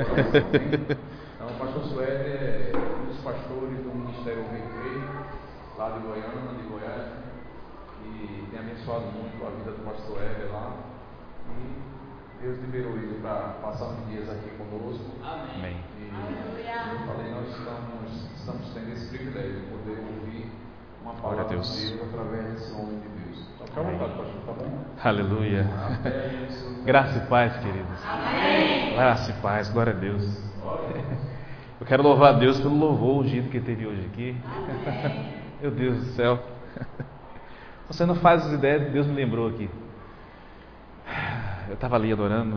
Então, 0.00 1.48
o 1.48 1.58
pastor 1.58 1.84
Suede 1.84 2.12
é 2.12 2.72
um 2.74 3.06
dos 3.06 3.18
pastores 3.18 3.78
do 3.84 3.94
Ministério 3.94 4.44
Recreio, 4.44 5.04
lá 5.76 5.90
de 5.90 6.00
Goiânia, 6.00 6.54
de 6.56 6.68
Goiás, 6.68 7.12
e 8.04 8.46
tem 8.50 8.60
abençoado 8.60 9.06
muito 9.12 9.46
a 9.46 9.50
vida 9.50 9.72
do 9.72 9.84
pastor 9.84 10.22
Éder 10.22 10.52
lá. 10.52 10.72
E 11.50 12.42
Deus 12.42 12.58
liberou 12.60 12.96
ele 12.96 13.20
para 13.20 13.60
passar 13.60 13.86
uns 13.88 14.08
dias 14.08 14.28
aqui 14.30 14.50
conosco. 14.56 15.04
Amém. 15.22 15.76
E 15.98 16.08
eu 16.08 17.06
falei, 17.06 17.30
nós 17.32 17.48
estamos, 17.48 18.32
estamos 18.34 18.72
tendo 18.72 18.92
esse 18.92 19.08
privilégio 19.08 19.60
de 19.60 19.66
poder 19.66 19.98
ouvir 20.00 20.50
uma 21.02 21.12
Glória 21.12 21.42
a 21.42 21.44
palavra 21.44 21.44
Deus. 21.44 21.76
de 21.76 21.96
Deus 21.96 22.08
através 22.08 22.44
desse 22.52 22.72
homem 22.74 22.98
de 23.00 23.08
Deus. 23.08 23.48
Então, 23.54 23.66
fica 23.66 23.80
à 23.80 23.84
vontade, 23.84 24.12
pastor, 24.12 24.40
tá 24.46 24.52
bom? 24.52 24.84
Aleluia. 25.02 25.66
Graça 26.84 27.18
e 27.18 27.26
paz, 27.26 27.56
queridos. 27.58 28.00
Graça 28.94 29.30
e 29.30 29.34
paz, 29.34 29.68
glória 29.70 29.92
a 29.92 29.96
Deus. 29.96 30.50
Eu 31.80 31.86
quero 31.86 32.02
louvar 32.02 32.34
a 32.34 32.38
Deus 32.38 32.60
pelo 32.60 32.76
louvor 32.76 33.22
ungido 33.24 33.48
que 33.48 33.60
teve 33.60 33.86
hoje 33.86 34.06
aqui. 34.12 34.36
Meu 35.60 35.70
Deus 35.70 35.98
do 35.98 36.04
céu. 36.12 36.38
Você 37.88 38.06
não 38.06 38.14
faz 38.16 38.46
as 38.46 38.52
ideias, 38.52 38.92
Deus 38.92 39.06
me 39.06 39.14
lembrou 39.14 39.48
aqui. 39.48 39.68
Eu 41.68 41.74
estava 41.74 41.96
ali 41.96 42.12
adorando, 42.12 42.56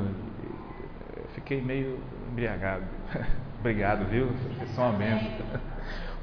fiquei 1.34 1.62
meio 1.62 2.00
embriagado. 2.32 2.84
Obrigado, 3.60 4.06
viu? 4.06 4.28
Vocês 4.28 4.70
são 4.72 4.90
uma 4.90 4.98
benção. 4.98 5.32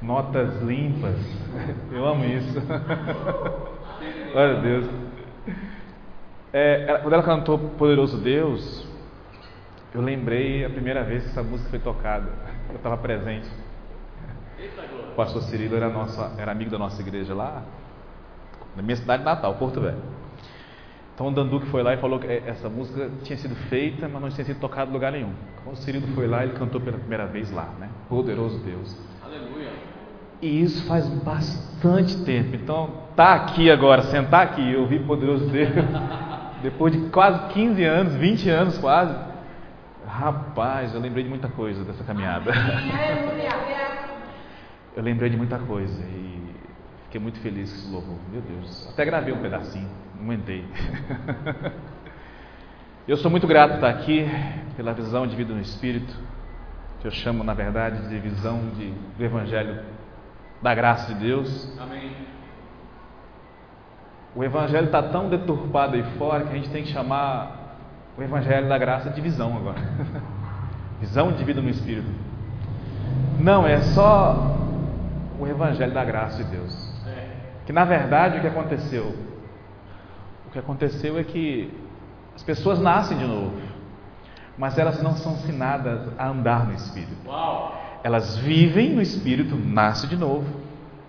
Notas 0.01 0.61
limpas. 0.63 1.15
Eu 1.91 2.05
amo 2.07 2.25
isso. 2.25 2.59
Glória 4.31 4.57
a 4.57 4.61
Deus. 4.61 4.85
É, 6.53 6.85
ela- 6.87 6.99
quando 6.99 7.13
ela 7.13 7.23
cantou 7.23 7.57
Poderoso 7.57 8.17
Deus, 8.17 8.85
eu 9.93 10.01
lembrei 10.01 10.65
a 10.65 10.69
primeira 10.69 11.03
vez 11.03 11.23
que 11.23 11.29
essa 11.29 11.43
música 11.43 11.69
foi 11.69 11.79
tocada. 11.79 12.29
Eu 12.69 12.75
estava 12.77 12.97
presente. 12.97 13.47
O 15.11 15.15
pastor 15.15 15.41
Cirilo 15.43 15.75
era, 15.75 15.89
nosso, 15.89 16.19
era 16.37 16.51
amigo 16.51 16.71
da 16.71 16.77
nossa 16.77 17.01
igreja 17.01 17.33
lá, 17.33 17.61
na 18.75 18.81
minha 18.81 18.95
cidade 18.95 19.23
natal, 19.23 19.55
Porto 19.55 19.81
Velho. 19.81 19.97
Então 21.13 21.27
o 21.27 21.31
Danduque 21.31 21.67
foi 21.67 21.83
lá 21.83 21.93
e 21.93 21.97
falou 21.97 22.19
que 22.19 22.27
eh, 22.27 22.43
essa 22.45 22.69
música 22.69 23.09
tinha 23.23 23.37
sido 23.37 23.55
feita, 23.69 24.07
mas 24.07 24.21
não 24.21 24.29
tinha 24.29 24.45
sido 24.45 24.59
tocada 24.59 24.89
em 24.89 24.93
lugar 24.93 25.11
nenhum. 25.11 25.33
Quando 25.63 25.75
o 25.75 25.79
Cirilo 25.79 26.07
foi 26.15 26.27
lá, 26.27 26.43
ele 26.43 26.53
cantou 26.53 26.79
pela 26.81 26.97
primeira 26.97 27.25
vez 27.27 27.51
lá, 27.51 27.69
né? 27.79 27.89
Poderoso 28.09 28.57
Deus. 28.59 28.95
E 30.41 30.63
isso 30.63 30.83
faz 30.85 31.07
bastante 31.07 32.17
tempo. 32.23 32.55
Então, 32.55 32.89
tá 33.15 33.35
aqui 33.35 33.69
agora, 33.69 34.01
sentar 34.03 34.47
aqui 34.47 34.61
e 34.61 34.75
ouvir 34.75 35.03
Poderoso 35.05 35.45
Deus, 35.47 35.69
depois 36.63 36.93
de 36.93 37.09
quase 37.09 37.53
15 37.53 37.83
anos, 37.83 38.15
20 38.15 38.49
anos 38.49 38.77
quase. 38.79 39.15
Rapaz, 40.07 40.93
eu 40.95 40.99
lembrei 40.99 41.23
de 41.23 41.29
muita 41.29 41.47
coisa 41.47 41.83
dessa 41.83 42.03
caminhada. 42.03 42.51
Eu 44.93 45.01
lembrei 45.01 45.29
de 45.29 45.37
muita 45.37 45.57
coisa 45.57 46.03
e 46.03 46.53
fiquei 47.05 47.21
muito 47.21 47.39
feliz 47.39 47.71
com 47.71 47.77
esse 47.77 47.89
louvor. 47.89 48.17
Meu 48.29 48.41
Deus, 48.41 48.89
até 48.91 49.05
gravei 49.05 49.33
um 49.33 49.37
pedacinho, 49.37 49.87
não 50.17 50.25
aguentei. 50.25 50.65
Eu 53.07 53.15
sou 53.15 53.31
muito 53.31 53.47
grato 53.47 53.69
por 53.69 53.75
estar 53.75 53.89
aqui, 53.89 54.29
pela 54.75 54.93
visão 54.93 55.25
de 55.25 55.33
vida 55.33 55.53
no 55.53 55.61
Espírito, 55.61 56.13
que 56.99 57.07
eu 57.07 57.11
chamo, 57.11 57.41
na 57.41 57.53
verdade, 57.53 58.07
de 58.09 58.19
visão 58.19 58.69
de, 58.75 58.91
do 59.17 59.23
Evangelho 59.23 59.79
da 60.61 60.75
graça 60.75 61.13
de 61.13 61.19
Deus. 61.19 61.77
Amém. 61.79 62.11
O 64.35 64.43
Evangelho 64.43 64.85
está 64.85 65.03
tão 65.03 65.27
deturpado 65.29 65.95
aí 65.95 66.03
fora 66.17 66.45
que 66.45 66.51
a 66.51 66.55
gente 66.55 66.69
tem 66.69 66.83
que 66.83 66.91
chamar 66.91 67.77
o 68.17 68.21
Evangelho 68.21 68.69
da 68.69 68.77
graça 68.77 69.09
de 69.09 69.19
visão 69.19 69.57
agora. 69.57 69.79
visão 71.01 71.31
de 71.31 71.43
vida 71.43 71.61
no 71.61 71.69
Espírito. 71.69 72.09
Não, 73.39 73.65
é 73.65 73.81
só 73.81 74.55
o 75.39 75.47
Evangelho 75.47 75.93
da 75.93 76.05
graça 76.05 76.43
de 76.43 76.51
Deus. 76.51 77.05
É. 77.07 77.27
Que 77.65 77.73
na 77.73 77.83
verdade 77.83 78.37
o 78.37 78.41
que 78.41 78.47
aconteceu? 78.47 79.15
O 80.47 80.51
que 80.51 80.59
aconteceu 80.59 81.17
é 81.17 81.23
que 81.23 81.73
as 82.35 82.43
pessoas 82.43 82.79
nascem 82.79 83.17
de 83.17 83.25
novo, 83.25 83.59
mas 84.57 84.77
elas 84.77 85.01
não 85.01 85.15
são 85.15 85.33
ensinadas 85.33 86.07
a 86.17 86.27
andar 86.27 86.65
no 86.65 86.73
Espírito. 86.73 87.27
Uau. 87.27 87.80
Elas 88.03 88.37
vivem 88.37 88.89
no 88.89 89.01
Espírito, 89.01 89.55
nascem 89.55 90.09
de 90.09 90.15
novo, 90.15 90.45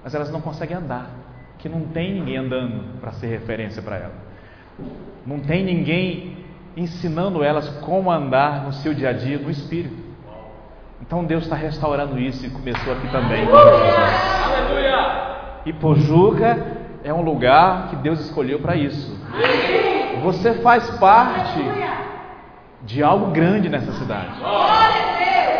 mas 0.02 0.14
elas 0.14 0.30
não 0.30 0.40
conseguem 0.40 0.76
andar, 0.76 1.10
que 1.58 1.68
não 1.68 1.82
tem 1.82 2.14
ninguém 2.14 2.36
andando 2.36 3.00
para 3.00 3.12
ser 3.12 3.28
referência 3.28 3.80
para 3.80 3.96
ela. 3.96 4.14
Não 5.26 5.40
tem 5.40 5.64
ninguém 5.64 6.38
ensinando 6.76 7.42
elas 7.42 7.68
como 7.80 8.10
andar 8.10 8.64
no 8.64 8.72
seu 8.72 8.94
dia 8.94 9.10
a 9.10 9.12
dia 9.12 9.38
no 9.38 9.50
Espírito. 9.50 9.96
Então 11.00 11.24
Deus 11.24 11.44
está 11.44 11.56
restaurando 11.56 12.18
isso 12.18 12.46
e 12.46 12.50
começou 12.50 12.92
aqui 12.92 13.08
também. 13.10 13.46
Aleluia. 13.50 15.22
E 15.64 15.72
Pojuca 15.72 16.82
é 17.04 17.12
um 17.12 17.22
lugar 17.22 17.88
que 17.88 17.96
Deus 17.96 18.20
escolheu 18.20 18.60
para 18.60 18.76
isso. 18.76 19.16
Você 20.22 20.54
faz 20.54 20.88
parte 20.98 21.60
de 22.82 23.02
algo 23.02 23.32
grande 23.32 23.68
nessa 23.68 23.92
cidade. 23.92 24.32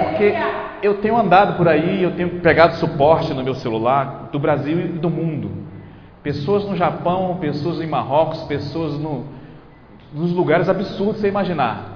Porque 0.04 0.34
eu 0.82 0.94
tenho 0.94 1.16
andado 1.16 1.56
por 1.56 1.69
aí, 1.69 2.03
eu 2.03 2.10
tenho 2.12 2.41
pegado 2.41 2.75
suporte 2.76 3.32
no 3.32 3.43
meu 3.43 3.54
celular 3.54 4.28
do 4.32 4.38
Brasil 4.38 4.81
e 4.81 4.88
do 4.88 5.09
mundo. 5.09 5.50
Pessoas 6.22 6.65
no 6.65 6.76
Japão, 6.76 7.38
pessoas 7.41 7.81
em 7.81 7.87
Marrocos, 7.87 8.43
pessoas 8.44 8.98
no, 8.98 9.26
nos 10.12 10.32
lugares 10.32 10.69
absurdos 10.69 11.21
você 11.21 11.28
imaginar. 11.28 11.92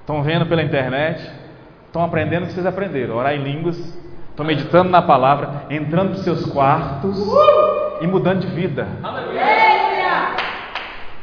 Estão 0.00 0.22
vendo 0.22 0.44
pela 0.46 0.62
internet, 0.62 1.30
estão 1.86 2.04
aprendendo 2.04 2.44
o 2.44 2.46
que 2.46 2.52
vocês 2.52 2.66
aprenderam, 2.66 3.16
orar 3.16 3.34
em 3.34 3.42
línguas, 3.42 3.78
estão 4.30 4.44
meditando 4.44 4.90
na 4.90 5.00
palavra, 5.00 5.64
entrando 5.70 6.12
para 6.12 6.22
seus 6.22 6.44
quartos 6.44 7.18
e 8.02 8.06
mudando 8.06 8.40
de 8.40 8.48
vida. 8.48 8.86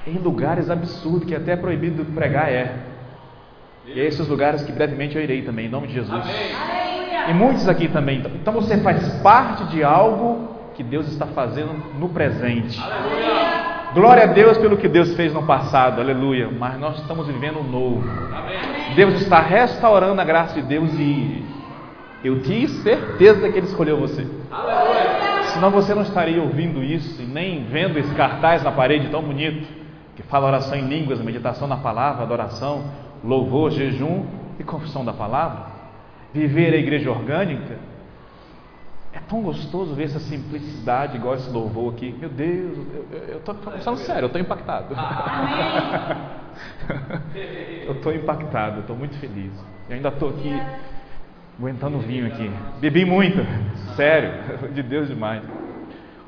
Em 0.08 0.18
lugares 0.18 0.70
absurdos 0.70 1.26
que 1.26 1.36
até 1.36 1.52
é 1.52 1.56
proibido 1.56 2.04
pregar 2.06 2.52
é. 2.52 2.91
E 3.86 4.00
é 4.00 4.06
esses 4.06 4.28
lugares 4.28 4.64
que 4.64 4.72
brevemente 4.72 5.16
eu 5.16 5.24
irei 5.24 5.42
também, 5.42 5.66
em 5.66 5.70
nome 5.70 5.88
de 5.88 5.94
Jesus. 5.94 6.24
E 7.30 7.34
muitos 7.34 7.68
aqui 7.68 7.88
também. 7.88 8.20
Então- 8.20 8.54
você 8.54 8.78
faz 8.78 9.08
parte 9.22 9.66
de 9.66 9.84
algo 9.84 10.50
que 10.76 10.84
Deus 10.84 11.08
está 11.08 11.26
fazendo 11.28 11.74
no 12.00 12.10
presente. 12.10 12.82
Glória 13.94 14.24
a 14.24 14.28
Deus 14.28 14.58
pelo 14.58 14.78
que 14.78 14.88
Deus 14.88 15.14
fez 15.16 15.34
no 15.34 15.44
passado, 15.44 16.00
aleluia. 16.00 16.50
Mas 16.50 16.80
nós 16.80 17.00
estamos 17.00 17.28
vivendo 17.28 17.60
o 17.60 17.64
novo. 17.64 18.04
Deus 18.96 19.16
está 19.22 19.40
restaurando 19.42 20.22
a 20.22 20.24
graça 20.24 20.62
de 20.62 20.62
Deus 20.62 20.92
e 20.94 21.44
eu 22.24 22.42
tinha 22.42 22.68
certeza 22.70 23.50
que 23.50 23.58
Ele 23.58 23.68
escolheu 23.68 23.98
você. 23.98 24.26
Senão 25.54 25.70
você 25.70 25.94
não 25.94 26.04
estaria 26.04 26.42
ouvindo 26.42 26.82
isso 26.82 27.22
e 27.22 27.26
nem 27.26 27.66
vendo 27.66 28.00
esse 28.00 28.14
cartaz 28.16 28.64
na 28.64 28.72
parede 28.72 29.10
tão 29.10 29.22
bonito 29.22 29.68
que 30.16 30.24
fala 30.24 30.48
oração 30.48 30.78
em 30.78 30.88
línguas, 30.88 31.20
meditação 31.20 31.68
na 31.68 31.78
palavra, 31.78 32.24
adoração, 32.24 32.84
louvor, 33.24 33.72
jejum 33.72 34.26
e 34.60 34.64
confissão 34.64 35.04
da 35.04 35.14
palavra. 35.14 35.72
Viver 36.34 36.74
a 36.74 36.78
igreja 36.78 37.10
orgânica 37.10 37.78
é 39.14 39.20
tão 39.20 39.42
gostoso 39.42 39.94
ver 39.94 40.06
essa 40.06 40.20
simplicidade 40.20 41.18
igual 41.18 41.36
esse 41.36 41.50
louvor 41.50 41.94
aqui. 41.94 42.16
Meu 42.18 42.30
Deus, 42.30 42.78
eu 43.28 43.38
estou 43.38 43.56
falando 43.56 43.98
sério, 43.98 44.24
eu 44.24 44.28
estou 44.28 44.42
impactado. 44.42 44.96
eu 47.86 47.94
estou 47.94 48.14
impactado, 48.14 48.78
eu 48.78 48.82
estou 48.82 48.96
muito 48.96 49.18
feliz. 49.18 49.52
Eu 49.90 49.96
ainda 49.96 50.10
estou 50.10 50.30
aqui 50.30 50.58
aguentando 51.60 51.98
o 51.98 52.00
vinho 52.00 52.28
aqui. 52.28 52.50
Bebi 52.80 53.04
muito, 53.04 53.38
sério, 53.96 54.32
de 54.74 54.82
Deus 54.82 55.10
demais. 55.10 55.44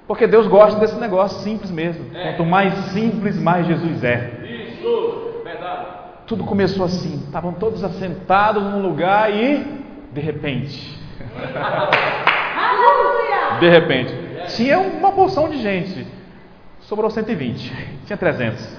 Porque 0.05 0.27
Deus 0.27 0.47
gosta 0.47 0.79
desse 0.79 0.99
negócio 0.99 1.39
simples 1.41 1.71
mesmo. 1.71 2.05
Quanto 2.11 2.43
mais 2.45 2.73
simples, 2.91 3.39
mais 3.39 3.65
Jesus 3.65 4.03
é. 4.03 4.31
Isso. 4.43 5.41
Verdade. 5.45 6.02
Tudo 6.25 6.43
começou 6.43 6.85
assim, 6.85 7.15
estavam 7.25 7.53
todos 7.53 7.83
assentados 7.83 8.63
num 8.63 8.81
lugar 8.81 9.31
e, 9.33 9.83
de 10.11 10.21
repente, 10.21 10.99
de 13.59 13.69
repente, 13.69 14.13
tinha 14.55 14.79
uma 14.79 15.11
porção 15.11 15.49
de 15.49 15.61
gente, 15.61 16.07
sobrou 16.81 17.09
120, 17.09 17.73
tinha 18.05 18.17
300. 18.17 18.77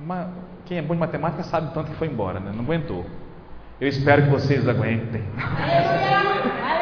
Mas 0.00 0.28
quem 0.66 0.78
é 0.78 0.82
bom 0.82 0.94
de 0.94 1.00
matemática 1.00 1.42
sabe 1.42 1.68
o 1.68 1.70
tanto 1.70 1.90
que 1.90 1.96
foi 1.96 2.08
embora, 2.08 2.40
né? 2.40 2.52
não 2.54 2.64
aguentou. 2.64 3.04
Eu 3.80 3.88
espero 3.88 4.22
que 4.22 4.28
vocês 4.28 4.68
aguentem. 4.68 5.22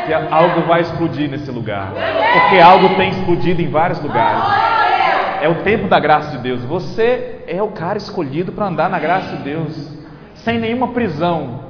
que 0.07 0.13
algo 0.13 0.63
vai 0.63 0.81
explodir 0.81 1.31
nesse 1.31 1.51
lugar. 1.51 1.93
Porque 1.93 2.59
algo 2.61 2.97
tem 2.97 3.11
explodido 3.11 3.63
em 3.63 3.71
vários 3.71 4.01
lugares. 4.01 4.68
É 5.41 5.49
o 5.49 5.63
tempo 5.63 5.89
da 5.89 5.99
graça 6.01 6.37
de 6.37 6.43
Deus. 6.43 6.65
Você 6.65 7.45
é 7.47 7.63
o 7.63 7.69
cara 7.69 7.99
escolhido 7.99 8.53
para 8.53 8.67
andar 8.67 8.91
na 8.91 8.99
graça 8.99 9.37
de 9.37 9.43
Deus, 9.43 9.99
sem 10.35 10.59
nenhuma 10.59 10.89
prisão, 10.89 11.61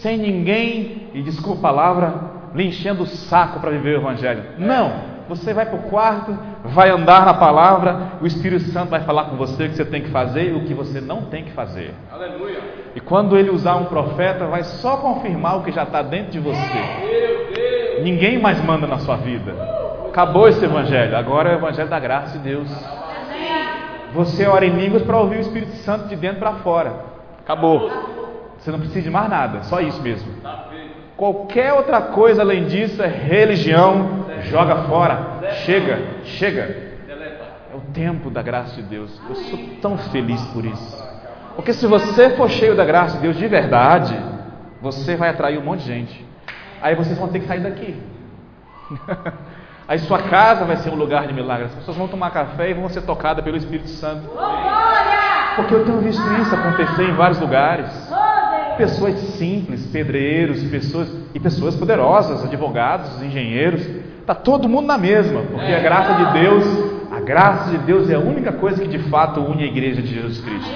sem 0.00 0.18
ninguém, 0.18 1.08
e 1.14 1.22
desculpa 1.22 1.58
a 1.58 1.62
palavra, 1.62 2.14
lhe 2.54 2.66
enchendo 2.66 3.02
o 3.02 3.06
saco 3.06 3.60
para 3.60 3.70
viver 3.70 3.96
o 3.96 4.00
Evangelho. 4.00 4.42
Não, 4.58 5.18
Você 5.28 5.52
vai 5.52 5.66
para 5.66 5.76
o 5.76 5.82
quarto, 5.82 6.36
vai 6.64 6.88
andar 6.88 7.26
na 7.26 7.34
palavra, 7.34 8.12
o 8.20 8.26
Espírito 8.26 8.64
Santo 8.70 8.88
vai 8.88 9.00
falar 9.00 9.24
com 9.24 9.36
você 9.36 9.66
o 9.66 9.68
que 9.68 9.76
você 9.76 9.84
tem 9.84 10.02
que 10.02 10.08
fazer 10.08 10.50
e 10.50 10.56
o 10.56 10.64
que 10.64 10.72
você 10.72 11.02
não 11.02 11.22
tem 11.26 11.44
que 11.44 11.50
fazer. 11.50 11.94
Aleluia. 12.10 12.60
E 12.94 13.00
quando 13.00 13.36
ele 13.36 13.50
usar 13.50 13.76
um 13.76 13.84
profeta, 13.84 14.46
vai 14.46 14.64
só 14.64 14.96
confirmar 14.96 15.58
o 15.58 15.62
que 15.62 15.70
já 15.70 15.82
está 15.82 16.00
dentro 16.00 16.32
de 16.32 16.40
você. 16.40 18.00
Ninguém 18.02 18.38
mais 18.38 18.64
manda 18.64 18.86
na 18.86 18.98
sua 18.98 19.16
vida. 19.16 19.77
Acabou 20.18 20.48
esse 20.48 20.64
evangelho. 20.64 21.16
Agora 21.16 21.50
é 21.50 21.54
o 21.54 21.58
evangelho 21.58 21.88
da 21.88 22.00
graça 22.00 22.36
de 22.36 22.42
Deus. 22.42 22.68
Você 24.12 24.48
ora 24.48 24.66
em 24.66 24.70
línguas 24.70 25.02
para 25.02 25.16
ouvir 25.16 25.36
o 25.36 25.40
Espírito 25.42 25.70
Santo 25.76 26.08
de 26.08 26.16
dentro 26.16 26.40
para 26.40 26.54
fora. 26.54 27.04
Acabou. 27.38 27.88
Você 28.58 28.72
não 28.72 28.80
precisa 28.80 29.02
de 29.02 29.10
mais 29.10 29.30
nada. 29.30 29.62
Só 29.62 29.80
isso 29.80 30.02
mesmo. 30.02 30.28
Qualquer 31.16 31.72
outra 31.72 32.00
coisa 32.02 32.42
além 32.42 32.64
disso 32.64 33.00
é 33.00 33.06
religião. 33.06 34.24
Joga 34.40 34.88
fora. 34.88 35.52
Chega, 35.64 36.00
chega. 36.24 36.62
É 37.72 37.76
o 37.76 37.80
tempo 37.92 38.28
da 38.28 38.42
graça 38.42 38.74
de 38.74 38.82
Deus. 38.82 39.20
Eu 39.28 39.36
sou 39.36 39.58
tão 39.80 39.96
feliz 39.96 40.42
por 40.48 40.64
isso. 40.64 41.08
Porque 41.54 41.72
se 41.72 41.86
você 41.86 42.30
for 42.30 42.50
cheio 42.50 42.74
da 42.74 42.84
graça 42.84 43.18
de 43.18 43.22
Deus 43.22 43.36
de 43.36 43.46
verdade, 43.46 44.20
você 44.82 45.14
vai 45.14 45.28
atrair 45.28 45.58
um 45.58 45.64
monte 45.64 45.82
de 45.82 45.86
gente. 45.86 46.26
Aí 46.82 46.96
vocês 46.96 47.16
vão 47.16 47.28
ter 47.28 47.38
que 47.38 47.46
sair 47.46 47.60
daqui. 47.60 47.96
Aí 49.88 49.98
sua 50.00 50.18
casa 50.18 50.66
vai 50.66 50.76
ser 50.76 50.90
um 50.90 50.96
lugar 50.96 51.26
de 51.26 51.32
milagres. 51.32 51.70
As 51.70 51.76
pessoas 51.76 51.96
vão 51.96 52.06
tomar 52.06 52.30
café 52.30 52.70
e 52.70 52.74
vão 52.74 52.90
ser 52.90 53.00
tocadas 53.00 53.42
pelo 53.42 53.56
Espírito 53.56 53.88
Santo. 53.88 54.28
Porque 55.56 55.74
eu 55.74 55.82
tenho 55.86 55.98
visto 56.00 56.22
isso 56.42 56.54
acontecer 56.54 57.08
em 57.08 57.14
vários 57.14 57.40
lugares. 57.40 57.90
Pessoas 58.76 59.18
simples, 59.38 59.86
pedreiros, 59.86 60.62
pessoas 60.64 61.08
e 61.34 61.40
pessoas 61.40 61.74
poderosas, 61.74 62.44
advogados, 62.44 63.22
engenheiros. 63.22 63.80
Está 64.20 64.34
todo 64.34 64.68
mundo 64.68 64.86
na 64.86 64.98
mesma, 64.98 65.40
porque 65.50 65.72
a 65.72 65.80
graça 65.80 66.12
de 66.22 66.38
Deus, 66.38 66.64
a 67.10 67.20
graça 67.20 67.70
de 67.70 67.78
Deus 67.78 68.10
é 68.10 68.14
a 68.14 68.20
única 68.20 68.52
coisa 68.52 68.82
que 68.82 68.88
de 68.88 68.98
fato 69.08 69.40
une 69.40 69.64
a 69.64 69.66
igreja 69.66 70.02
de 70.02 70.14
Jesus 70.14 70.38
Cristo. 70.38 70.70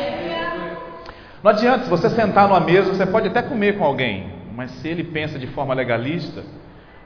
Não 1.44 1.50
adianta, 1.50 1.84
se 1.84 1.90
você 1.90 2.08
sentar 2.08 2.48
numa 2.48 2.60
mesa, 2.60 2.94
você 2.94 3.04
pode 3.04 3.28
até 3.28 3.42
comer 3.42 3.76
com 3.76 3.84
alguém, 3.84 4.32
mas 4.56 4.70
se 4.70 4.88
ele 4.88 5.04
pensa 5.04 5.38
de 5.38 5.48
forma 5.48 5.74
legalista, 5.74 6.42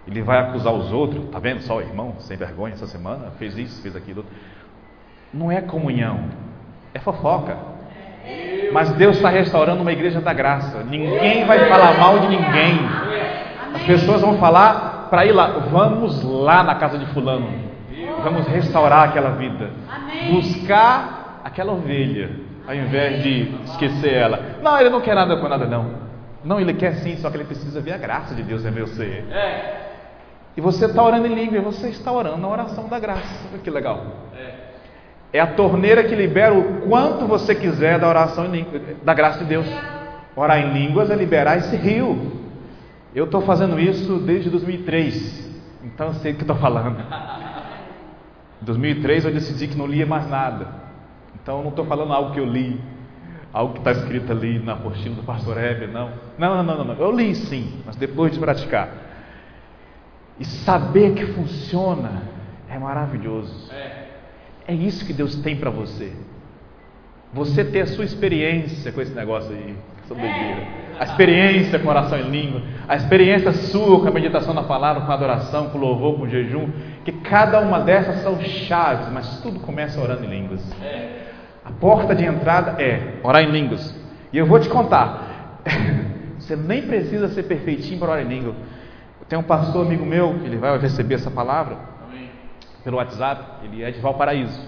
ele 0.06 0.22
vai 0.22 0.38
acusar 0.38 0.72
os 0.72 0.92
outros, 0.92 1.28
tá 1.30 1.38
vendo 1.38 1.60
só 1.62 1.78
o 1.78 1.80
irmão, 1.80 2.14
sem 2.20 2.36
vergonha 2.36 2.74
essa 2.74 2.86
semana, 2.86 3.32
fez 3.38 3.58
isso, 3.58 3.82
fez 3.82 3.96
aquilo. 3.96 4.24
Não 5.34 5.50
é 5.50 5.60
comunhão, 5.60 6.24
é 6.94 6.98
fofoca. 7.00 7.56
Mas 8.72 8.90
Deus 8.92 9.16
está 9.16 9.28
restaurando 9.28 9.82
uma 9.82 9.92
igreja 9.92 10.20
da 10.20 10.32
graça. 10.32 10.84
Ninguém 10.84 11.44
vai 11.44 11.68
falar 11.68 11.98
mal 11.98 12.18
de 12.20 12.28
ninguém. 12.28 12.80
As 13.74 13.82
pessoas 13.82 14.20
vão 14.20 14.38
falar 14.38 15.08
para 15.10 15.26
ir 15.26 15.32
lá, 15.32 15.46
vamos 15.70 16.22
lá 16.22 16.62
na 16.62 16.74
casa 16.76 16.98
de 16.98 17.06
fulano. 17.06 17.48
Vamos 18.22 18.46
restaurar 18.46 19.08
aquela 19.08 19.30
vida. 19.30 19.70
Buscar 20.30 21.40
aquela 21.44 21.72
ovelha, 21.72 22.30
ao 22.66 22.74
invés 22.74 23.22
de 23.22 23.54
esquecer 23.64 24.12
ela. 24.12 24.40
Não, 24.62 24.80
ele 24.80 24.90
não 24.90 25.00
quer 25.00 25.14
nada 25.14 25.36
com 25.36 25.48
nada, 25.48 25.66
não. 25.66 26.06
Não, 26.44 26.60
ele 26.60 26.74
quer 26.74 26.94
sim, 26.96 27.16
só 27.16 27.30
que 27.30 27.36
ele 27.36 27.44
precisa 27.44 27.80
ver 27.80 27.92
a 27.92 27.98
graça 27.98 28.34
de 28.34 28.42
Deus 28.42 28.62
meu 28.64 28.86
ser. 28.86 29.24
É. 29.30 29.85
E 30.56 30.60
você 30.60 30.86
está 30.86 31.02
orando 31.02 31.26
em 31.26 31.34
língua, 31.34 31.58
e 31.58 31.60
você 31.60 31.88
está 31.88 32.10
orando 32.10 32.38
na 32.38 32.48
oração 32.48 32.88
da 32.88 32.98
graça. 32.98 33.46
Olha 33.52 33.60
que 33.60 33.70
legal. 33.70 34.06
É. 35.32 35.40
A 35.40 35.46
torneira 35.46 36.04
que 36.04 36.14
libera 36.14 36.54
o 36.54 36.88
quanto 36.88 37.26
você 37.26 37.54
quiser 37.54 37.98
da 37.98 38.08
oração 38.08 38.46
língua, 38.46 38.80
da 39.04 39.12
graça 39.12 39.40
de 39.40 39.44
Deus. 39.44 39.66
Orar 40.34 40.58
em 40.58 40.72
línguas 40.72 41.10
é 41.10 41.14
liberar 41.14 41.58
esse 41.58 41.76
rio. 41.76 42.32
Eu 43.14 43.24
estou 43.24 43.40
fazendo 43.42 43.80
isso 43.80 44.18
desde 44.18 44.50
2003, 44.50 45.50
então 45.82 46.08
eu 46.08 46.14
sei 46.14 46.32
o 46.32 46.34
que 46.36 46.42
estou 46.42 46.56
falando. 46.56 47.00
Em 48.60 48.64
2003 48.64 49.24
eu 49.24 49.32
decidi 49.32 49.68
que 49.68 49.76
não 49.76 49.86
lia 49.86 50.04
mais 50.04 50.28
nada, 50.28 50.68
então 51.34 51.58
eu 51.58 51.62
não 51.62 51.70
estou 51.70 51.86
falando 51.86 52.12
algo 52.12 52.32
que 52.32 52.40
eu 52.40 52.44
li, 52.44 52.78
algo 53.52 53.72
que 53.72 53.78
está 53.78 53.92
escrito 53.92 54.30
ali 54.32 54.58
na 54.58 54.74
apostila 54.74 55.14
do 55.14 55.22
pastor 55.22 55.56
Heber, 55.56 55.90
não. 55.90 56.10
Não, 56.38 56.62
não, 56.62 56.76
não, 56.76 56.84
não. 56.84 56.94
Eu 56.96 57.10
li 57.10 57.34
sim, 57.34 57.80
mas 57.86 57.96
depois 57.96 58.32
de 58.32 58.38
praticar. 58.38 58.90
E 60.38 60.44
saber 60.44 61.14
que 61.14 61.26
funciona 61.26 62.22
é 62.68 62.78
maravilhoso. 62.78 63.72
É. 63.72 64.06
É 64.68 64.74
isso 64.74 65.06
que 65.06 65.12
Deus 65.12 65.36
tem 65.36 65.56
para 65.56 65.70
você. 65.70 66.12
Você 67.32 67.64
ter 67.64 67.82
a 67.82 67.86
sua 67.86 68.04
experiência 68.04 68.90
com 68.90 69.00
esse 69.00 69.12
negócio 69.12 69.50
aí, 69.52 69.76
essa 70.04 70.14
doideira. 70.14 70.66
A 70.98 71.04
experiência 71.04 71.78
com 71.78 71.88
oração 71.88 72.18
em 72.18 72.30
língua, 72.30 72.62
a 72.88 72.96
experiência 72.96 73.52
sua 73.52 74.00
com 74.00 74.08
a 74.08 74.10
meditação 74.10 74.54
na 74.54 74.62
palavra, 74.62 75.02
com 75.04 75.12
a 75.12 75.14
adoração, 75.14 75.68
com 75.68 75.78
o 75.78 75.80
louvor, 75.80 76.16
com 76.16 76.22
o 76.22 76.28
jejum, 76.28 76.70
que 77.04 77.12
cada 77.12 77.60
uma 77.60 77.80
dessas 77.80 78.22
são 78.22 78.40
chaves, 78.40 79.08
mas 79.12 79.40
tudo 79.40 79.60
começa 79.60 80.00
orando 80.00 80.24
em 80.24 80.28
línguas. 80.28 80.62
A 81.64 81.70
porta 81.72 82.14
de 82.14 82.24
entrada 82.24 82.82
é 82.82 83.18
orar 83.22 83.42
em 83.42 83.50
línguas. 83.50 83.94
E 84.32 84.38
eu 84.38 84.46
vou 84.46 84.58
te 84.58 84.68
contar, 84.68 85.60
você 86.38 86.56
nem 86.56 86.82
precisa 86.82 87.28
ser 87.28 87.42
perfeitinho 87.42 87.98
para 87.98 88.12
orar 88.12 88.24
em 88.24 88.28
língua. 88.28 88.54
Tem 89.28 89.38
um 89.38 89.42
pastor 89.42 89.84
amigo 89.84 90.06
meu, 90.06 90.34
ele 90.44 90.56
vai 90.56 90.78
receber 90.78 91.16
essa 91.16 91.30
palavra 91.30 91.76
Amém. 92.06 92.30
pelo 92.84 92.98
WhatsApp, 92.98 93.64
ele 93.64 93.82
é 93.82 93.90
de 93.90 94.00
Valparaíso. 94.00 94.60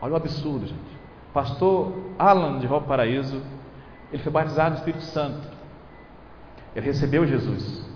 Olha 0.00 0.14
o 0.14 0.16
absurdo, 0.16 0.66
gente. 0.66 0.96
Pastor 1.34 1.92
Alan 2.18 2.58
de 2.58 2.66
Valparaíso, 2.66 3.42
ele 4.10 4.22
foi 4.22 4.32
batizado 4.32 4.70
no 4.70 4.76
Espírito 4.76 5.04
Santo. 5.04 5.46
Ele 6.74 6.86
recebeu 6.86 7.26
Jesus. 7.26 7.86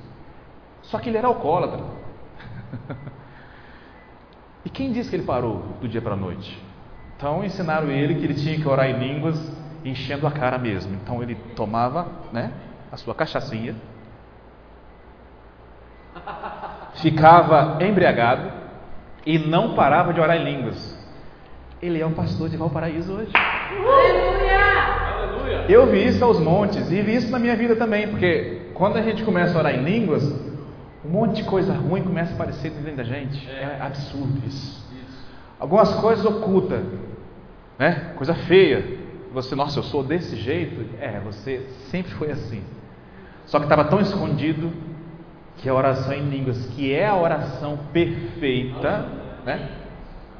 Só 0.82 0.98
que 0.98 1.08
ele 1.08 1.16
era 1.16 1.28
alcoólatra. 1.28 1.84
e 4.64 4.68
quem 4.68 4.92
disse 4.92 5.08
que 5.08 5.16
ele 5.16 5.24
parou 5.24 5.62
do 5.80 5.88
dia 5.88 6.02
para 6.02 6.14
a 6.14 6.16
noite? 6.16 6.62
Então 7.16 7.44
ensinaram 7.44 7.90
ele 7.90 8.14
que 8.14 8.24
ele 8.24 8.34
tinha 8.34 8.58
que 8.58 8.68
orar 8.68 8.86
em 8.86 8.98
línguas, 8.98 9.38
enchendo 9.84 10.26
a 10.26 10.30
cara 10.30 10.58
mesmo. 10.58 10.94
Então 11.02 11.22
ele 11.22 11.34
tomava, 11.54 12.08
né, 12.32 12.52
a 12.90 12.96
sua 12.96 13.14
cachaçinha, 13.14 13.76
ficava 16.94 17.78
embriagado 17.84 18.50
e 19.24 19.38
não 19.38 19.74
parava 19.74 20.12
de 20.12 20.20
orar 20.20 20.36
em 20.36 20.44
línguas. 20.44 20.98
Ele 21.80 22.00
é 22.00 22.06
um 22.06 22.12
pastor 22.12 22.48
de 22.48 22.56
Valparaíso 22.56 23.12
hoje. 23.12 23.32
Aleluia. 23.34 24.50
Eu 25.68 25.86
vi 25.86 26.06
isso 26.06 26.24
aos 26.24 26.38
montes 26.38 26.90
e 26.90 27.00
vi 27.00 27.16
isso 27.16 27.30
na 27.30 27.38
minha 27.38 27.56
vida 27.56 27.76
também, 27.76 28.08
porque 28.08 28.70
quando 28.74 28.96
a 28.96 29.02
gente 29.02 29.22
começa 29.24 29.56
a 29.56 29.58
orar 29.58 29.74
em 29.74 29.82
línguas, 29.82 30.24
um 31.04 31.08
monte 31.08 31.36
de 31.36 31.44
coisa 31.44 31.72
ruim 31.72 32.02
começa 32.02 32.32
a 32.32 32.34
aparecer 32.34 32.70
dentro 32.70 32.96
da 32.96 33.04
gente. 33.04 33.48
É 33.48 33.78
absurdo 33.80 34.42
isso. 34.46 34.80
Algumas 35.58 35.94
coisas 35.94 36.24
ocultas, 36.24 36.82
né? 37.78 38.12
Coisa 38.16 38.34
feia. 38.34 38.98
Você, 39.32 39.54
nossa, 39.54 39.78
eu 39.78 39.82
sou 39.82 40.02
desse 40.02 40.36
jeito. 40.36 40.84
É, 41.00 41.20
você 41.20 41.66
sempre 41.90 42.12
foi 42.12 42.30
assim. 42.30 42.62
Só 43.46 43.58
que 43.58 43.64
estava 43.64 43.84
tão 43.84 44.00
escondido 44.00 44.72
que 45.60 45.68
a 45.68 45.74
oração 45.74 46.12
em 46.14 46.22
línguas, 46.22 46.66
que 46.74 46.92
é 46.92 47.06
a 47.06 47.14
oração 47.14 47.78
perfeita, 47.92 49.06
né? 49.44 49.68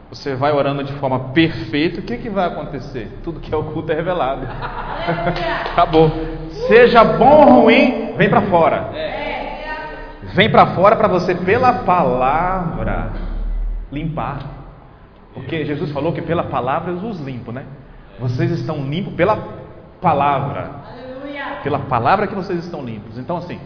Você 0.09 0.35
vai 0.35 0.51
orando 0.51 0.83
de 0.83 0.93
forma 0.95 1.31
perfeita, 1.31 2.01
o 2.01 2.03
que, 2.03 2.17
que 2.17 2.29
vai 2.29 2.49
acontecer? 2.49 3.21
Tudo 3.23 3.39
que 3.39 3.55
é 3.55 3.57
oculto 3.57 3.93
é 3.93 3.95
revelado. 3.95 4.45
Acabou. 5.71 6.11
Seja 6.67 7.05
bom 7.05 7.47
ou 7.47 7.63
ruim, 7.63 8.15
vem 8.17 8.29
para 8.29 8.43
fora. 8.43 8.91
Vem 10.35 10.51
para 10.51 10.67
fora 10.75 10.97
para 10.97 11.07
você, 11.07 11.35
pela 11.35 11.73
palavra, 11.85 13.13
limpar. 13.93 14.41
Porque 15.35 15.65
Jesus 15.65 15.93
falou 15.93 16.13
que 16.13 16.23
pela 16.23 16.45
palavra 16.45 16.93
eu 16.93 16.97
os 16.97 17.21
limpo, 17.21 17.53
né? 17.53 17.65
Vocês 18.19 18.51
estão 18.51 18.79
limpos 18.89 19.15
pela 19.15 19.39
palavra. 20.01 20.71
Pela 21.63 21.79
palavra 21.81 22.27
que 22.27 22.35
vocês 22.35 22.65
estão 22.65 22.83
limpos. 22.83 23.17
Então, 23.17 23.37
assim, 23.37 23.61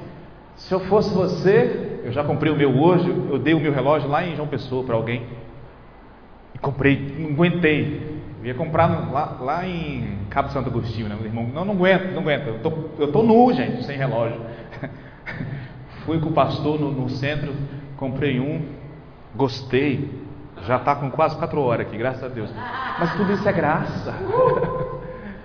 se 0.56 0.73
eu 0.73 0.80
fosse 0.80 1.12
você, 1.12 2.00
eu 2.04 2.12
já 2.12 2.23
comprei 2.23 2.52
o 2.52 2.56
meu 2.56 2.80
hoje, 2.80 3.08
eu 3.08 3.38
dei 3.38 3.54
o 3.54 3.61
meu 3.61 3.73
relógio 3.73 4.08
lá 4.08 4.25
em 4.25 4.37
João 4.37 4.49
Pessoa 4.49 4.84
para 4.84 4.94
alguém. 4.94 5.26
E 6.54 6.58
comprei, 6.58 7.16
não 7.18 7.30
aguentei. 7.30 8.14
Eu 8.40 8.49
ia 8.49 8.54
comprar 8.54 9.11
lá, 9.11 9.38
lá 9.40 9.66
em 9.66 10.18
Cabo 10.30 10.50
Santo 10.50 10.68
Agostinho, 10.68 11.08
né, 11.08 11.16
meu 11.16 11.26
irmão? 11.26 11.49
Não, 11.52 11.64
não 11.64 11.75
aguento, 11.75 12.12
não 12.12 12.20
aguento. 12.20 12.46
Eu 12.46 12.58
tô, 12.61 12.73
eu 12.99 13.11
tô 13.11 13.23
nu, 13.23 13.52
gente, 13.52 13.84
sem 13.84 13.96
relógio. 13.96 14.40
Fui 16.04 16.20
com 16.20 16.28
o 16.28 16.32
pastor 16.32 16.78
no, 16.78 16.92
no 16.92 17.08
centro, 17.08 17.54
comprei 17.96 18.38
um, 18.38 18.62
gostei. 19.34 20.23
Já 20.66 20.76
está 20.76 20.94
com 20.94 21.11
quase 21.11 21.37
quatro 21.37 21.61
horas 21.61 21.87
aqui, 21.87 21.96
graças 21.96 22.23
a 22.23 22.28
Deus. 22.28 22.50
Mas 22.99 23.14
tudo 23.16 23.32
isso 23.32 23.49
é 23.49 23.52
graça. 23.52 24.14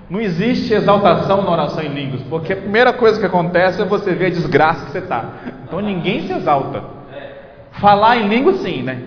Não 0.09 0.19
existe 0.19 0.73
exaltação 0.73 1.43
na 1.43 1.51
oração 1.51 1.83
em 1.83 1.89
línguas, 1.89 2.21
porque 2.23 2.53
a 2.53 2.57
primeira 2.57 2.91
coisa 2.93 3.19
que 3.19 3.25
acontece 3.25 3.81
é 3.81 3.85
você 3.85 4.13
ver 4.13 4.27
a 4.27 4.29
desgraça 4.29 4.85
que 4.85 4.91
você 4.91 4.99
está. 4.99 5.23
Então 5.65 5.79
ninguém 5.81 6.25
se 6.25 6.33
exalta. 6.33 6.83
Falar 7.73 8.17
em 8.17 8.27
língua, 8.27 8.53
sim, 8.53 8.81
né? 8.81 9.03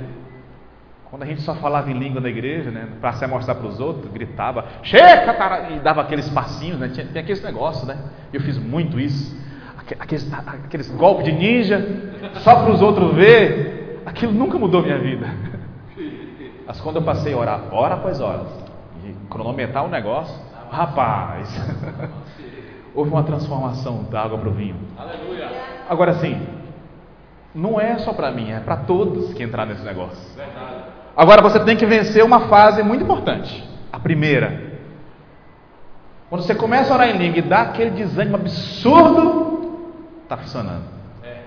Quando 1.11 1.25
a 1.25 1.27
gente 1.27 1.43
só 1.43 1.55
falava 1.57 1.91
em 1.91 1.99
língua 1.99 2.21
na 2.21 2.29
igreja, 2.29 2.71
né? 2.71 2.87
Para 3.01 3.13
se 3.15 3.27
mostrar 3.27 3.57
para 3.57 3.67
os 3.67 3.81
outros, 3.81 4.11
gritava, 4.13 4.65
chega, 4.83 5.35
cara! 5.35 5.71
E 5.71 5.81
dava 5.81 6.01
aqueles 6.03 6.29
passinhos, 6.31 6.79
né? 6.79 6.89
Tinha, 6.89 7.05
tem 7.07 7.21
aqueles 7.21 7.43
negócios, 7.43 7.87
né? 7.87 7.99
Eu 8.33 8.41
fiz 8.41 8.57
muito 8.57 8.99
isso. 9.01 9.37
Aque- 9.79 9.97
Aqueles, 9.99 10.33
aqueles 10.33 10.89
golpes 10.93 11.25
de 11.27 11.33
ninja, 11.33 11.85
só 12.37 12.63
para 12.63 12.71
os 12.73 12.81
outros 12.81 13.13
ver. 13.15 14.01
aquilo 14.07 14.33
nunca 14.33 14.57
mudou 14.59 14.81
minha 14.83 14.99
vida. 14.99 15.27
Mas 16.67 16.81
quando 16.81 16.97
eu 16.97 17.03
passei 17.03 17.35
a 17.35 17.37
orar, 17.37 17.61
hora 17.73 17.95
após 17.95 18.21
hora, 18.21 18.45
e 19.05 19.13
cronometrar 19.29 19.85
o 19.85 19.89
negócio, 19.89 20.35
rapaz, 20.73 21.49
houve 22.95 23.11
uma 23.11 23.23
transformação 23.23 24.05
da 24.05 24.23
água 24.23 24.39
para 24.39 24.49
o 24.49 24.53
vinho. 24.53 24.77
Aleluia. 24.97 25.51
Agora 25.89 26.15
sim, 26.15 26.41
não 27.55 27.79
é 27.81 27.99
só 27.99 28.13
para 28.15 28.31
mim, 28.31 28.51
é 28.51 28.61
para 28.61 28.79
todos 28.79 29.35
que 29.35 29.43
entrar 29.43 29.67
nesse 29.67 29.83
negócio. 29.83 30.19
Verdade. 30.35 30.85
Agora 31.15 31.43
você 31.43 31.61
tem 31.61 31.77
que 31.77 31.85
vencer 31.85 32.25
uma 32.25 32.49
fase 32.49 32.83
muito 32.83 33.05
importante. 33.05 33.63
A 33.93 33.99
primeira. 33.99 34.73
Quando 36.31 36.43
você 36.43 36.55
começa 36.55 36.91
a 36.91 36.97
orar 36.97 37.11
em 37.11 37.19
língua 37.19 37.39
e 37.39 37.43
dá 37.43 37.61
aquele 37.61 37.91
desânimo 37.91 38.37
absurdo, 38.37 39.91
está 40.23 40.39
funcionando. 40.39 40.85
É. 41.23 41.41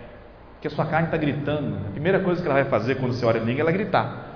Porque 0.53 0.67
a 0.67 0.71
sua 0.71 0.85
carne 0.85 1.07
está 1.07 1.17
gritando. 1.17 1.77
A 1.87 1.91
primeira 1.91 2.19
coisa 2.19 2.39
que 2.39 2.47
ela 2.47 2.61
vai 2.61 2.65
fazer 2.65 2.95
quando 2.95 3.13
você 3.13 3.25
ora 3.25 3.39
em 3.39 3.43
língua 3.43 3.61
é 3.61 3.63
ela 3.63 3.71
gritar. 3.71 4.34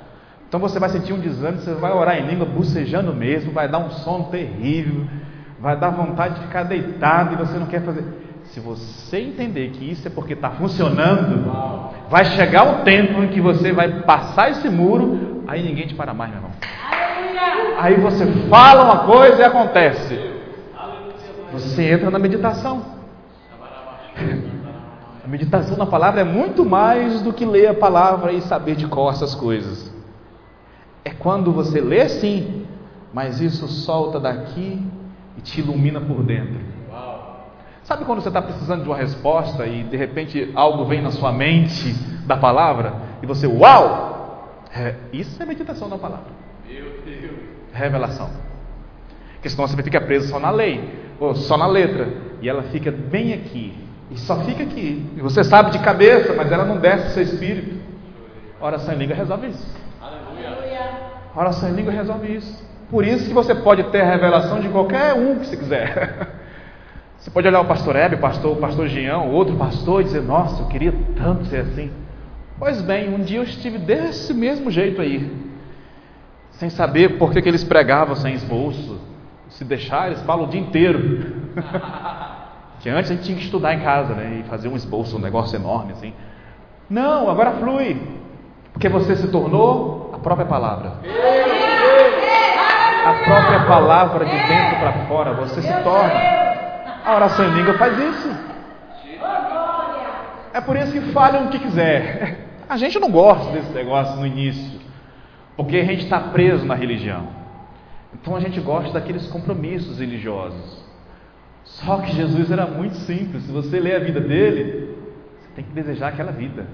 Então 0.50 0.60
você 0.60 0.80
vai 0.80 0.90
sentir 0.90 1.14
um 1.14 1.20
desânimo, 1.20 1.62
você 1.62 1.76
vai 1.76 1.92
orar 1.92 2.18
em 2.18 2.26
língua 2.26 2.44
bocejando 2.44 3.14
mesmo, 3.14 3.52
vai 3.52 3.68
dar 3.68 3.78
um 3.78 3.92
sono 3.92 4.26
terrível, 4.26 5.06
vai 5.60 5.78
dar 5.78 5.92
vontade 5.92 6.40
de 6.40 6.42
ficar 6.42 6.64
deitado 6.64 7.36
e 7.36 7.38
você 7.38 7.60
não 7.60 7.68
quer 7.68 7.84
fazer. 7.84 8.04
Se 8.46 8.60
você 8.60 9.20
entender 9.20 9.70
que 9.70 9.92
isso 9.92 10.08
é 10.08 10.10
porque 10.10 10.34
está 10.34 10.50
funcionando, 10.50 11.52
vai 12.10 12.26
chegar 12.26 12.64
o 12.64 12.84
tempo 12.84 13.22
em 13.22 13.28
que 13.28 13.40
você 13.40 13.72
vai 13.72 14.02
passar 14.02 14.50
esse 14.50 14.68
muro, 14.70 15.44
aí 15.48 15.62
ninguém 15.62 15.86
te 15.86 15.94
para 15.94 16.16
mais, 16.16 16.32
meu 16.32 16.40
irmão. 16.40 16.52
Aí 17.78 18.00
você 18.02 18.26
fala 18.50 18.86
uma 18.86 19.06
coisa 19.06 19.44
e 19.44 19.46
acontece. 19.46 20.20
Você 21.54 21.92
entra 21.92 22.10
na 22.10 22.18
meditação. 22.18 22.82
A 25.24 25.28
meditação 25.28 25.78
na 25.78 25.86
palavra 25.86 26.22
é 26.22 26.24
muito 26.24 26.66
mais 26.66 27.22
do 27.22 27.32
que 27.32 27.46
ler 27.46 27.68
a 27.68 27.74
palavra 27.76 28.32
e 28.32 28.42
saber 28.42 28.76
de 28.76 28.88
cor 28.88 29.14
essas 29.14 29.36
coisas. 29.36 29.89
É 31.04 31.12
quando 31.12 31.52
você 31.52 31.80
lê 31.82 32.08
sim, 32.10 32.66
mas 33.14 33.42
isso 33.42 33.68
solta 33.68 34.20
daqui 34.20 34.82
e 35.38 35.42
te 35.42 35.62
ilumina 35.62 36.00
por 36.00 36.24
dentro. 36.24 36.60
Sabe 37.84 38.06
quando 38.06 38.22
você 38.22 38.28
está 38.28 38.42
precisando 38.42 38.84
de 38.84 38.90
uma 38.90 38.98
resposta 38.98 39.66
e 39.66 39.84
de 39.84 39.98
repente 39.98 40.52
algo 40.54 40.86
vem 40.86 41.02
na 41.02 41.10
sua 41.10 41.32
mente 41.32 41.92
da 42.28 42.38
palavra 42.38 42.94
e 43.24 43.26
você, 43.26 43.48
uau! 43.48 44.64
É, 44.72 44.94
isso 45.12 45.42
é 45.42 45.46
meditação 45.46 45.90
na 45.90 45.98
palavra. 45.98 46.28
Meu 46.68 47.02
Deus. 47.04 47.40
Revelação. 47.74 48.30
Porque 49.34 49.50
senão 49.50 49.68
você 49.68 49.82
fica 49.82 50.00
preso 50.00 50.30
só 50.30 50.40
na 50.40 50.52
lei, 50.52 50.88
ou 51.20 51.34
só 51.34 51.58
na 51.58 51.66
letra, 51.66 52.08
e 52.42 52.48
ela 52.48 52.64
fica 52.64 52.92
bem 52.92 53.34
aqui, 53.34 53.74
e 54.12 54.20
só 54.20 54.40
fica 54.42 54.64
aqui. 54.64 55.10
E 55.18 55.22
você 55.22 55.44
sabe 55.44 55.72
de 55.72 55.80
cabeça, 55.80 56.34
mas 56.34 56.52
ela 56.52 56.66
não 56.66 56.78
desce 56.78 57.06
do 57.06 57.14
seu 57.14 57.24
espírito. 57.24 57.76
Oração 58.62 58.94
em 58.94 58.98
língua 58.98 59.16
resolve 59.16 59.48
isso. 59.48 59.80
A 61.36 61.40
oração 61.40 61.70
em 61.70 61.74
língua 61.74 61.94
resolve 61.94 62.36
isso. 62.36 62.68
Por 62.90 63.06
isso 63.06 63.28
que 63.28 63.34
você 63.34 63.54
pode 63.54 63.84
ter 63.86 64.02
a 64.02 64.06
revelação 64.06 64.60
de 64.60 64.70
qualquer 64.70 65.14
um 65.14 65.40
que 65.40 65.46
você 65.46 65.58
quiser. 65.58 66.40
Você 67.20 67.30
pode 67.30 67.50
olhar 67.50 67.60
o 67.60 67.66
pastor 67.66 67.98
Hebe, 67.98 68.16
o 68.16 68.20
pastor, 68.20 68.58
o 68.58 68.62
pastor 68.62 68.88
Gião, 68.88 69.30
outro 69.30 69.58
pastor 69.58 70.00
e 70.00 70.04
dizer, 70.06 70.22
nossa, 70.22 70.64
eu 70.64 70.68
queria 70.68 70.94
tanto 71.18 71.48
ser 71.48 71.58
assim. 71.58 71.92
Pois 72.58 72.82
bem, 72.82 73.14
um 73.14 73.20
dia 73.20 73.40
eu 73.40 73.44
estive 73.44 73.78
desse 73.78 74.34
mesmo 74.34 74.72
jeito 74.72 75.02
aí. 75.02 75.30
Sem 76.52 76.70
saber 76.70 77.18
por 77.18 77.32
que, 77.32 77.42
que 77.42 77.50
eles 77.50 77.64
pregavam 77.64 78.16
sem 78.16 78.34
esboço. 78.34 79.00
Se 79.50 79.66
deixar, 79.66 80.08
eles 80.08 80.22
falam 80.22 80.46
o 80.46 80.48
dia 80.50 80.62
inteiro. 80.62 81.52
que 82.80 82.90
antes 82.90 83.12
a 83.12 83.14
gente 83.14 83.26
tinha 83.26 83.38
que 83.38 83.44
estudar 83.44 83.74
em 83.74 83.82
casa, 83.82 84.14
né? 84.14 84.40
E 84.40 84.50
fazer 84.50 84.70
um 84.70 84.76
esboço, 84.78 85.18
um 85.18 85.22
negócio 85.22 85.58
enorme 85.58 85.92
assim. 85.92 86.14
Não, 86.90 87.30
agora 87.30 87.52
flui. 87.52 88.02
Porque 88.72 88.88
você 88.88 89.18
se 89.18 89.28
tornou 89.28 90.09
própria 90.20 90.46
palavra. 90.46 90.94
A 93.06 93.14
própria 93.24 93.66
palavra 93.66 94.26
de 94.26 94.32
dentro 94.32 94.80
para 94.80 94.94
fora, 95.08 95.34
você 95.34 95.62
se 95.62 95.74
torna. 95.84 96.20
A 97.06 97.16
oração 97.16 97.46
em 97.46 97.54
língua 97.56 97.74
faz 97.76 97.98
isso. 97.98 98.38
É 100.54 100.62
por 100.62 100.76
isso 100.76 100.92
que 100.92 101.02
falham 101.12 101.46
o 101.46 101.50
que 101.50 101.60
quiser. 101.60 102.48
A 102.68 102.78
gente 102.78 103.00
não 103.00 103.10
gosta 103.10 103.52
desse 103.52 103.72
negócio 103.72 104.16
no 104.18 104.28
início, 104.28 104.80
porque 105.56 105.78
a 105.78 105.84
gente 105.84 106.04
está 106.04 106.20
preso 106.20 106.66
na 106.66 106.76
religião. 106.76 107.28
Então 108.14 108.36
a 108.36 108.40
gente 108.40 108.60
gosta 108.60 108.92
daqueles 108.92 109.28
compromissos 109.28 110.00
religiosos. 110.00 110.84
Só 111.64 111.98
que 111.98 112.12
Jesus 112.12 112.52
era 112.52 112.66
muito 112.66 112.96
simples. 112.96 113.44
Se 113.44 113.52
você 113.52 113.80
ler 113.80 113.96
a 113.96 114.00
vida 114.00 114.20
dele, 114.20 114.96
você 115.40 115.50
tem 115.56 115.64
que 115.64 115.72
desejar 115.72 116.10
aquela 116.10 116.32
vida, 116.32 116.68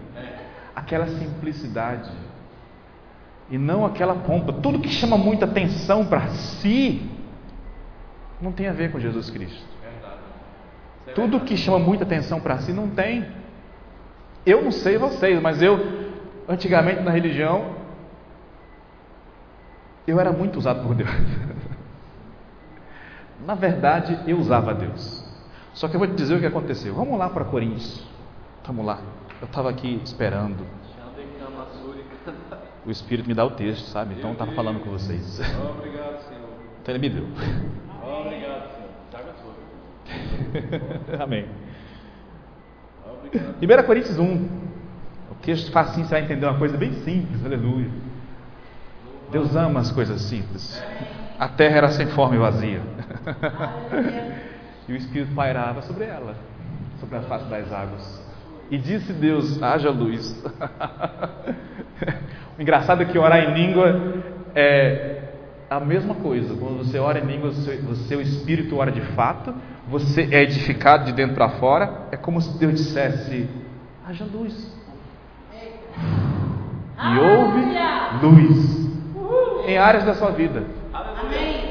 aquela 0.75 1.07
simplicidade, 1.07 2.09
e 3.49 3.57
não 3.57 3.85
aquela 3.85 4.15
pompa. 4.15 4.53
Tudo 4.53 4.79
que 4.79 4.89
chama 4.89 5.17
muita 5.17 5.45
atenção 5.45 6.05
para 6.05 6.27
si 6.29 7.09
não 8.41 8.51
tem 8.51 8.67
a 8.67 8.73
ver 8.73 8.91
com 8.91 8.99
Jesus 8.99 9.29
Cristo. 9.29 9.63
Tudo 11.13 11.41
que 11.41 11.55
chama 11.55 11.79
muita 11.79 12.03
atenção 12.03 12.39
para 12.39 12.57
si 12.59 12.73
não 12.73 12.89
tem. 12.89 13.25
Eu 14.45 14.63
não 14.63 14.71
sei 14.71 14.97
vocês, 14.97 15.39
mas 15.41 15.61
eu, 15.61 15.79
antigamente 16.47 17.01
na 17.01 17.11
religião, 17.11 17.75
eu 20.07 20.19
era 20.19 20.31
muito 20.31 20.57
usado 20.57 20.85
por 20.85 20.95
Deus. 20.95 21.09
na 23.45 23.55
verdade, 23.55 24.19
eu 24.27 24.37
usava 24.37 24.73
Deus. 24.73 25.23
Só 25.73 25.87
que 25.87 25.95
eu 25.95 25.99
vou 25.99 26.07
te 26.07 26.15
dizer 26.15 26.35
o 26.35 26.39
que 26.39 26.45
aconteceu. 26.45 26.93
Vamos 26.95 27.17
lá 27.17 27.29
para 27.29 27.45
Coríntios. 27.45 28.03
Vamos 28.65 28.85
lá. 28.85 28.99
Eu 29.41 29.45
estava 29.45 29.69
aqui 29.69 30.01
esperando. 30.03 30.65
O 32.85 32.91
Espírito 32.91 33.27
me 33.27 33.33
dá 33.33 33.43
o 33.43 33.51
texto, 33.51 33.85
sabe? 33.87 34.13
Então 34.13 34.29
eu 34.29 34.33
estava 34.33 34.51
falando 34.51 34.79
com 34.79 34.91
vocês. 34.91 35.39
Obrigado, 35.39 36.21
Senhor. 36.29 36.49
Então 36.81 36.95
ele 36.95 36.99
me 36.99 37.09
deu. 37.09 37.23
Obrigado, 37.23 38.71
Senhor. 38.75 38.89
Traga 39.09 39.31
a 39.31 39.35
sua. 41.17 41.23
Amém. 41.23 41.47
Obrigado. 43.03 43.83
1 43.83 43.87
Coríntios 43.87 44.19
1. 44.19 44.65
O 45.31 45.35
texto 45.41 45.71
facinho, 45.71 46.05
você 46.05 46.11
vai 46.11 46.23
entender 46.23 46.45
uma 46.45 46.59
coisa 46.59 46.77
bem 46.77 46.93
simples, 47.03 47.43
aleluia. 47.43 47.89
Deus 49.31 49.55
ama 49.55 49.79
as 49.79 49.91
coisas 49.91 50.21
simples. 50.21 50.81
A 51.39 51.47
terra 51.47 51.77
era 51.77 51.89
sem 51.89 52.07
forma 52.07 52.35
e 52.35 52.39
vazia. 52.39 52.81
e 54.87 54.93
o 54.93 54.95
Espírito 54.95 55.33
pairava 55.33 55.81
sobre 55.81 56.05
ela, 56.05 56.35
sobre 56.99 57.17
a 57.17 57.21
face 57.21 57.45
das 57.49 57.73
águas. 57.73 58.24
E 58.69 58.77
disse 58.77 59.13
Deus: 59.13 59.61
haja 59.61 59.89
luz. 59.89 60.43
o 62.57 62.61
engraçado 62.61 63.03
é 63.03 63.05
que 63.05 63.17
orar 63.17 63.39
em 63.39 63.53
língua 63.53 64.23
é 64.55 65.21
a 65.69 65.79
mesma 65.79 66.15
coisa. 66.15 66.55
Quando 66.55 66.77
você 66.77 66.97
ora 66.97 67.19
em 67.19 67.25
língua, 67.25 67.49
o 67.49 67.95
seu 67.95 68.21
espírito 68.21 68.77
ora 68.77 68.91
de 68.91 69.01
fato, 69.13 69.53
você 69.87 70.27
é 70.31 70.43
edificado 70.43 71.05
de 71.05 71.11
dentro 71.11 71.35
para 71.35 71.49
fora. 71.49 72.07
É 72.11 72.17
como 72.17 72.41
se 72.41 72.57
Deus 72.57 72.75
dissesse: 72.75 73.47
haja 74.07 74.25
luz. 74.25 74.73
E 76.97 77.19
houve 77.19 77.61
luz 78.21 78.85
em 79.67 79.77
áreas 79.77 80.05
da 80.05 80.13
sua 80.13 80.31
vida. 80.31 80.63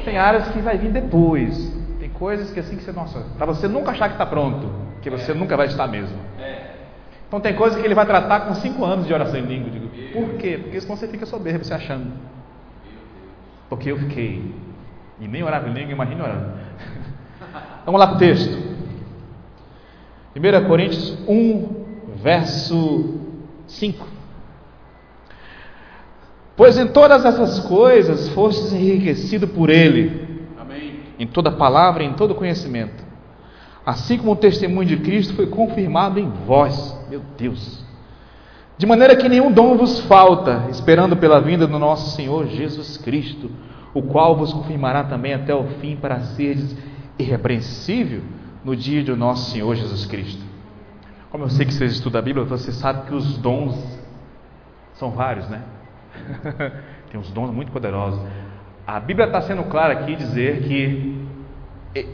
Tem 0.05 0.19
áreas 0.19 0.49
que 0.49 0.61
vai 0.61 0.77
vir 0.77 0.93
depois. 0.93 1.73
Tem 1.99 2.11
coisas 2.11 2.51
que 2.51 2.61
assim 2.61 2.77
que 2.77 2.85
você, 2.85 2.93
nossa, 2.93 3.21
para 3.39 3.47
você 3.47 3.67
nunca 3.67 3.93
achar 3.93 4.09
que 4.09 4.15
está 4.15 4.27
pronto, 4.27 4.71
que 5.01 5.09
você 5.09 5.33
nunca 5.33 5.57
vai 5.57 5.67
estar 5.67 5.87
mesmo. 5.87 6.19
É. 6.39 6.64
Então 7.35 7.41
tem 7.41 7.55
coisas 7.57 7.81
que 7.81 7.85
ele 7.85 7.97
vai 7.97 8.07
tratar 8.07 8.43
com 8.43 8.55
cinco 8.55 8.85
anos 8.85 9.09
de 9.09 9.13
oração 9.13 9.37
em 9.41 9.43
língua. 9.43 9.69
Digo, 9.69 9.89
por 10.13 10.39
quê? 10.39 10.57
Porque 10.57 10.81
senão 10.81 10.97
você 10.97 11.09
fica 11.09 11.27
soberbo, 11.27 11.65
você 11.65 11.75
achando. 11.75 12.13
Porque 13.69 13.91
eu 13.91 13.99
fiquei. 13.99 14.55
E 15.21 15.27
nem 15.27 15.43
orava 15.43 15.69
em 15.69 15.73
língua, 15.73 15.91
imagine 15.91 16.23
orando. 16.23 16.53
Vamos 17.85 17.99
lá 17.99 18.07
para 18.07 18.15
o 18.15 18.19
texto. 18.21 18.57
1 20.37 20.69
Coríntios 20.69 21.19
1, 21.27 21.85
verso 22.23 23.19
5. 23.67 24.07
Pois 26.57 26.79
em 26.79 26.87
todas 26.87 27.25
essas 27.25 27.59
coisas 27.67 28.29
fostes 28.29 28.73
enriquecido 28.73 29.49
por 29.49 29.71
Ele, 29.71 30.47
Amém. 30.57 31.01
em 31.19 31.27
toda 31.27 31.51
palavra 31.51 32.05
e 32.05 32.07
em 32.07 32.13
todo 32.13 32.33
conhecimento. 32.33 33.04
Assim 33.85 34.17
como 34.17 34.33
o 34.33 34.37
testemunho 34.37 34.89
de 34.89 34.97
Cristo 34.97 35.35
foi 35.35 35.47
confirmado 35.47 36.19
em 36.19 36.29
vós, 36.47 36.99
meu 37.11 37.23
Deus. 37.37 37.85
De 38.77 38.87
maneira 38.87 39.15
que 39.15 39.29
nenhum 39.29 39.53
dom 39.53 39.77
vos 39.77 40.01
falta, 40.01 40.67
esperando 40.71 41.17
pela 41.17 41.41
vinda 41.41 41.67
do 41.67 41.79
nosso 41.79 42.17
Senhor 42.17 42.47
Jesus 42.47 42.97
Cristo, 42.97 43.51
o 43.93 44.03
qual 44.03 44.37
vos 44.37 44.53
confirmará 44.53 45.05
também 45.05 45.35
até 45.35 45.55
o 45.55 45.65
fim 45.81 45.97
para 45.97 46.21
seres 46.21 46.77
irrepreensível 47.19 48.23
no 48.65 48.75
dia 48.75 49.05
do 49.05 49.17
nosso 49.17 49.51
Senhor 49.51 49.75
Jesus 49.77 50.07
Cristo. 50.07 50.43
Como 51.31 51.45
eu 51.45 51.51
sei 51.51 51.67
que 51.67 51.75
vocês 51.75 51.93
estudam 51.93 52.21
a 52.21 52.23
Bíblia, 52.23 52.45
você 52.45 52.73
sabe 52.73 53.07
que 53.07 53.15
os 53.15 53.37
dons 53.39 53.77
são 54.95 55.11
vários, 55.11 55.49
né? 55.49 55.63
Tem 57.11 57.21
uns 57.21 57.31
dons 57.31 57.51
muito 57.51 57.71
poderosos. 57.71 58.21
A 58.87 58.99
Bíblia 58.99 59.27
está 59.27 59.41
sendo 59.43 59.65
clara 59.65 59.93
aqui 59.93 60.17
dizer 60.17 60.63
que 60.63 61.27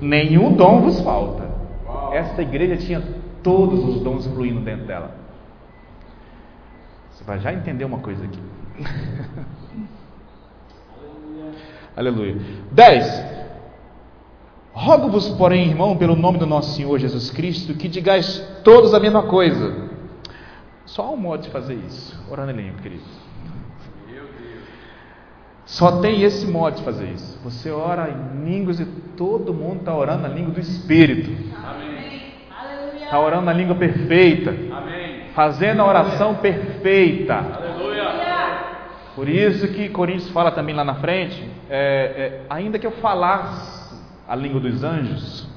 nenhum 0.00 0.54
dom 0.54 0.82
vos 0.82 1.00
falta. 1.00 1.49
Essa 2.12 2.42
igreja 2.42 2.76
tinha 2.76 3.02
todos 3.42 3.84
os 3.84 4.00
dons 4.02 4.26
fluindo 4.26 4.60
dentro 4.60 4.86
dela. 4.86 5.14
Você 7.10 7.24
vai 7.24 7.38
já 7.40 7.52
entender 7.52 7.84
uma 7.84 7.98
coisa 7.98 8.24
aqui. 8.24 8.40
Aleluia. 11.96 12.36
10. 12.72 13.24
Rogo-vos, 14.72 15.28
porém, 15.30 15.68
irmão, 15.68 15.96
pelo 15.96 16.14
nome 16.16 16.38
do 16.38 16.46
nosso 16.46 16.74
Senhor 16.74 16.98
Jesus 16.98 17.30
Cristo, 17.30 17.74
que 17.74 17.88
digais 17.88 18.38
todos 18.64 18.94
a 18.94 19.00
mesma 19.00 19.24
coisa. 19.24 19.90
Só 20.86 21.12
um 21.12 21.16
modo 21.16 21.42
de 21.42 21.50
fazer 21.50 21.74
isso. 21.74 22.18
Orando 22.30 22.52
em 22.52 22.56
língua, 22.56 22.80
querido. 22.80 23.02
Só 25.70 26.00
tem 26.00 26.22
esse 26.22 26.46
modo 26.46 26.78
de 26.78 26.82
fazer 26.82 27.06
isso. 27.12 27.38
Você 27.44 27.70
ora 27.70 28.10
em 28.10 28.44
línguas 28.44 28.80
e 28.80 28.84
todo 29.16 29.54
mundo 29.54 29.78
está 29.80 29.94
orando 29.94 30.22
na 30.22 30.28
língua 30.28 30.54
do 30.54 30.60
Espírito. 30.60 31.30
Está 33.00 33.20
orando 33.20 33.46
na 33.46 33.52
língua 33.52 33.76
perfeita. 33.76 34.50
Amém. 34.50 35.26
Fazendo 35.32 35.80
a 35.80 35.86
oração 35.86 36.34
perfeita. 36.34 37.34
Aleluia. 37.34 37.80
Por 39.14 39.28
isso 39.28 39.68
que 39.68 39.88
Coríntios 39.90 40.30
fala 40.30 40.50
também 40.50 40.74
lá 40.74 40.84
na 40.84 40.94
frente, 40.96 41.48
é, 41.68 41.76
é, 41.78 42.42
ainda 42.50 42.78
que 42.78 42.86
eu 42.86 42.92
falasse 42.92 43.94
a 44.26 44.34
língua 44.34 44.60
dos 44.60 44.82
anjos, 44.82 45.48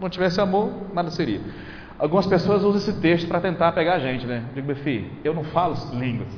não 0.00 0.08
tivesse 0.08 0.40
amor, 0.40 0.72
nada 0.92 1.10
seria. 1.10 1.40
Algumas 1.98 2.26
pessoas 2.26 2.64
usam 2.64 2.78
esse 2.80 3.00
texto 3.00 3.28
para 3.28 3.40
tentar 3.40 3.70
pegar 3.72 3.94
a 3.94 3.98
gente, 4.00 4.26
né? 4.26 4.42
Eu 4.48 4.54
digo, 4.56 4.66
meu 4.66 4.76
filho, 4.76 5.08
eu 5.22 5.32
não 5.32 5.44
falo 5.44 5.76
línguas, 5.92 6.28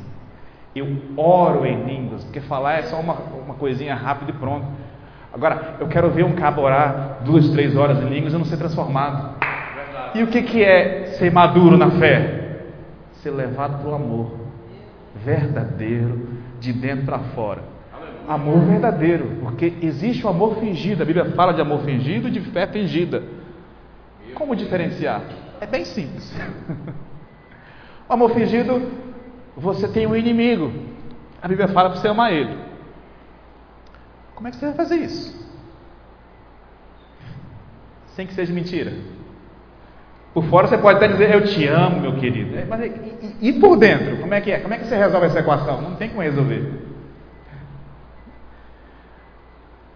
eu 0.75 0.87
oro 1.17 1.65
em 1.65 1.85
línguas, 1.85 2.25
porque 2.25 2.41
falar 2.41 2.79
é 2.79 2.83
só 2.83 2.99
uma, 2.99 3.15
uma 3.45 3.55
coisinha 3.55 3.95
rápida 3.95 4.31
e 4.31 4.35
pronto. 4.35 4.67
Agora, 5.33 5.77
eu 5.81 5.89
quero 5.89 6.11
ver 6.11 6.25
um 6.25 6.35
cabo 6.35 6.63
orar 6.63 7.19
duas, 7.25 7.49
três 7.51 7.77
horas 7.77 7.99
em 7.99 8.09
línguas 8.09 8.33
e 8.33 8.39
não 8.39 8.45
ser 8.45 8.57
transformado. 8.57 9.35
E 10.15 10.23
o 10.23 10.29
que, 10.29 10.43
que 10.43 10.63
é 10.63 11.07
ser 11.19 11.33
maduro 11.33 11.77
na 11.77 11.91
fé? 11.93 12.61
Ser 13.15 13.31
levado 13.31 13.81
para 13.81 13.91
o 13.91 13.95
amor 13.95 14.45
verdadeiro, 15.25 16.29
de 16.61 16.73
dentro 16.73 17.07
para 17.07 17.19
fora. 17.19 17.63
Amor 18.29 18.61
verdadeiro, 18.61 19.39
porque 19.43 19.75
existe 19.83 20.25
o 20.25 20.29
amor 20.29 20.57
fingido. 20.57 21.03
A 21.03 21.07
Bíblia 21.07 21.33
fala 21.33 21.53
de 21.53 21.61
amor 21.61 21.81
fingido 21.81 22.29
e 22.29 22.31
de 22.31 22.41
fé 22.41 22.67
fingida. 22.67 23.23
Como 24.35 24.57
diferenciar? 24.57 25.23
É 25.61 25.67
bem 25.67 25.85
simples. 25.85 26.35
O 28.07 28.13
amor 28.13 28.33
fingido, 28.35 28.83
você 29.57 29.89
tem 29.89 30.07
um 30.07 30.17
inimigo. 30.17 30.73
A 31.41 31.49
Bíblia 31.49 31.69
fala 31.69 31.91
para 31.91 32.01
você 32.01 32.09
amar 32.09 32.33
ele. 32.33 32.57
Como 34.35 34.49
é 34.49 34.51
que 34.51 34.57
você 34.57 34.67
vai 34.67 34.75
fazer 34.75 34.97
isso? 34.97 35.45
Sem 38.09 38.27
que 38.27 38.35
seja 38.35 38.53
mentira. 38.53 38.93
Por 40.33 40.45
fora 40.47 40.67
você 40.67 40.77
pode 40.77 40.97
até 40.97 41.07
dizer, 41.07 41.33
eu 41.33 41.45
te 41.45 41.67
amo, 41.69 42.01
meu 42.01 42.17
querido. 42.17 42.59
É, 42.59 42.65
mas 42.65 42.81
e, 42.81 43.37
e, 43.41 43.49
e, 43.51 43.61
por 43.61 43.77
dentro? 43.77 44.17
Como 44.17 44.35
é 44.35 44.41
que 44.41 44.51
é? 44.51 44.59
Como 44.59 44.75
é 44.75 44.79
que 44.79 44.87
você 44.87 44.97
resolve 44.97 45.27
essa 45.27 45.39
equação? 45.39 45.81
Não 45.81 45.95
tem 45.95 46.09
como 46.09 46.23
resolver. 46.23 46.83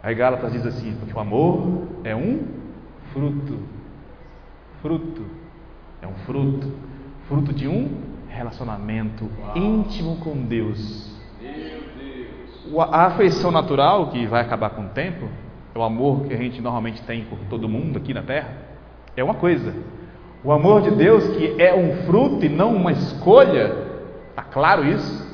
Aí 0.00 0.14
Gálatas 0.14 0.52
diz 0.52 0.64
assim, 0.64 0.94
porque 1.00 1.12
o 1.12 1.18
amor 1.18 1.88
é 2.04 2.14
um 2.14 2.46
fruto. 3.12 3.58
Fruto. 4.80 5.24
É 6.00 6.06
um 6.06 6.14
fruto. 6.24 6.72
Fruto 7.26 7.52
de 7.52 7.66
um 7.66 8.07
relacionamento 8.38 9.28
Uau. 9.40 9.56
íntimo 9.56 10.16
com 10.16 10.36
Deus. 10.44 11.12
Deus. 11.40 12.88
A 12.90 13.06
afeição 13.06 13.50
natural, 13.50 14.10
que 14.10 14.26
vai 14.26 14.40
acabar 14.40 14.70
com 14.70 14.82
o 14.82 14.88
tempo, 14.90 15.28
o 15.74 15.82
amor 15.82 16.24
que 16.24 16.34
a 16.34 16.36
gente 16.36 16.60
normalmente 16.60 17.02
tem 17.02 17.24
por 17.24 17.38
todo 17.50 17.68
mundo 17.68 17.98
aqui 17.98 18.14
na 18.14 18.22
Terra, 18.22 18.50
é 19.16 19.24
uma 19.24 19.34
coisa. 19.34 19.74
O 20.44 20.52
amor 20.52 20.82
de 20.82 20.92
Deus, 20.92 21.26
que 21.36 21.60
é 21.60 21.74
um 21.74 22.06
fruto 22.06 22.44
e 22.44 22.48
não 22.48 22.74
uma 22.74 22.92
escolha, 22.92 23.74
está 24.30 24.42
claro 24.42 24.86
isso? 24.86 25.26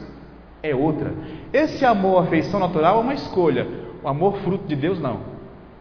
É 0.62 0.74
outra. 0.74 1.12
Esse 1.52 1.84
amor, 1.84 2.22
afeição 2.22 2.58
natural, 2.58 2.98
é 2.98 3.00
uma 3.00 3.14
escolha. 3.14 3.66
O 4.02 4.08
amor, 4.08 4.38
fruto 4.38 4.66
de 4.66 4.74
Deus, 4.74 4.98
não. 4.98 5.20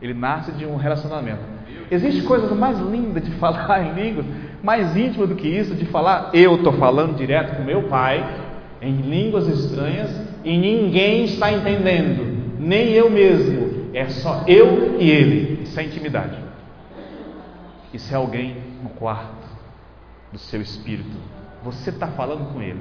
Ele 0.01 0.13
nasce 0.13 0.51
de 0.51 0.65
um 0.65 0.75
relacionamento. 0.75 1.41
Existe 1.89 2.23
coisa 2.23 2.53
mais 2.53 2.77
linda 2.79 3.21
de 3.21 3.31
falar 3.39 3.81
em 3.81 3.93
línguas, 3.93 4.25
mais 4.63 4.95
íntima 4.95 5.27
do 5.27 5.35
que 5.35 5.45
isso, 5.45 5.75
de 5.75 5.85
falar, 5.85 6.29
eu 6.33 6.55
estou 6.55 6.71
falando 6.71 7.17
direto 7.17 7.57
com 7.57 7.63
meu 7.63 7.83
pai, 7.89 8.25
em 8.81 9.01
línguas 9.01 9.45
estranhas, 9.49 10.09
e 10.41 10.57
ninguém 10.57 11.25
está 11.25 11.51
entendendo, 11.51 12.57
nem 12.59 12.91
eu 12.91 13.09
mesmo. 13.09 13.91
É 13.93 14.07
só 14.07 14.45
eu 14.47 14.99
e 14.99 15.11
ele. 15.11 15.63
Isso 15.63 15.77
é 15.77 15.83
intimidade. 15.83 16.39
Isso 17.93 18.11
é 18.11 18.17
alguém 18.17 18.55
no 18.81 18.89
quarto 18.89 19.47
do 20.31 20.39
seu 20.39 20.61
espírito. 20.61 21.15
Você 21.61 21.89
está 21.89 22.07
falando 22.07 22.51
com 22.51 22.61
ele. 22.61 22.79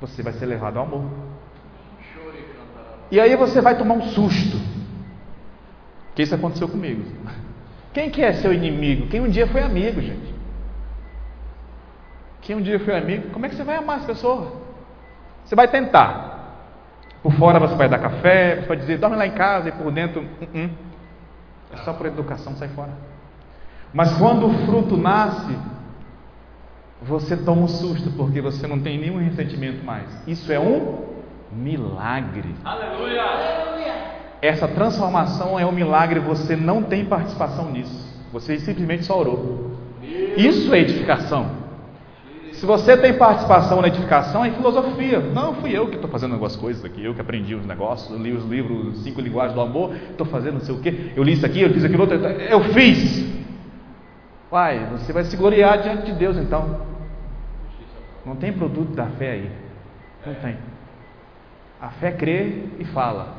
Você 0.00 0.22
vai 0.22 0.32
ser 0.32 0.46
levado 0.46 0.78
ao 0.78 0.86
amor. 0.86 1.04
E 3.10 3.20
aí 3.20 3.36
você 3.36 3.60
vai 3.60 3.78
tomar 3.78 3.94
um 3.94 4.02
susto. 4.02 4.58
Que 6.14 6.22
isso 6.22 6.34
aconteceu 6.34 6.68
comigo. 6.68 7.04
Quem 7.92 8.10
que 8.10 8.20
é 8.22 8.32
seu 8.32 8.52
inimigo? 8.52 9.06
Quem 9.06 9.20
um 9.20 9.28
dia 9.28 9.46
foi 9.46 9.62
amigo, 9.62 10.00
gente? 10.00 10.33
Quem 12.44 12.56
um 12.56 12.60
dia 12.60 12.78
foi 12.78 12.96
amigo? 12.96 13.30
Como 13.30 13.44
é 13.46 13.48
que 13.48 13.56
você 13.56 13.64
vai 13.64 13.76
amar 13.76 13.96
essa 13.98 14.06
pessoa? 14.06 14.52
Você 15.44 15.54
vai 15.54 15.66
tentar. 15.66 16.34
Por 17.22 17.32
fora 17.32 17.58
você 17.58 17.74
vai 17.74 17.88
dar 17.88 17.98
café, 17.98 18.56
você 18.56 18.66
vai 18.66 18.76
dizer, 18.76 18.98
dorme 18.98 19.16
lá 19.16 19.26
em 19.26 19.32
casa, 19.32 19.70
e 19.70 19.72
por 19.72 19.90
dentro, 19.90 20.20
uh 20.20 20.46
-uh. 20.54 20.70
é 21.72 21.76
só 21.78 21.94
por 21.94 22.06
educação, 22.06 22.54
sai 22.54 22.68
fora. 22.68 22.92
Mas 23.94 24.12
quando 24.18 24.46
o 24.46 24.66
fruto 24.66 24.94
nasce, 24.94 25.56
você 27.00 27.34
toma 27.34 27.62
um 27.62 27.68
susto, 27.68 28.10
porque 28.10 28.42
você 28.42 28.66
não 28.66 28.78
tem 28.78 28.98
nenhum 28.98 29.18
ressentimento 29.18 29.82
mais. 29.82 30.06
Isso 30.28 30.52
é 30.52 30.60
um 30.60 31.02
milagre. 31.50 32.54
Aleluia! 32.62 33.24
Essa 34.42 34.68
transformação 34.68 35.58
é 35.58 35.64
um 35.64 35.72
milagre, 35.72 36.20
você 36.20 36.54
não 36.54 36.82
tem 36.82 37.06
participação 37.06 37.70
nisso. 37.70 38.04
Você 38.30 38.58
simplesmente 38.58 39.04
só 39.04 39.18
orou. 39.18 39.70
Isso 40.36 40.74
é 40.74 40.80
edificação. 40.80 41.63
Se 42.54 42.66
você 42.66 42.96
tem 42.96 43.14
participação 43.14 43.80
na 43.80 43.88
edificação, 43.88 44.44
é 44.44 44.50
filosofia. 44.50 45.18
Não, 45.18 45.54
fui 45.54 45.76
eu 45.76 45.88
que 45.88 45.96
estou 45.96 46.08
fazendo 46.08 46.32
algumas 46.32 46.54
coisas 46.56 46.84
aqui, 46.84 47.04
eu 47.04 47.14
que 47.14 47.20
aprendi 47.20 47.54
os 47.54 47.66
negócios, 47.66 48.10
eu 48.10 48.18
li 48.18 48.32
os 48.32 48.44
livros, 48.44 49.02
cinco 49.02 49.20
linguagens 49.20 49.54
do 49.54 49.60
amor, 49.60 49.94
estou 50.10 50.26
fazendo 50.26 50.54
não 50.54 50.60
sei 50.60 50.74
o 50.74 50.78
quê, 50.78 51.12
eu 51.16 51.22
li 51.22 51.32
isso 51.32 51.44
aqui, 51.44 51.62
eu 51.62 51.70
fiz 51.70 51.84
aquilo 51.84 52.02
outro, 52.02 52.16
eu 52.16 52.64
fiz. 52.72 53.24
Pai, 54.50 54.86
você 54.92 55.12
vai 55.12 55.24
se 55.24 55.36
gloriar 55.36 55.82
diante 55.82 56.06
de 56.06 56.12
Deus 56.12 56.36
então. 56.36 56.80
Não 58.24 58.36
tem 58.36 58.52
produto 58.52 58.94
da 58.94 59.06
fé 59.06 59.32
aí. 59.32 59.50
Não 60.24 60.34
tem. 60.34 60.56
A 61.80 61.88
fé 61.88 62.12
crê 62.12 62.62
e 62.78 62.84
fala. 62.84 63.34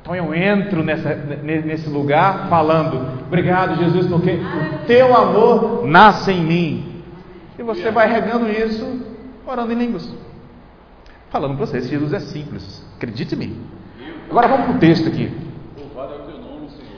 Então 0.00 0.16
eu 0.16 0.34
entro 0.34 0.82
nessa, 0.82 1.14
nesse 1.14 1.88
lugar 1.88 2.48
falando, 2.48 3.24
obrigado 3.26 3.76
Jesus, 3.76 4.06
porque 4.06 4.32
o 4.32 4.86
teu 4.86 5.14
amor 5.14 5.86
nasce 5.86 6.32
em 6.32 6.42
mim. 6.42 6.87
E 7.58 7.62
você 7.62 7.90
vai 7.90 8.08
regando 8.08 8.48
isso, 8.48 9.00
orando 9.46 9.72
em 9.72 9.76
línguas. 9.76 10.08
Falando 11.28 11.56
para 11.56 11.66
vocês, 11.66 11.88
Jesus 11.88 12.12
é 12.12 12.20
simples, 12.20 12.86
acredite 12.96 13.34
em 13.34 13.38
mim. 13.38 13.66
Agora 14.30 14.46
vamos 14.46 14.66
para 14.66 14.76
o 14.76 14.78
texto 14.78 15.08
aqui. 15.08 15.24
É 15.76 15.80
o 15.80 16.06
teu 16.06 16.38
nome, 16.38 16.70
Senhor. 16.70 16.88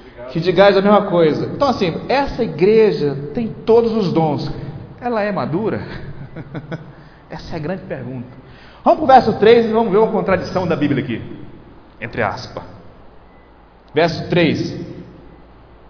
Obrigado. 0.00 0.32
Que 0.32 0.40
digais 0.40 0.76
a 0.76 0.82
mesma 0.82 1.06
coisa. 1.06 1.46
Então, 1.46 1.68
assim, 1.68 2.00
essa 2.08 2.44
igreja 2.44 3.16
tem 3.32 3.48
todos 3.64 3.92
os 3.92 4.12
dons. 4.12 4.52
Ela 5.00 5.22
é 5.22 5.32
madura? 5.32 5.82
essa 7.30 7.54
é 7.54 7.56
a 7.56 7.60
grande 7.60 7.82
pergunta. 7.84 8.28
Vamos 8.84 8.98
para 9.00 9.04
o 9.04 9.06
verso 9.06 9.38
3 9.38 9.66
e 9.66 9.72
vamos 9.72 9.90
ver 9.90 9.98
uma 9.98 10.12
contradição 10.12 10.66
da 10.66 10.76
Bíblia 10.76 11.02
aqui. 11.02 11.22
Entre 12.00 12.22
aspas. 12.22 12.62
Verso 13.94 14.28
3. 14.28 14.80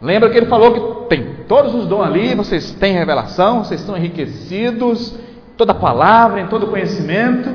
Lembra 0.01 0.31
que 0.31 0.37
ele 0.37 0.47
falou 0.47 0.73
que 0.73 1.09
tem 1.09 1.32
todos 1.43 1.75
os 1.75 1.87
dons 1.87 2.05
ali, 2.05 2.35
vocês 2.35 2.73
têm 2.73 2.93
revelação, 2.93 3.65
vocês 3.65 3.81
estão 3.81 3.97
enriquecidos, 3.97 5.19
toda 5.57 5.75
palavra, 5.75 6.41
em 6.41 6.47
todo 6.47 6.67
conhecimento. 6.67 7.51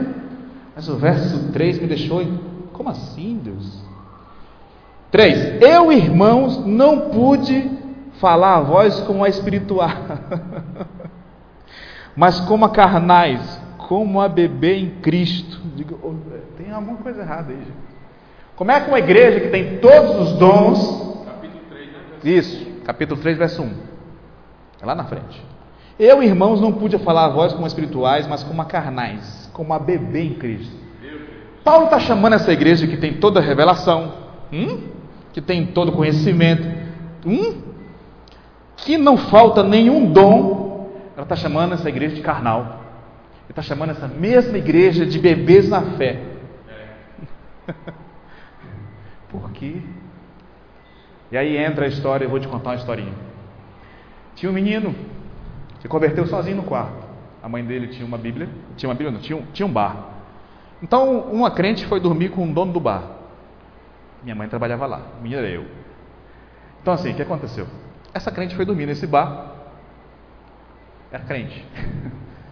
Mas 0.75 0.87
o 0.87 0.95
verso 0.95 1.51
3 1.51 1.79
me 1.79 1.87
deixou, 1.87 2.23
como 2.73 2.89
assim, 2.89 3.39
Deus? 3.43 3.81
3. 5.11 5.61
Eu, 5.61 5.91
irmãos, 5.91 6.65
não 6.65 7.09
pude 7.09 7.69
falar 8.19 8.57
a 8.57 8.61
voz 8.61 8.99
como 9.01 9.23
a 9.23 9.29
espiritual, 9.29 9.89
mas 12.15 12.39
como 12.41 12.65
a 12.65 12.69
carnais, 12.69 13.61
como 13.77 14.19
a 14.19 14.27
bebê 14.27 14.77
em 14.77 14.89
Cristo. 15.01 15.59
Digo, 15.75 15.99
oh, 16.03 16.13
tem 16.57 16.71
alguma 16.71 16.97
coisa 16.97 17.21
errada 17.21 17.51
aí, 17.51 17.59
gente. 17.59 17.87
Como 18.55 18.71
é 18.71 18.81
que 18.81 18.89
uma 18.89 18.99
igreja 18.99 19.39
que 19.39 19.49
tem 19.49 19.77
todos 19.77 20.19
os 20.19 20.39
dons. 20.39 21.25
Capítulo 21.25 21.61
3, 21.69 21.87
né? 21.91 21.99
Isso, 22.23 22.67
capítulo 22.87 23.19
3, 23.19 23.37
verso 23.37 23.61
1. 23.61 23.69
É 24.81 24.85
lá 24.85 24.95
na 24.95 25.03
frente. 25.03 25.43
Eu, 25.99 26.23
irmãos, 26.23 26.61
não 26.61 26.71
pude 26.71 26.97
falar 26.99 27.25
a 27.25 27.29
voz 27.29 27.51
como 27.51 27.67
espirituais, 27.67 28.25
mas 28.25 28.43
como 28.43 28.61
a 28.61 28.65
carnais, 28.65 29.49
como 29.51 29.73
a 29.73 29.79
bebê 29.79 30.21
em 30.21 30.33
Cristo. 30.35 30.73
Paulo 31.65 31.85
está 31.85 31.99
chamando 31.99 32.33
essa 32.33 32.53
igreja 32.53 32.87
que 32.87 32.95
tem 32.95 33.15
toda 33.15 33.41
revelação, 33.41 34.13
hum? 34.53 34.83
que 35.33 35.41
tem 35.41 35.65
todo 35.65 35.91
conhecimento, 35.91 36.65
hum? 37.25 37.61
que 38.77 38.97
não 38.97 39.17
falta 39.17 39.63
nenhum 39.63 40.09
dom. 40.13 40.89
Ela 41.13 41.23
está 41.23 41.35
chamando 41.35 41.73
essa 41.73 41.89
igreja 41.89 42.15
de 42.15 42.21
carnal. 42.21 42.83
Ele 43.43 43.51
está 43.51 43.61
chamando 43.61 43.89
essa 43.89 44.07
mesma 44.07 44.57
igreja 44.57 45.05
de 45.05 45.19
bebês 45.19 45.67
na 45.67 45.81
fé. 45.81 46.21
Por 49.29 49.51
quê? 49.51 49.81
E 51.31 51.37
aí 51.37 51.57
entra 51.57 51.85
a 51.85 51.87
história, 51.87 52.25
eu 52.25 52.29
vou 52.29 52.39
te 52.39 52.47
contar 52.47 52.71
uma 52.71 52.75
historinha. 52.75 53.13
Tinha 54.35 54.49
um 54.49 54.53
menino, 54.53 54.95
se 55.79 55.87
converteu 55.87 56.25
sozinho 56.27 56.57
no 56.57 56.63
quarto. 56.63 57.05
A 57.41 57.49
mãe 57.49 57.63
dele 57.63 57.87
tinha 57.87 58.05
uma 58.05 58.17
Bíblia, 58.17 58.49
tinha 58.75 58.89
uma 58.89 58.95
Bíblia, 58.95 59.11
não, 59.11 59.19
tinha 59.19 59.37
um, 59.37 59.45
tinha 59.53 59.65
um 59.65 59.71
bar. 59.71 60.17
Então, 60.81 61.21
uma 61.31 61.51
crente 61.51 61.85
foi 61.85 61.99
dormir 61.99 62.29
com 62.29 62.49
o 62.49 62.53
dono 62.53 62.71
do 62.71 62.79
bar. 62.79 63.03
Minha 64.23 64.35
mãe 64.35 64.47
trabalhava 64.47 64.85
lá, 64.85 65.01
o 65.19 65.23
menino 65.23 65.41
era 65.41 65.49
eu. 65.49 65.65
Então, 66.81 66.93
assim, 66.93 67.11
o 67.11 67.15
que 67.15 67.21
aconteceu? 67.21 67.67
Essa 68.13 68.31
crente 68.31 68.55
foi 68.55 68.65
dormir 68.65 68.85
nesse 68.85 69.05
bar. 69.05 69.53
Era 71.11 71.23
crente. 71.23 71.65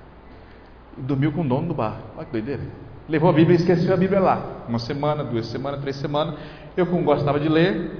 Dormiu 0.97 1.31
com 1.31 1.41
o 1.41 1.47
dono 1.47 1.67
do 1.67 1.73
bar. 1.73 1.99
Olha 2.15 2.25
que 2.25 2.31
doideira. 2.31 2.61
Levou 3.07 3.29
a 3.29 3.33
Bíblia 3.33 3.57
e 3.57 3.59
esqueceu 3.59 3.93
a 3.93 3.97
Bíblia 3.97 4.19
lá. 4.19 4.63
Uma 4.67 4.79
semana, 4.79 5.23
duas 5.23 5.45
semanas, 5.47 5.81
três 5.81 5.95
semanas. 5.97 6.35
Eu, 6.75 6.85
como 6.85 7.03
gostava 7.03 7.39
de 7.39 7.47
ler, 7.47 7.91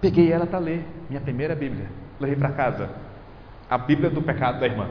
peguei 0.00 0.32
ela 0.32 0.46
para 0.46 0.58
ler. 0.58 0.84
Minha 1.08 1.20
primeira 1.20 1.54
Bíblia. 1.54 1.86
Levei 2.18 2.36
para 2.36 2.50
casa. 2.50 2.90
A 3.68 3.78
Bíblia 3.78 4.10
do 4.10 4.22
pecado 4.22 4.60
da 4.60 4.66
irmã. 4.66 4.88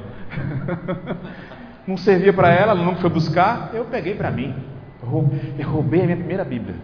não 1.88 1.98
servia 1.98 2.34
para 2.34 2.50
ela, 2.50 2.72
ela 2.72 2.84
não 2.84 2.96
foi 2.98 3.10
buscar. 3.10 3.72
Eu 3.74 3.86
peguei 3.86 4.16
para 4.16 4.32
mim. 4.32 4.56
Eu 5.02 5.70
roubei 5.70 6.02
a 6.02 6.06
minha 6.06 6.18
primeira 6.18 6.44
Bíblia. 6.44 6.76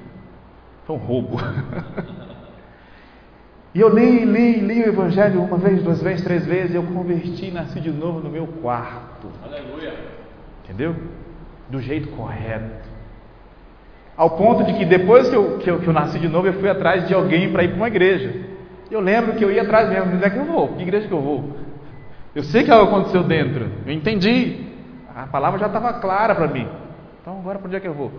Foi 0.85 0.95
um 0.95 0.99
roubo. 0.99 1.38
E 3.75 3.79
eu 3.81 3.93
li, 3.93 4.23
li, 4.23 4.61
li 4.61 4.83
o 4.83 4.88
Evangelho 4.88 5.43
uma 5.43 5.57
vez, 5.57 5.83
duas 5.83 6.01
vezes, 6.01 6.23
três 6.23 6.45
vezes, 6.45 6.71
e 6.71 6.75
eu 6.75 6.83
converti 6.83 7.47
e 7.47 7.51
nasci 7.51 7.81
de 7.81 7.91
novo 7.91 8.21
no 8.21 8.29
meu 8.29 8.47
quarto. 8.47 9.29
Aleluia. 9.43 9.93
Entendeu? 10.63 10.95
Do 11.69 11.81
jeito 11.81 12.07
correto. 12.15 12.88
Ao 14.17 14.32
ponto 14.32 14.63
de 14.63 14.73
que 14.73 14.86
depois 14.86 15.30
que 15.30 15.36
eu, 15.36 15.58
que 15.58 15.69
eu, 15.69 15.80
que 15.80 15.88
eu 15.88 15.93
nasci 15.93 16.19
de 16.19 16.28
novo, 16.28 16.47
eu 16.47 16.54
fui 16.54 16.69
atrás 16.69 17.08
de 17.08 17.13
alguém 17.13 17.51
para 17.51 17.63
ir 17.63 17.69
para 17.69 17.78
uma 17.78 17.88
igreja. 17.88 18.34
Eu 18.89 19.01
lembro 19.01 19.34
que 19.34 19.43
eu 19.43 19.51
ia 19.51 19.63
atrás 19.63 19.89
mesmo, 19.89 20.15
onde 20.15 20.23
é 20.23 20.30
que 20.30 20.38
eu 20.38 20.45
vou? 20.45 20.69
Que 20.69 20.84
igreja 20.84 21.08
que 21.08 21.13
eu 21.13 21.21
vou? 21.21 21.49
Eu 22.34 22.43
sei 22.43 22.63
que 22.63 22.71
algo 22.71 22.91
aconteceu 22.91 23.23
dentro, 23.23 23.69
eu 23.86 23.91
entendi. 23.91 24.65
A 25.13 25.28
palavra 25.28 25.60
já 25.60 25.67
estava 25.67 25.93
clara 25.93 26.36
para 26.36 26.47
mim. 26.47 26.67
Então 27.21 27.39
agora 27.39 27.60
para 27.60 27.67
onde 27.67 27.75
é 27.75 27.80
que 27.80 27.88
eu 27.88 27.93
vou? 27.93 28.12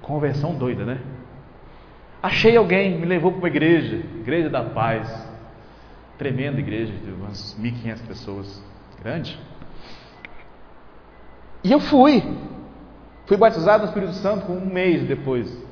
Conversão 0.00 0.54
doida, 0.54 0.84
né? 0.84 0.98
Achei 2.22 2.56
alguém, 2.56 2.98
me 2.98 3.06
levou 3.06 3.30
para 3.30 3.38
uma 3.38 3.48
igreja, 3.48 3.96
Igreja 3.96 4.48
da 4.48 4.62
Paz. 4.62 5.26
Tremenda 6.18 6.58
igreja, 6.58 6.92
de 6.92 7.10
umas 7.10 7.56
1.500 7.60 8.06
pessoas. 8.06 8.64
Grande. 9.02 9.38
E 11.62 11.70
eu 11.70 11.78
fui. 11.78 12.22
Fui 13.26 13.36
batizado 13.36 13.82
no 13.82 13.88
Espírito 13.88 14.12
Santo 14.14 14.50
um 14.50 14.66
mês 14.66 15.02
depois. 15.06 15.64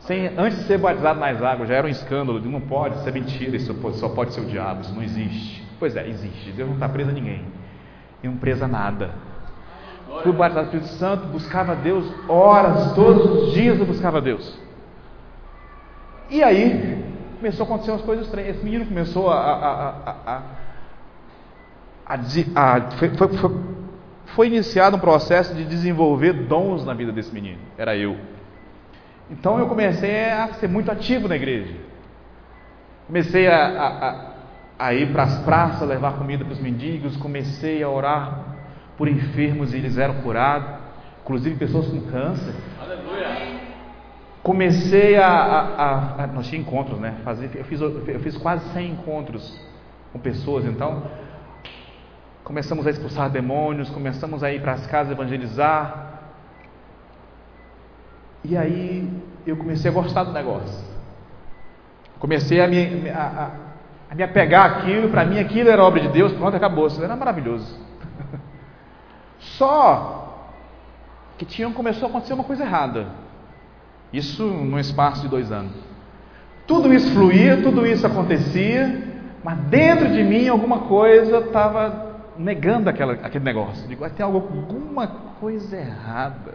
Sem, 0.00 0.26
antes 0.38 0.58
de 0.58 0.64
ser 0.64 0.78
batizado 0.78 1.18
nas 1.18 1.42
águas, 1.42 1.68
já 1.68 1.76
era 1.76 1.86
um 1.86 1.90
escândalo. 1.90 2.40
Não 2.40 2.60
pode, 2.60 2.96
isso 2.96 3.08
é 3.08 3.12
mentira, 3.12 3.56
isso 3.56 3.74
só 3.94 4.08
pode 4.08 4.32
ser 4.32 4.40
o 4.40 4.46
diabo, 4.46 4.82
isso 4.82 4.94
não 4.94 5.02
existe. 5.02 5.66
Pois 5.78 5.96
é, 5.96 6.06
existe. 6.06 6.52
Deus 6.52 6.68
não 6.68 6.76
está 6.76 6.88
preso 6.88 7.10
a 7.10 7.12
ninguém. 7.12 7.44
E 8.22 8.28
não 8.28 8.36
presa 8.36 8.66
a 8.66 8.68
nada. 8.68 9.10
Fui 10.22 10.32
batizado 10.32 10.66
no 10.66 10.74
Espírito 10.74 10.98
Santo, 10.98 11.26
buscava 11.28 11.74
Deus 11.76 12.10
horas, 12.28 12.92
todos 12.94 13.42
os 13.42 13.52
dias 13.52 13.78
eu 13.78 13.86
buscava 13.86 14.20
Deus. 14.20 14.58
E 16.30 16.42
aí, 16.42 17.04
começou 17.38 17.64
a 17.64 17.66
acontecer 17.66 17.90
umas 17.90 18.02
coisas 18.02 18.26
estranhas. 18.26 18.56
Esse 18.56 18.64
menino 18.64 18.86
começou 18.86 19.30
a. 19.30 19.36
a, 19.36 19.88
a, 20.06 20.42
a, 22.06 22.76
a 22.76 22.90
foi, 22.92 23.08
foi, 23.10 23.28
foi, 23.28 23.50
iniciado 24.48 24.96
um 24.96 25.00
processo 25.00 25.54
de 25.54 25.64
desenvolver 25.64 26.32
dons 26.32 26.84
na 26.84 26.94
vida 26.94 27.12
desse 27.12 27.32
menino. 27.32 27.58
Era 27.76 27.96
eu. 27.96 28.16
Então 29.30 29.58
eu 29.58 29.66
comecei 29.66 30.30
a 30.30 30.54
ser 30.54 30.68
muito 30.68 30.90
ativo 30.90 31.28
na 31.28 31.36
igreja. 31.36 31.74
Comecei 33.06 33.48
a, 33.48 34.34
a 34.78 34.94
ir 34.94 35.12
para 35.12 35.22
as 35.24 35.38
praças 35.40 35.88
levar 35.88 36.18
comida 36.18 36.44
para 36.44 36.52
os 36.52 36.60
mendigos. 36.60 37.16
Comecei 37.16 37.82
a 37.82 37.88
orar 37.88 38.56
por 38.96 39.08
enfermos 39.08 39.72
e 39.72 39.78
eles 39.78 39.98
eram 39.98 40.14
curados. 40.22 40.70
Inclusive 41.22 41.56
pessoas 41.56 41.88
com 41.88 42.00
câncer. 42.02 42.54
Aleluia 42.80 43.68
comecei 44.48 45.16
a, 45.16 45.28
a, 45.28 46.24
a, 46.24 46.26
nós 46.28 46.48
tinha 46.48 46.58
encontros, 46.58 46.98
né? 46.98 47.16
Fazer, 47.22 47.50
eu 47.54 47.64
fiz, 47.64 47.80
eu 47.82 48.20
fiz 48.20 48.34
quase 48.38 48.66
100 48.72 48.92
encontros 48.92 49.60
com 50.10 50.18
pessoas, 50.18 50.64
então 50.64 51.02
começamos 52.48 52.86
a 52.86 52.90
expulsar 52.90 53.28
demônios, 53.28 53.90
começamos 53.90 54.42
a 54.42 54.50
ir 54.50 54.62
para 54.62 54.72
as 54.72 54.86
casas 54.86 55.12
evangelizar. 55.12 56.22
E 58.42 58.56
aí 58.56 59.06
eu 59.46 59.54
comecei 59.54 59.90
a 59.90 59.92
gostar 59.92 60.24
do 60.24 60.32
negócio. 60.32 60.82
Comecei 62.18 62.62
a 62.62 62.66
me, 62.66 63.10
a, 63.10 63.50
a 64.10 64.14
me 64.14 64.22
apegar 64.22 64.64
àquilo, 64.64 65.10
para 65.10 65.26
mim 65.26 65.38
aquilo 65.38 65.68
era 65.68 65.84
obra 65.84 66.00
de 66.00 66.08
Deus, 66.08 66.32
pronto, 66.32 66.56
acabou, 66.56 66.86
isso 66.86 67.04
era 67.04 67.14
maravilhoso. 67.14 67.78
Só 69.38 70.48
que 71.36 71.44
tinha, 71.44 71.70
começou 71.70 72.06
a 72.06 72.08
acontecer 72.08 72.32
uma 72.32 72.44
coisa 72.44 72.64
errada. 72.64 73.08
Isso 74.10 74.42
num 74.42 74.78
espaço 74.78 75.20
de 75.20 75.28
dois 75.28 75.52
anos. 75.52 75.74
Tudo 76.66 76.94
isso 76.94 77.12
fluía, 77.12 77.60
tudo 77.62 77.86
isso 77.86 78.06
acontecia, 78.06 79.06
mas 79.44 79.58
dentro 79.58 80.10
de 80.10 80.24
mim 80.24 80.48
alguma 80.48 80.80
coisa 80.80 81.40
estava 81.40 82.07
negando 82.38 82.88
aquela, 82.88 83.14
aquele 83.14 83.44
negócio. 83.44 83.86
Digo, 83.88 84.00
vai 84.00 84.10
ter 84.10 84.22
alguma 84.22 85.06
coisa 85.40 85.76
errada. 85.76 86.54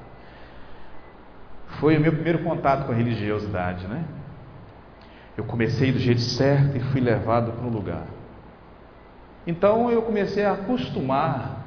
Foi 1.80 1.98
o 1.98 2.00
meu 2.00 2.13
primeiro 2.13 2.39
contato 2.39 2.86
com 2.86 2.91
a 2.91 2.96
religiosidade, 2.96 3.88
né? 3.88 4.06
Eu 5.36 5.43
comecei 5.43 5.91
do 5.91 6.00
jeito 6.00 6.22
certo 6.22 6.78
e 6.78 6.80
fui 6.80 7.02
levado 7.02 7.52
para 7.52 7.65
um 7.65 7.72
lugar. 7.72 8.06
Então 9.46 9.91
eu 9.91 10.02
comecei 10.04 10.46
a 10.46 10.54
acostumar, 10.54 11.65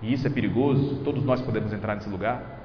e 0.00 0.12
isso 0.12 0.26
é 0.26 0.30
perigoso, 0.30 1.02
todos 1.04 1.24
nós 1.24 1.40
podemos 1.42 1.72
entrar 1.72 1.96
nesse 1.96 2.08
lugar 2.08 2.58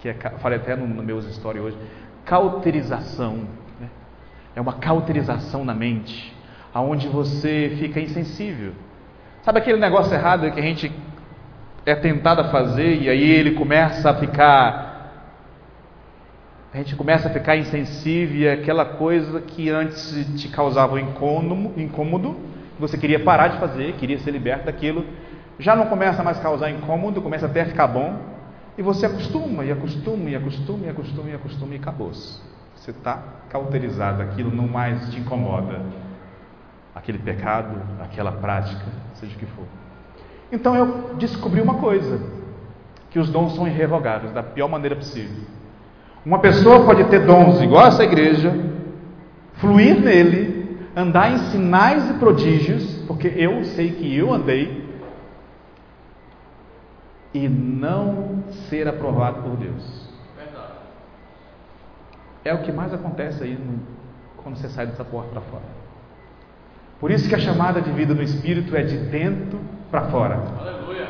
que 0.00 0.08
é, 0.08 0.14
falei 0.14 0.58
até 0.58 0.74
no, 0.74 0.86
no 0.86 1.02
meus 1.02 1.24
stories 1.34 1.62
hoje, 1.62 1.78
cauterização. 2.24 3.46
Né? 3.78 3.88
É 4.56 4.60
uma 4.60 4.72
cauterização 4.74 5.64
na 5.64 5.74
mente, 5.74 6.34
aonde 6.72 7.06
você 7.06 7.76
fica 7.78 8.00
insensível. 8.00 8.72
Sabe 9.42 9.58
aquele 9.58 9.78
negócio 9.78 10.12
errado 10.14 10.50
que 10.50 10.60
a 10.60 10.62
gente 10.62 10.92
é 11.86 11.94
tentado 11.94 12.42
a 12.42 12.44
fazer 12.50 13.00
e 13.00 13.08
aí 13.08 13.30
ele 13.30 13.52
começa 13.52 14.10
a 14.10 14.14
ficar 14.14 14.90
a 16.72 16.76
gente 16.76 16.94
começa 16.94 17.28
a 17.28 17.32
ficar 17.32 17.56
insensível 17.56 18.36
e 18.36 18.46
é 18.46 18.52
aquela 18.52 18.84
coisa 18.84 19.40
que 19.40 19.68
antes 19.70 20.24
te 20.40 20.48
causava 20.48 20.94
um 20.94 20.98
incômodo, 21.76 22.36
você 22.78 22.96
queria 22.96 23.18
parar 23.18 23.48
de 23.48 23.58
fazer, 23.58 23.94
queria 23.94 24.18
ser 24.20 24.30
liberto 24.30 24.66
daquilo, 24.66 25.04
já 25.58 25.74
não 25.74 25.86
começa 25.86 26.22
mais 26.22 26.38
a 26.38 26.42
causar 26.42 26.70
incômodo, 26.70 27.20
começa 27.20 27.46
até 27.46 27.62
a 27.62 27.66
ficar 27.66 27.88
bom, 27.88 28.16
e 28.78 28.82
você 28.82 29.04
acostuma, 29.04 29.64
e 29.64 29.72
acostuma, 29.72 30.30
e 30.30 30.36
acostuma, 30.36 30.86
e 30.86 30.88
acostuma, 30.88 31.28
e 31.28 31.34
acostuma, 31.34 31.74
e 31.74 31.76
acabou-se. 31.76 32.40
Você 32.76 32.92
está 32.92 33.20
cauterizado, 33.50 34.22
aquilo 34.22 34.54
não 34.54 34.68
mais 34.68 35.10
te 35.10 35.18
incomoda. 35.18 35.80
Aquele 36.94 37.18
pecado, 37.18 37.82
aquela 38.00 38.32
prática, 38.32 38.84
seja 39.20 39.36
o 39.36 39.38
que 39.38 39.46
for. 39.46 39.64
Então 40.50 40.74
eu 40.74 41.14
descobri 41.16 41.60
uma 41.60 41.74
coisa: 41.74 42.20
que 43.10 43.18
os 43.18 43.30
dons 43.30 43.54
são 43.54 43.66
irrevogáveis, 43.66 44.32
da 44.32 44.42
pior 44.42 44.68
maneira 44.68 44.96
possível. 44.96 45.44
Uma 46.24 46.38
pessoa 46.38 46.84
pode 46.84 47.04
ter 47.04 47.24
dons 47.24 47.60
igual 47.62 47.86
essa 47.86 48.04
igreja, 48.04 48.52
fluir 49.54 50.00
nele, 50.00 50.78
andar 50.94 51.32
em 51.32 51.38
sinais 51.50 52.10
e 52.10 52.14
prodígios, 52.14 53.02
porque 53.06 53.28
eu 53.28 53.64
sei 53.64 53.92
que 53.92 54.16
eu 54.16 54.32
andei, 54.32 54.88
e 57.32 57.48
não 57.48 58.44
ser 58.68 58.88
aprovado 58.88 59.42
por 59.42 59.56
Deus. 59.56 60.10
É 62.44 62.54
o 62.54 62.62
que 62.62 62.72
mais 62.72 62.92
acontece 62.92 63.42
aí 63.42 63.54
no, 63.54 63.80
quando 64.42 64.56
você 64.56 64.68
sai 64.68 64.86
dessa 64.86 65.04
porta 65.04 65.30
para 65.30 65.40
fora. 65.42 65.79
Por 67.00 67.10
isso 67.10 67.28
que 67.28 67.34
a 67.34 67.38
chamada 67.38 67.80
de 67.80 67.90
vida 67.90 68.14
no 68.14 68.22
Espírito 68.22 68.76
é 68.76 68.82
de 68.82 68.98
dentro 68.98 69.58
para 69.90 70.02
fora. 70.02 70.38
Aleluia. 70.60 71.08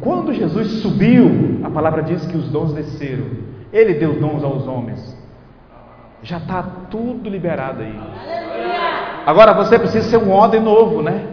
Quando 0.00 0.34
Jesus 0.34 0.82
subiu, 0.82 1.60
a 1.62 1.70
palavra 1.70 2.02
diz 2.02 2.26
que 2.26 2.36
os 2.36 2.48
dons 2.48 2.72
desceram. 2.72 3.26
Ele 3.72 3.94
deu 3.94 4.18
dons 4.18 4.42
aos 4.42 4.66
homens. 4.66 5.16
Já 6.22 6.38
está 6.38 6.62
tudo 6.90 7.28
liberado 7.30 7.82
aí. 7.82 8.00
Agora 9.26 9.54
você 9.54 9.78
precisa 9.78 10.08
ser 10.08 10.16
um 10.16 10.30
ordem 10.30 10.60
novo, 10.60 11.02
né? 11.02 11.28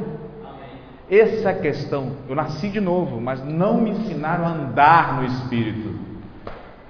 Essa 1.09 1.49
é 1.49 1.51
a 1.51 1.59
questão. 1.59 2.11
Eu 2.29 2.35
nasci 2.35 2.69
de 2.69 2.79
novo, 2.79 3.19
mas 3.19 3.43
não 3.43 3.81
me 3.81 3.89
ensinaram 3.89 4.45
a 4.45 4.49
andar 4.49 5.17
no 5.17 5.25
Espírito. 5.25 5.90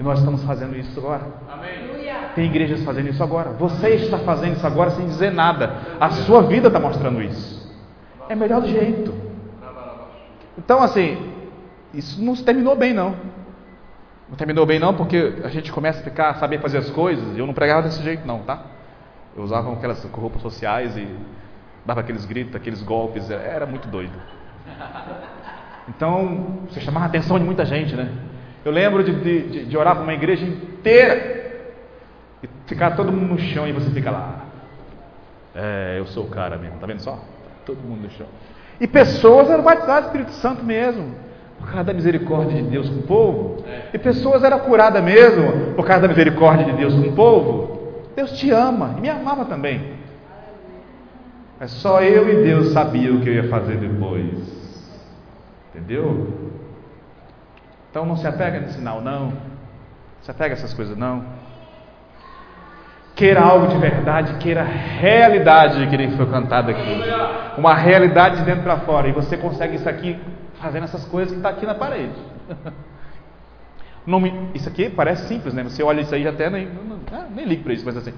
E 0.01 0.03
nós 0.03 0.17
estamos 0.17 0.43
fazendo 0.43 0.75
isso 0.75 0.99
agora. 0.99 1.27
Amém. 1.47 2.01
Tem 2.33 2.45
igrejas 2.45 2.83
fazendo 2.83 3.09
isso 3.09 3.21
agora. 3.21 3.51
Você 3.51 3.89
está 3.89 4.17
fazendo 4.17 4.55
isso 4.55 4.65
agora 4.65 4.89
sem 4.89 5.05
dizer 5.05 5.31
nada. 5.31 5.75
A 5.99 6.09
sua 6.09 6.41
vida 6.41 6.69
está 6.69 6.79
mostrando 6.79 7.21
isso. 7.21 7.71
É 8.27 8.33
melhor 8.33 8.61
do 8.61 8.67
jeito. 8.67 9.13
Então, 10.57 10.81
assim, 10.81 11.31
isso 11.93 12.19
não 12.19 12.35
se 12.35 12.43
terminou 12.43 12.75
bem, 12.75 12.95
não. 12.95 13.15
Não 14.27 14.35
terminou 14.35 14.65
bem, 14.65 14.79
não, 14.79 14.91
porque 14.91 15.35
a 15.43 15.49
gente 15.49 15.71
começa 15.71 15.99
a 15.99 16.03
ficar, 16.03 16.29
a 16.31 16.33
saber 16.33 16.59
fazer 16.59 16.79
as 16.79 16.89
coisas. 16.89 17.35
E 17.35 17.39
eu 17.39 17.45
não 17.45 17.53
pregava 17.53 17.83
desse 17.83 18.01
jeito, 18.01 18.25
não, 18.25 18.39
tá? 18.39 18.59
Eu 19.37 19.43
usava 19.43 19.71
aquelas 19.71 20.03
roupas 20.05 20.41
sociais 20.41 20.97
e 20.97 21.07
dava 21.85 21.99
aqueles 21.99 22.25
gritos, 22.25 22.55
aqueles 22.55 22.81
golpes. 22.81 23.29
Era 23.29 23.67
muito 23.67 23.87
doido. 23.87 24.13
Então, 25.89 26.59
você 26.69 26.79
chamava 26.79 27.07
a 27.07 27.09
atenção 27.09 27.39
de 27.39 27.43
muita 27.43 27.65
gente, 27.65 27.95
né? 27.95 28.13
Eu 28.63 28.71
lembro 28.71 29.03
de, 29.03 29.13
de, 29.49 29.65
de 29.65 29.77
orar 29.77 29.95
para 29.95 30.03
uma 30.03 30.13
igreja 30.13 30.45
inteira 30.45 31.41
e 32.43 32.49
ficar 32.67 32.91
todo 32.91 33.11
mundo 33.11 33.33
no 33.33 33.39
chão 33.39 33.67
e 33.67 33.71
você 33.71 33.89
fica 33.89 34.11
lá. 34.11 34.45
É, 35.55 35.95
eu 35.97 36.05
sou 36.05 36.25
o 36.25 36.29
cara 36.29 36.57
mesmo, 36.57 36.77
tá 36.79 36.85
vendo 36.85 37.01
só? 37.01 37.19
Todo 37.65 37.77
mundo 37.77 38.03
no 38.03 38.09
chão. 38.11 38.27
E 38.79 38.87
pessoas 38.87 39.49
eram 39.49 39.63
batizadas 39.63 40.03
do 40.03 40.07
Espírito 40.07 40.31
Santo 40.31 40.63
mesmo, 40.63 41.13
por 41.59 41.67
causa 41.67 41.83
da 41.85 41.93
misericórdia 41.93 42.61
de 42.61 42.69
Deus 42.69 42.89
com 42.89 42.99
o 42.99 43.03
povo. 43.03 43.65
E 43.93 43.97
pessoas 43.97 44.43
eram 44.43 44.59
curadas 44.59 45.03
mesmo, 45.03 45.73
por 45.75 45.85
causa 45.85 46.03
da 46.03 46.07
misericórdia 46.07 46.65
de 46.65 46.73
Deus 46.73 46.93
com 46.93 47.01
o 47.01 47.13
povo. 47.13 47.81
Deus 48.15 48.31
te 48.37 48.49
ama 48.51 48.95
e 48.97 49.01
me 49.01 49.09
amava 49.09 49.45
também. 49.45 49.93
Mas 51.59 51.71
só 51.71 52.01
eu 52.01 52.27
e 52.27 52.43
Deus 52.43 52.69
sabia 52.73 53.13
o 53.13 53.21
que 53.21 53.29
eu 53.29 53.33
ia 53.35 53.49
fazer 53.49 53.77
depois. 53.77 54.51
Entendeu? 55.69 56.40
Então 57.91 58.05
não 58.05 58.15
se 58.15 58.25
apega 58.25 58.61
nesse 58.61 58.75
sinal, 58.75 59.01
não. 59.01 59.33
Se 60.21 60.31
apega 60.31 60.55
a 60.55 60.57
essas 60.57 60.73
coisas, 60.73 60.97
não. 60.97 61.25
Queira 63.13 63.41
algo 63.41 63.67
de 63.67 63.77
verdade, 63.77 64.35
queira 64.35 64.63
realidade 64.63 65.85
que 65.85 66.15
foi 66.15 66.25
cantado 66.27 66.71
aqui. 66.71 67.01
Uma 67.57 67.75
realidade 67.75 68.37
de 68.37 68.43
dentro 68.43 68.63
para 68.63 68.77
fora. 68.77 69.09
E 69.09 69.11
você 69.11 69.37
consegue 69.37 69.75
isso 69.75 69.89
aqui 69.89 70.17
fazendo 70.61 70.85
essas 70.85 71.03
coisas 71.05 71.33
que 71.33 71.37
está 71.37 71.49
aqui 71.49 71.65
na 71.65 71.75
parede. 71.75 72.15
Me, 74.07 74.49
isso 74.55 74.67
aqui 74.67 74.89
parece 74.89 75.27
simples, 75.27 75.53
né? 75.53 75.63
Você 75.63 75.83
olha 75.83 76.01
isso 76.01 76.15
aí 76.15 76.27
até 76.27 76.49
nem, 76.49 76.65
não, 76.65 76.99
ah, 77.11 77.27
nem 77.29 77.45
ligo 77.45 77.63
para 77.63 77.73
isso, 77.73 77.85
mas 77.85 77.95
assim, 77.95 78.13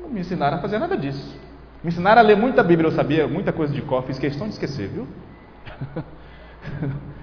não 0.00 0.08
me 0.10 0.20
ensinaram 0.20 0.58
a 0.58 0.60
fazer 0.60 0.78
nada 0.78 0.96
disso. 0.96 1.36
Me 1.82 1.88
ensinaram 1.88 2.20
a 2.20 2.24
ler 2.24 2.36
muita 2.36 2.62
Bíblia, 2.62 2.88
eu 2.88 2.92
sabia 2.92 3.26
muita 3.26 3.52
coisa 3.52 3.72
de 3.72 3.82
cor, 3.82 4.04
fiz 4.04 4.18
questão 4.18 4.46
de 4.46 4.52
esquecer, 4.52 4.88
viu? 4.88 5.08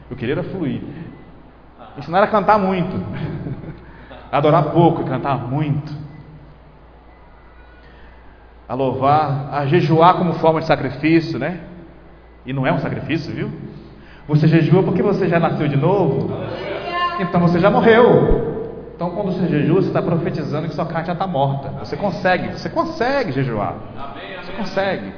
Eu 0.10 0.16
queria 0.16 0.36
era 0.36 0.44
fluir. 0.44 0.82
Me 1.98 2.02
ensinaram 2.02 2.28
a 2.28 2.30
cantar 2.30 2.60
muito, 2.60 2.96
adorar 4.32 4.66
pouco 4.66 5.02
e 5.02 5.06
cantar 5.06 5.36
muito, 5.36 5.92
a 8.70 8.76
louvar, 8.76 9.50
a 9.52 9.66
jejuar 9.66 10.14
como 10.14 10.34
forma 10.34 10.60
de 10.60 10.68
sacrifício, 10.68 11.40
né? 11.40 11.60
E 12.46 12.54
não 12.54 12.68
é 12.68 12.72
um 12.72 12.78
sacrifício, 12.78 13.34
viu? 13.34 13.52
Você 14.28 14.48
jejua 14.48 14.84
porque 14.84 15.02
você 15.02 15.28
já 15.28 15.40
nasceu 15.40 15.68
de 15.68 15.76
novo, 15.76 16.30
então 17.20 17.42
você 17.42 17.60
já 17.60 17.72
morreu. 17.72 18.46
Então, 18.96 19.10
quando 19.12 19.32
você 19.32 19.48
jejua, 19.48 19.82
você 19.82 19.88
está 19.88 20.02
profetizando 20.02 20.68
que 20.68 20.76
sua 20.76 20.86
carne 20.86 21.08
já 21.08 21.14
está 21.14 21.26
morta. 21.26 21.70
Você 21.84 21.98
consegue, 21.98 22.54
você 22.54 22.70
consegue 22.70 23.32
jejuar. 23.32 23.76
Você 24.44 24.52
consegue. 24.52 25.14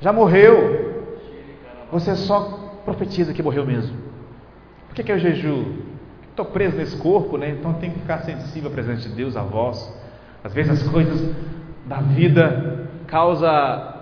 Já 0.00 0.12
morreu. 0.14 1.04
Você 1.90 2.16
só 2.16 2.80
profetiza 2.86 3.34
que 3.34 3.42
morreu 3.42 3.66
mesmo. 3.66 4.01
Por 4.92 4.96
que, 4.96 5.04
que 5.04 5.12
eu 5.12 5.18
jejuo? 5.18 5.72
Estou 6.28 6.44
preso 6.44 6.76
nesse 6.76 6.98
corpo, 6.98 7.38
né? 7.38 7.48
Então 7.48 7.72
tenho 7.72 7.94
que 7.94 8.00
ficar 8.00 8.18
sensível 8.18 8.70
à 8.70 8.72
presença 8.74 9.08
de 9.08 9.14
Deus, 9.14 9.38
à 9.38 9.42
voz. 9.42 9.90
Às 10.44 10.52
vezes 10.52 10.82
as 10.82 10.88
coisas 10.90 11.34
da 11.86 12.02
vida 12.02 12.90
causam 13.06 13.94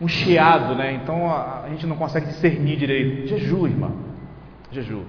um 0.00 0.06
chiado, 0.06 0.76
né? 0.76 0.92
Então 0.92 1.28
a, 1.28 1.64
gente 1.68 1.84
não 1.84 1.96
consegue 1.96 2.26
discernir 2.26 2.76
direito. 2.76 3.26
Jejua, 3.26 3.68
irmão. 3.68 3.92
Jejua. 4.70 5.02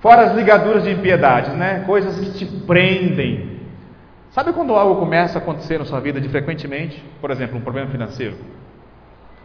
Fora 0.00 0.26
as 0.26 0.36
ligaduras 0.36 0.84
de 0.84 0.90
impiedades, 0.90 1.54
né? 1.54 1.84
Coisas 1.86 2.20
que 2.20 2.32
te 2.32 2.44
prendem. 2.66 3.60
Sabe 4.32 4.52
quando 4.52 4.74
algo 4.74 5.00
começa 5.00 5.38
a 5.38 5.42
acontecer 5.42 5.78
na 5.78 5.86
sua 5.86 6.00
vida 6.00 6.20
de 6.20 6.28
frequentemente? 6.28 7.02
Por 7.18 7.30
exemplo, 7.30 7.56
um 7.56 7.62
problema 7.62 7.90
financeiro. 7.90 8.36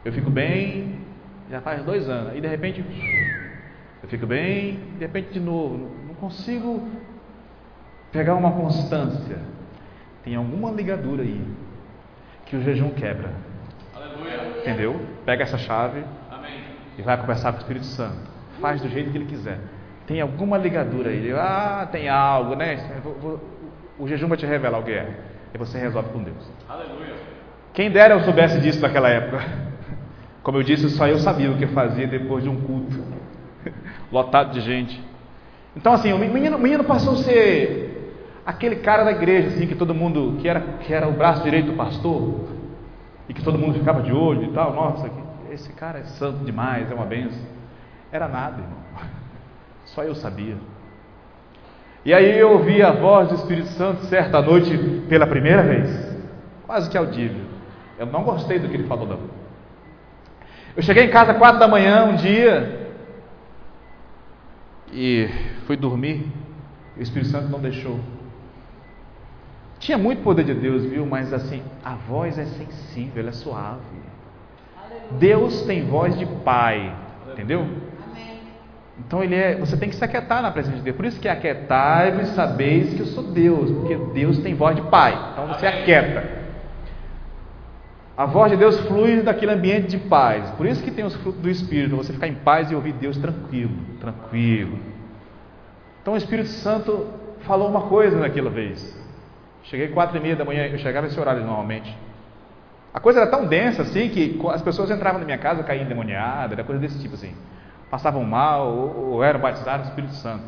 Eu 0.03 0.11
fico 0.11 0.29
bem, 0.29 0.99
já 1.49 1.61
faz 1.61 1.85
dois 1.85 2.09
anos, 2.09 2.35
e 2.35 2.41
de 2.41 2.47
repente 2.47 2.83
eu 4.01 4.09
fico 4.09 4.25
bem, 4.25 4.79
de 4.97 4.99
repente 4.99 5.33
de 5.33 5.39
novo, 5.39 5.89
não 6.07 6.13
consigo 6.15 6.87
pegar 8.11 8.35
uma 8.35 8.51
constância. 8.51 9.37
Tem 10.23 10.35
alguma 10.35 10.71
ligadura 10.71 11.23
aí 11.23 11.45
que 12.45 12.55
o 12.55 12.61
jejum 12.61 12.91
quebra. 12.91 13.31
Aleluia. 13.95 14.59
Entendeu? 14.59 14.99
Pega 15.25 15.43
essa 15.43 15.57
chave 15.57 16.03
Amém. 16.31 16.61
e 16.97 17.01
vai 17.01 17.17
conversar 17.17 17.51
com 17.51 17.57
o 17.57 17.61
Espírito 17.61 17.85
Santo. 17.85 18.29
Faz 18.59 18.81
do 18.81 18.89
jeito 18.89 19.11
que 19.11 19.17
ele 19.17 19.25
quiser 19.25 19.59
tem 20.09 20.21
alguma 20.21 20.57
ligadura 20.57 21.11
aí. 21.11 21.31
Ah, 21.33 21.87
tem 21.91 22.09
algo, 22.09 22.55
né? 22.55 22.99
O 23.99 24.07
jejum 24.07 24.27
vai 24.27 24.39
te 24.39 24.45
revelar 24.47 24.79
o 24.79 24.83
que 24.83 24.91
é. 24.91 25.07
E 25.53 25.57
você 25.57 25.77
resolve 25.77 26.09
com 26.09 26.23
Deus. 26.23 26.51
Aleluia. 26.67 27.13
Quem 27.73 27.91
dera 27.91 28.15
eu 28.15 28.21
soubesse 28.21 28.59
disso 28.59 28.81
naquela 28.81 29.07
época. 29.07 29.39
Como 30.41 30.57
eu 30.57 30.63
disse, 30.63 30.89
só 30.89 31.07
eu 31.07 31.19
sabia 31.19 31.51
o 31.51 31.57
que 31.57 31.67
fazia 31.67 32.07
depois 32.07 32.43
de 32.43 32.49
um 32.49 32.59
culto 32.59 33.03
lotado 34.11 34.51
de 34.51 34.61
gente. 34.61 35.01
Então, 35.75 35.93
assim, 35.93 36.11
o 36.13 36.17
menino, 36.17 36.57
o 36.57 36.59
menino 36.59 36.83
passou 36.83 37.13
a 37.13 37.17
ser 37.17 37.89
aquele 38.45 38.77
cara 38.77 39.03
da 39.03 39.11
igreja, 39.11 39.49
assim, 39.49 39.67
que 39.67 39.75
todo 39.75 39.93
mundo, 39.93 40.37
que 40.39 40.47
era, 40.47 40.59
que 40.59 40.93
era 40.93 41.07
o 41.07 41.13
braço 41.13 41.43
direito 41.43 41.67
do 41.67 41.73
pastor, 41.73 42.49
e 43.27 43.33
que 43.33 43.43
todo 43.43 43.57
mundo 43.57 43.77
ficava 43.77 44.01
de 44.01 44.11
olho 44.11 44.45
e 44.45 44.51
tal. 44.51 44.73
Nossa, 44.73 45.09
esse 45.51 45.71
cara 45.73 45.99
é 45.99 46.03
santo 46.03 46.43
demais, 46.43 46.91
é 46.91 46.95
uma 46.95 47.05
benção. 47.05 47.39
Era 48.11 48.27
nada, 48.27 48.61
irmão. 48.61 48.79
Só 49.85 50.03
eu 50.03 50.15
sabia. 50.15 50.57
E 52.03 52.13
aí 52.13 52.39
eu 52.39 52.53
ouvi 52.53 52.81
a 52.81 52.91
voz 52.91 53.29
do 53.29 53.35
Espírito 53.35 53.67
Santo 53.69 54.05
certa 54.05 54.41
noite 54.41 54.75
pela 55.07 55.27
primeira 55.27 55.61
vez, 55.61 56.17
quase 56.65 56.89
que 56.89 56.97
audível. 56.97 57.43
Eu 57.99 58.05
não 58.05 58.23
gostei 58.23 58.57
do 58.57 58.69
que 58.69 58.75
ele 58.75 58.87
falou 58.87 59.05
não. 59.05 59.19
Eu 60.75 60.81
cheguei 60.81 61.03
em 61.03 61.09
casa 61.09 61.33
quatro 61.33 61.59
da 61.59 61.67
manhã 61.67 62.05
um 62.05 62.15
dia 62.15 62.78
e 64.93 65.29
fui 65.65 65.75
dormir. 65.77 66.25
O 66.97 67.01
Espírito 67.01 67.29
Santo 67.31 67.49
não 67.49 67.59
deixou. 67.59 67.99
Tinha 69.79 69.97
muito 69.97 70.21
poder 70.21 70.43
de 70.43 70.53
Deus, 70.53 70.83
viu? 70.83 71.05
Mas 71.05 71.31
assim, 71.31 71.63
a 71.83 71.95
voz 71.95 72.37
é 72.37 72.45
sensível, 72.45 73.21
ela 73.21 73.29
é 73.29 73.33
suave. 73.33 73.79
Deus 75.11 75.61
tem 75.63 75.85
voz 75.85 76.17
de 76.17 76.25
pai, 76.25 76.93
entendeu? 77.31 77.65
Então 78.99 79.23
ele 79.23 79.35
é, 79.35 79.55
você 79.55 79.77
tem 79.77 79.89
que 79.89 79.95
se 79.95 80.03
aquietar 80.03 80.41
na 80.41 80.51
presença 80.51 80.77
de 80.77 80.83
Deus. 80.83 80.97
Por 80.97 81.05
isso 81.05 81.19
que 81.19 81.27
é 81.27 81.31
aquietai-vos 81.31 82.29
e 82.29 82.35
sabeis 82.35 82.93
que 82.93 82.99
eu 82.99 83.05
sou 83.05 83.23
Deus, 83.23 83.71
porque 83.71 83.95
Deus 84.13 84.39
tem 84.39 84.53
voz 84.53 84.75
de 84.75 84.81
Pai. 84.83 85.17
Então 85.31 85.47
você 85.47 85.65
aquieta. 85.65 86.38
A 88.19 88.25
voz 88.25 88.51
de 88.51 88.57
Deus 88.57 88.77
flui 88.81 89.21
daquele 89.21 89.53
ambiente 89.53 89.87
de 89.87 89.97
paz. 89.97 90.49
Por 90.57 90.65
isso 90.65 90.83
que 90.83 90.91
tem 90.91 91.05
os 91.05 91.15
frutos 91.15 91.41
do 91.41 91.49
Espírito, 91.49 91.95
você 91.95 92.11
ficar 92.11 92.27
em 92.27 92.35
paz 92.35 92.69
e 92.69 92.75
ouvir 92.75 92.91
Deus 92.91 93.15
tranquilo, 93.15 93.71
tranquilo. 93.97 94.77
Então 96.01 96.15
o 96.15 96.17
Espírito 96.17 96.49
Santo 96.49 97.07
falou 97.47 97.69
uma 97.69 97.83
coisa 97.83 98.19
naquela 98.19 98.49
vez. 98.49 98.93
Cheguei 99.63 99.87
quatro 99.87 100.17
e 100.17 100.19
meia 100.19 100.35
da 100.35 100.43
manhã, 100.43 100.65
eu 100.65 100.77
chegava 100.79 101.07
esse 101.07 101.17
horário 101.17 101.45
normalmente. 101.45 101.97
A 102.93 102.99
coisa 102.99 103.21
era 103.21 103.31
tão 103.31 103.45
densa 103.45 103.83
assim 103.83 104.09
que 104.09 104.37
as 104.49 104.61
pessoas 104.61 104.91
entravam 104.91 105.19
na 105.21 105.25
minha 105.25 105.37
casa 105.37 105.63
caíam 105.63 105.85
endemoniadas, 105.85 106.51
era 106.51 106.63
coisa 106.65 106.81
desse 106.81 106.99
tipo 106.99 107.15
assim 107.15 107.33
passavam 107.89 108.23
mal 108.23 108.67
ou, 108.67 109.13
ou 109.13 109.23
eram 109.23 109.39
batizados 109.39 109.85
no 109.85 109.89
Espírito 109.91 110.13
Santo. 110.15 110.43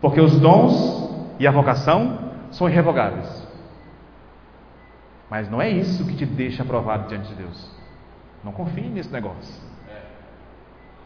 Porque 0.00 0.20
os 0.20 0.38
dons 0.38 1.34
e 1.38 1.46
a 1.46 1.50
vocação 1.50 2.18
são 2.50 2.68
irrevogáveis. 2.68 3.45
Mas 5.30 5.50
não 5.50 5.60
é 5.60 5.68
isso 5.68 6.04
que 6.06 6.14
te 6.14 6.24
deixa 6.24 6.62
aprovado 6.62 7.08
diante 7.08 7.28
de 7.28 7.34
Deus. 7.34 7.70
Não 8.44 8.52
confie 8.52 8.88
nesse 8.88 9.12
negócio. 9.12 9.54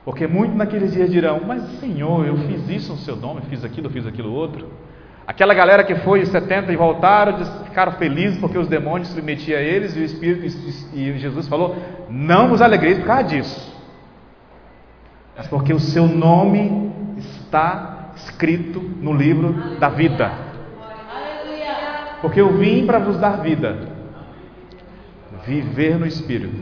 Porque 0.04 0.26
muitos 0.26 0.56
naqueles 0.56 0.92
dias 0.92 1.10
dirão: 1.10 1.40
Mas 1.46 1.62
Senhor, 1.80 2.26
eu 2.26 2.36
fiz 2.38 2.68
isso 2.68 2.92
no 2.92 2.98
seu 2.98 3.16
nome, 3.16 3.42
fiz 3.48 3.64
aquilo, 3.64 3.88
fiz 3.90 4.06
aquilo 4.06 4.32
outro. 4.32 4.68
Aquela 5.26 5.54
galera 5.54 5.84
que 5.84 5.94
foi 5.96 6.22
os 6.22 6.28
70 6.28 6.72
e 6.72 6.76
voltaram, 6.76 7.44
ficaram 7.64 7.92
felizes 7.92 8.38
porque 8.38 8.58
os 8.58 8.66
demônios 8.66 9.08
se 9.08 9.14
submetiam 9.14 9.58
a 9.58 9.62
eles 9.62 9.96
e 9.96 10.00
o 10.00 10.04
Espírito 10.04 10.46
e 10.92 11.18
Jesus 11.18 11.48
falou: 11.48 11.76
Não 12.08 12.48
vos 12.48 12.60
alegreis 12.60 12.98
por 12.98 13.06
causa 13.06 13.24
disso 13.24 13.70
mas 15.40 15.48
porque 15.48 15.72
o 15.72 15.80
seu 15.80 16.06
nome 16.06 16.92
está 17.16 18.10
escrito 18.14 18.78
no 18.78 19.14
livro 19.14 19.78
da 19.78 19.88
vida. 19.88 20.30
Porque 22.20 22.38
eu 22.38 22.58
vim 22.58 22.84
para 22.84 22.98
vos 22.98 23.16
dar 23.16 23.40
vida, 23.40 23.88
viver 25.44 25.98
no 25.98 26.06
Espírito, 26.06 26.54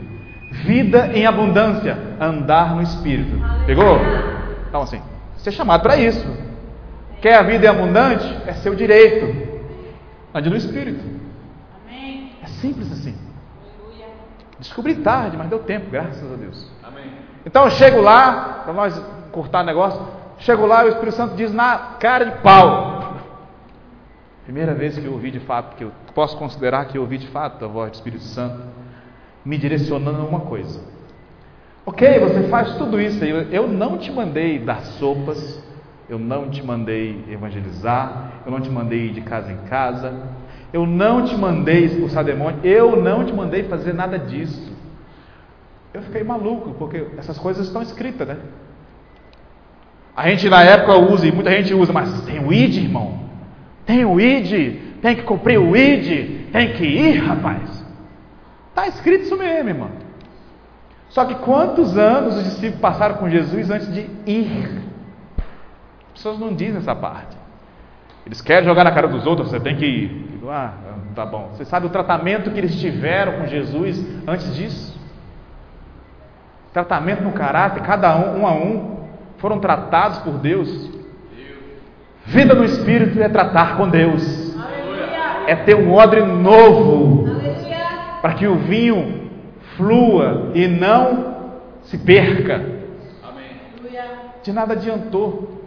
vida 0.65 1.11
em 1.13 1.25
abundância, 1.25 1.97
andar 2.19 2.75
no 2.75 2.81
Espírito. 2.81 3.31
Pegou? 3.65 3.99
Então, 4.67 4.81
assim, 4.81 5.01
você 5.35 5.49
é 5.49 5.51
chamado 5.51 5.81
para 5.81 5.97
isso. 5.97 6.25
Quer 7.21 7.35
a 7.35 7.43
vida 7.43 7.65
em 7.65 7.69
abundante? 7.69 8.25
É 8.47 8.53
seu 8.53 8.75
direito. 8.75 9.49
Ande 10.33 10.49
no 10.49 10.55
Espírito. 10.55 11.03
É 12.41 12.47
simples 12.47 12.91
assim. 12.91 13.15
Descobri 14.59 14.95
tarde, 14.95 15.37
mas 15.37 15.47
deu 15.47 15.59
tempo, 15.59 15.89
graças 15.89 16.31
a 16.31 16.35
Deus. 16.35 16.69
Então 17.45 17.63
eu 17.65 17.71
chego 17.71 18.01
lá, 18.01 18.61
para 18.63 18.73
nós 18.73 19.01
cortar 19.31 19.63
negócio. 19.63 20.01
Chego 20.39 20.65
lá 20.65 20.83
e 20.83 20.87
o 20.87 20.89
Espírito 20.89 21.15
Santo 21.15 21.35
diz 21.35 21.53
na 21.53 21.77
cara 21.99 22.25
de 22.25 22.31
pau. 22.41 22.98
Primeira 24.49 24.73
vez 24.73 24.97
que 24.97 25.05
eu 25.05 25.11
ouvi 25.11 25.29
de 25.29 25.41
fato, 25.41 25.75
que 25.75 25.83
eu 25.83 25.91
posso 26.15 26.35
considerar 26.35 26.85
que 26.85 26.97
eu 26.97 27.03
ouvi 27.03 27.19
de 27.19 27.27
fato 27.27 27.63
a 27.63 27.67
voz 27.67 27.91
do 27.91 27.93
Espírito 27.93 28.23
Santo 28.23 28.63
me 29.45 29.59
direcionando 29.59 30.21
a 30.21 30.25
uma 30.25 30.39
coisa. 30.39 30.81
Ok, 31.85 32.17
você 32.17 32.47
faz 32.47 32.73
tudo 32.75 32.99
isso, 32.99 33.23
eu 33.23 33.67
não 33.67 33.99
te 33.99 34.11
mandei 34.11 34.57
dar 34.57 34.81
sopas, 34.81 35.63
eu 36.09 36.17
não 36.17 36.49
te 36.49 36.63
mandei 36.63 37.25
evangelizar, 37.29 38.41
eu 38.43 38.51
não 38.51 38.59
te 38.59 38.71
mandei 38.71 39.09
ir 39.09 39.13
de 39.13 39.21
casa 39.21 39.51
em 39.51 39.57
casa, 39.67 40.19
eu 40.73 40.83
não 40.83 41.23
te 41.23 41.37
mandei 41.37 41.85
expulsar 41.85 42.23
demônio, 42.23 42.59
eu 42.63 42.99
não 42.99 43.23
te 43.23 43.31
mandei 43.31 43.65
fazer 43.65 43.93
nada 43.93 44.17
disso. 44.17 44.73
Eu 45.93 46.01
fiquei 46.01 46.23
maluco, 46.23 46.71
porque 46.71 47.05
essas 47.19 47.37
coisas 47.37 47.67
estão 47.67 47.83
escritas, 47.83 48.27
né? 48.27 48.37
A 50.17 50.27
gente 50.27 50.49
na 50.49 50.63
época 50.63 50.97
usa, 50.97 51.27
e 51.27 51.31
muita 51.31 51.51
gente 51.51 51.71
usa, 51.71 51.93
mas 51.93 52.21
tem 52.21 52.43
o 52.43 52.51
ID, 52.51 52.77
irmão. 52.77 53.28
Tem 53.89 54.05
o 54.05 54.21
ID, 54.21 54.99
tem 55.01 55.15
que 55.15 55.23
cumprir 55.23 55.57
o 55.57 55.75
ID, 55.75 56.51
tem 56.51 56.73
que 56.73 56.85
ir, 56.85 57.17
rapaz. 57.25 57.83
Está 58.69 58.87
escrito 58.87 59.23
isso 59.23 59.35
mesmo, 59.35 59.67
irmão. 59.67 59.89
Só 61.09 61.25
que 61.25 61.33
quantos 61.33 61.97
anos 61.97 62.37
os 62.37 62.43
discípulos 62.43 62.79
passaram 62.81 63.15
com 63.15 63.27
Jesus 63.27 63.71
antes 63.71 63.91
de 63.91 64.01
ir? 64.27 64.83
As 66.05 66.13
pessoas 66.13 66.37
não 66.37 66.53
dizem 66.53 66.77
essa 66.77 66.93
parte. 66.93 67.35
Eles 68.27 68.41
querem 68.41 68.63
jogar 68.63 68.83
na 68.83 68.91
cara 68.91 69.07
dos 69.07 69.25
outros, 69.25 69.49
você 69.49 69.59
tem 69.59 69.75
que 69.75 69.85
ir. 69.87 70.39
Ah, 70.47 70.73
tá 71.15 71.25
bom. 71.25 71.49
Você 71.53 71.65
sabe 71.65 71.87
o 71.87 71.89
tratamento 71.89 72.51
que 72.51 72.59
eles 72.59 72.79
tiveram 72.79 73.39
com 73.39 73.47
Jesus 73.47 74.05
antes 74.27 74.55
disso? 74.55 74.99
Tratamento 76.71 77.23
no 77.23 77.31
caráter, 77.31 77.81
cada 77.81 78.15
um, 78.15 78.41
um 78.41 78.47
a 78.47 78.53
um, 78.53 79.07
foram 79.39 79.57
tratados 79.59 80.19
por 80.19 80.33
Deus. 80.33 80.98
Vida 82.29 82.53
no 82.53 82.63
Espírito 82.63 83.19
é 83.19 83.27
tratar 83.27 83.75
com 83.75 83.89
Deus. 83.89 84.55
É 85.47 85.55
ter 85.55 85.75
um 85.75 85.91
odre 85.91 86.21
novo. 86.21 87.25
Para 88.21 88.35
que 88.35 88.45
o 88.45 88.55
vinho 88.55 89.31
flua 89.75 90.51
e 90.53 90.67
não 90.67 91.53
se 91.81 91.97
perca. 91.97 92.63
De 94.43 94.53
nada 94.53 94.73
adiantou. 94.73 95.59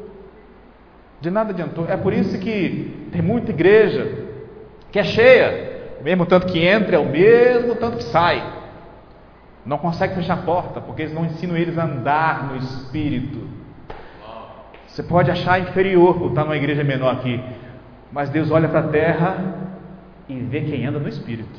De 1.20 1.32
nada 1.32 1.50
adiantou. 1.50 1.86
É 1.88 1.96
por 1.96 2.12
isso 2.12 2.38
que 2.38 3.08
tem 3.10 3.20
muita 3.20 3.50
igreja 3.50 4.26
que 4.92 5.00
é 5.00 5.04
cheia. 5.04 5.96
O 6.00 6.04
mesmo 6.04 6.26
tanto 6.26 6.46
que 6.46 6.64
entra 6.64 6.94
é 6.94 6.98
o 6.98 7.08
mesmo 7.08 7.74
tanto 7.74 7.96
que 7.96 8.04
sai. 8.04 8.40
Não 9.66 9.78
consegue 9.78 10.14
fechar 10.14 10.34
a 10.34 10.42
porta, 10.42 10.80
porque 10.80 11.02
eles 11.02 11.14
não 11.14 11.24
ensinam 11.24 11.56
eles 11.56 11.76
a 11.76 11.84
andar 11.84 12.46
no 12.46 12.56
Espírito. 12.56 13.61
Você 14.92 15.02
pode 15.02 15.30
achar 15.30 15.58
inferior 15.58 16.18
por 16.18 16.28
estar 16.28 16.44
numa 16.44 16.56
igreja 16.56 16.84
menor 16.84 17.14
aqui, 17.14 17.42
mas 18.12 18.28
Deus 18.28 18.50
olha 18.50 18.68
para 18.68 18.80
a 18.80 18.88
terra 18.88 19.38
e 20.28 20.34
vê 20.34 20.60
quem 20.60 20.84
anda 20.84 20.98
no 20.98 21.08
Espírito. 21.08 21.58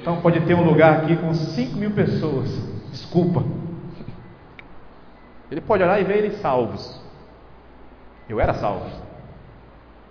Então 0.00 0.20
pode 0.20 0.40
ter 0.40 0.54
um 0.54 0.64
lugar 0.64 0.96
aqui 0.98 1.14
com 1.14 1.32
5 1.32 1.78
mil 1.78 1.92
pessoas. 1.92 2.50
Desculpa. 2.90 3.44
Ele 5.48 5.60
pode 5.60 5.84
olhar 5.84 6.00
e 6.00 6.04
ver 6.04 6.18
eles 6.18 6.40
salvos. 6.40 7.00
Eu 8.28 8.40
era 8.40 8.54
salvo, 8.54 8.90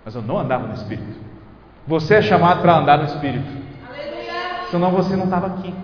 mas 0.02 0.14
eu 0.14 0.22
não 0.22 0.38
andava 0.38 0.66
no 0.66 0.72
Espírito. 0.72 1.20
Você 1.86 2.14
é 2.14 2.22
chamado 2.22 2.62
para 2.62 2.78
andar 2.78 2.96
no 2.96 3.04
Espírito. 3.04 3.52
Senão 4.70 4.90
você 4.92 5.14
não 5.14 5.24
estava 5.24 5.46
aqui. 5.48 5.74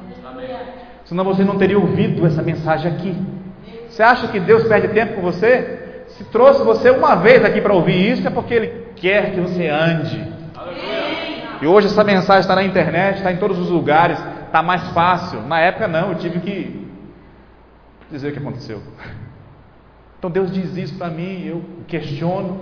Senão 1.05 1.23
você 1.23 1.45
não 1.45 1.59
teria 1.59 1.79
ouvido 1.79 2.25
essa 2.27 2.43
mensagem 2.43 2.91
aqui. 2.91 3.40
Você 3.91 4.03
acha 4.03 4.29
que 4.29 4.39
Deus 4.39 4.65
perde 4.65 4.89
tempo 4.89 5.15
com 5.15 5.23
você? 5.23 6.05
Se 6.09 6.25
trouxe 6.25 6.63
você 6.63 6.91
uma 6.91 7.17
vez 7.17 7.45
aqui 7.45 7.61
para 7.61 7.75
ouvir 7.75 8.13
isso, 8.13 8.27
é 8.27 8.31
porque 8.31 8.55
Ele 8.55 8.87
quer 8.97 9.33
que 9.33 9.41
você 9.41 9.69
ande. 9.69 10.33
E 11.61 11.67
hoje 11.67 11.89
essa 11.89 12.05
mensagem 12.05 12.41
está 12.41 12.55
na 12.55 12.63
internet, 12.63 13.19
está 13.19 13.33
em 13.33 13.37
todos 13.37 13.59
os 13.59 13.69
lugares, 13.69 14.19
está 14.47 14.63
mais 14.63 14.89
fácil. 14.93 15.43
Na 15.43 15.61
época 15.61 15.87
não, 15.87 16.13
eu 16.13 16.19
tive 16.19 16.41
que 16.41 16.89
dizer 18.11 18.29
o 18.29 18.33
que 18.33 18.39
aconteceu. 18.39 18.81
Então 20.19 20.31
Deus 20.31 20.53
diz 20.53 20.77
isso 20.77 20.97
para 20.97 21.09
mim, 21.09 21.47
eu 21.47 21.65
questiono. 21.87 22.61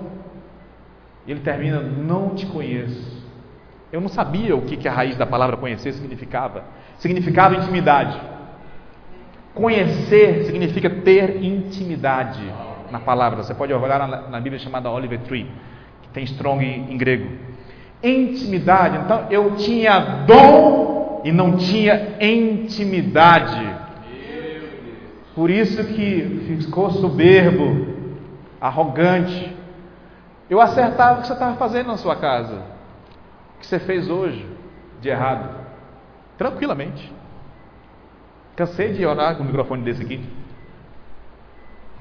E 1.27 1.31
ele 1.31 1.41
termina: 1.41 1.81
Não 1.81 2.35
te 2.35 2.47
conheço. 2.47 3.19
Eu 3.93 4.01
não 4.01 4.09
sabia 4.09 4.55
o 4.55 4.63
que, 4.63 4.77
que 4.77 4.89
a 4.89 4.93
raiz 4.93 5.17
da 5.17 5.27
palavra 5.27 5.57
conhecer 5.57 5.93
significava. 5.93 6.65
Significava 6.99 7.57
intimidade. 7.57 8.21
Conhecer 9.55 10.45
significa 10.45 10.89
ter 10.89 11.43
intimidade 11.43 12.41
na 12.91 13.01
palavra. 13.01 13.43
Você 13.43 13.55
pode 13.55 13.73
olhar 13.73 14.07
na, 14.07 14.41
Bíblia 14.41 14.59
chamada 14.59 14.91
Oliver 14.91 15.21
Tree, 15.21 15.51
que 16.03 16.09
tem 16.09 16.25
strong 16.25 16.65
em 16.65 16.97
grego. 16.97 17.29
Intimidade. 18.03 18.99
Então 18.99 19.27
eu 19.31 19.57
tinha 19.57 19.99
dom 20.27 21.23
e 21.25 21.33
não 21.33 21.57
tinha 21.57 22.17
intimidade. 22.21 23.77
Por 25.35 25.51
isso 25.51 25.85
que 25.85 26.59
ficou 26.61 26.91
soberbo, 26.91 27.87
arrogante. 28.61 29.57
Eu 30.51 30.61
acertava 30.61 31.19
o 31.19 31.23
que 31.23 31.29
você 31.29 31.33
estava 31.33 31.57
fazendo 31.57 31.89
na 31.89 31.97
sua 31.97 32.17
casa, 32.17 32.63
o 33.57 33.61
que 33.61 33.67
você 33.67 33.79
fez 33.79 34.09
hoje 34.09 34.47
de 35.01 35.09
errado, 35.09 35.49
tranquilamente. 36.37 37.13
Cansei 38.59 38.93
de 38.93 39.07
orar 39.07 39.37
com 39.37 39.45
o 39.45 39.47
microfone 39.47 39.85
desse 39.85 40.03
aqui. 40.03 40.21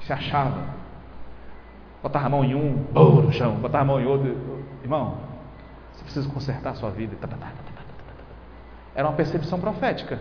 Se 0.00 0.12
achava. 0.12 0.74
Botava 2.02 2.26
a 2.26 2.28
mão 2.28 2.44
em 2.44 2.52
um, 2.52 2.84
oh, 2.96 3.22
no 3.22 3.32
chão, 3.32 3.52
botava 3.52 3.84
a 3.84 3.86
mão 3.86 4.00
em 4.00 4.04
outro. 4.04 4.36
Irmão, 4.82 5.18
você 5.92 6.02
precisa 6.02 6.28
consertar 6.28 6.70
a 6.70 6.74
sua 6.74 6.90
vida. 6.90 7.16
Era 8.92 9.06
uma 9.06 9.14
percepção 9.14 9.60
profética. 9.60 10.18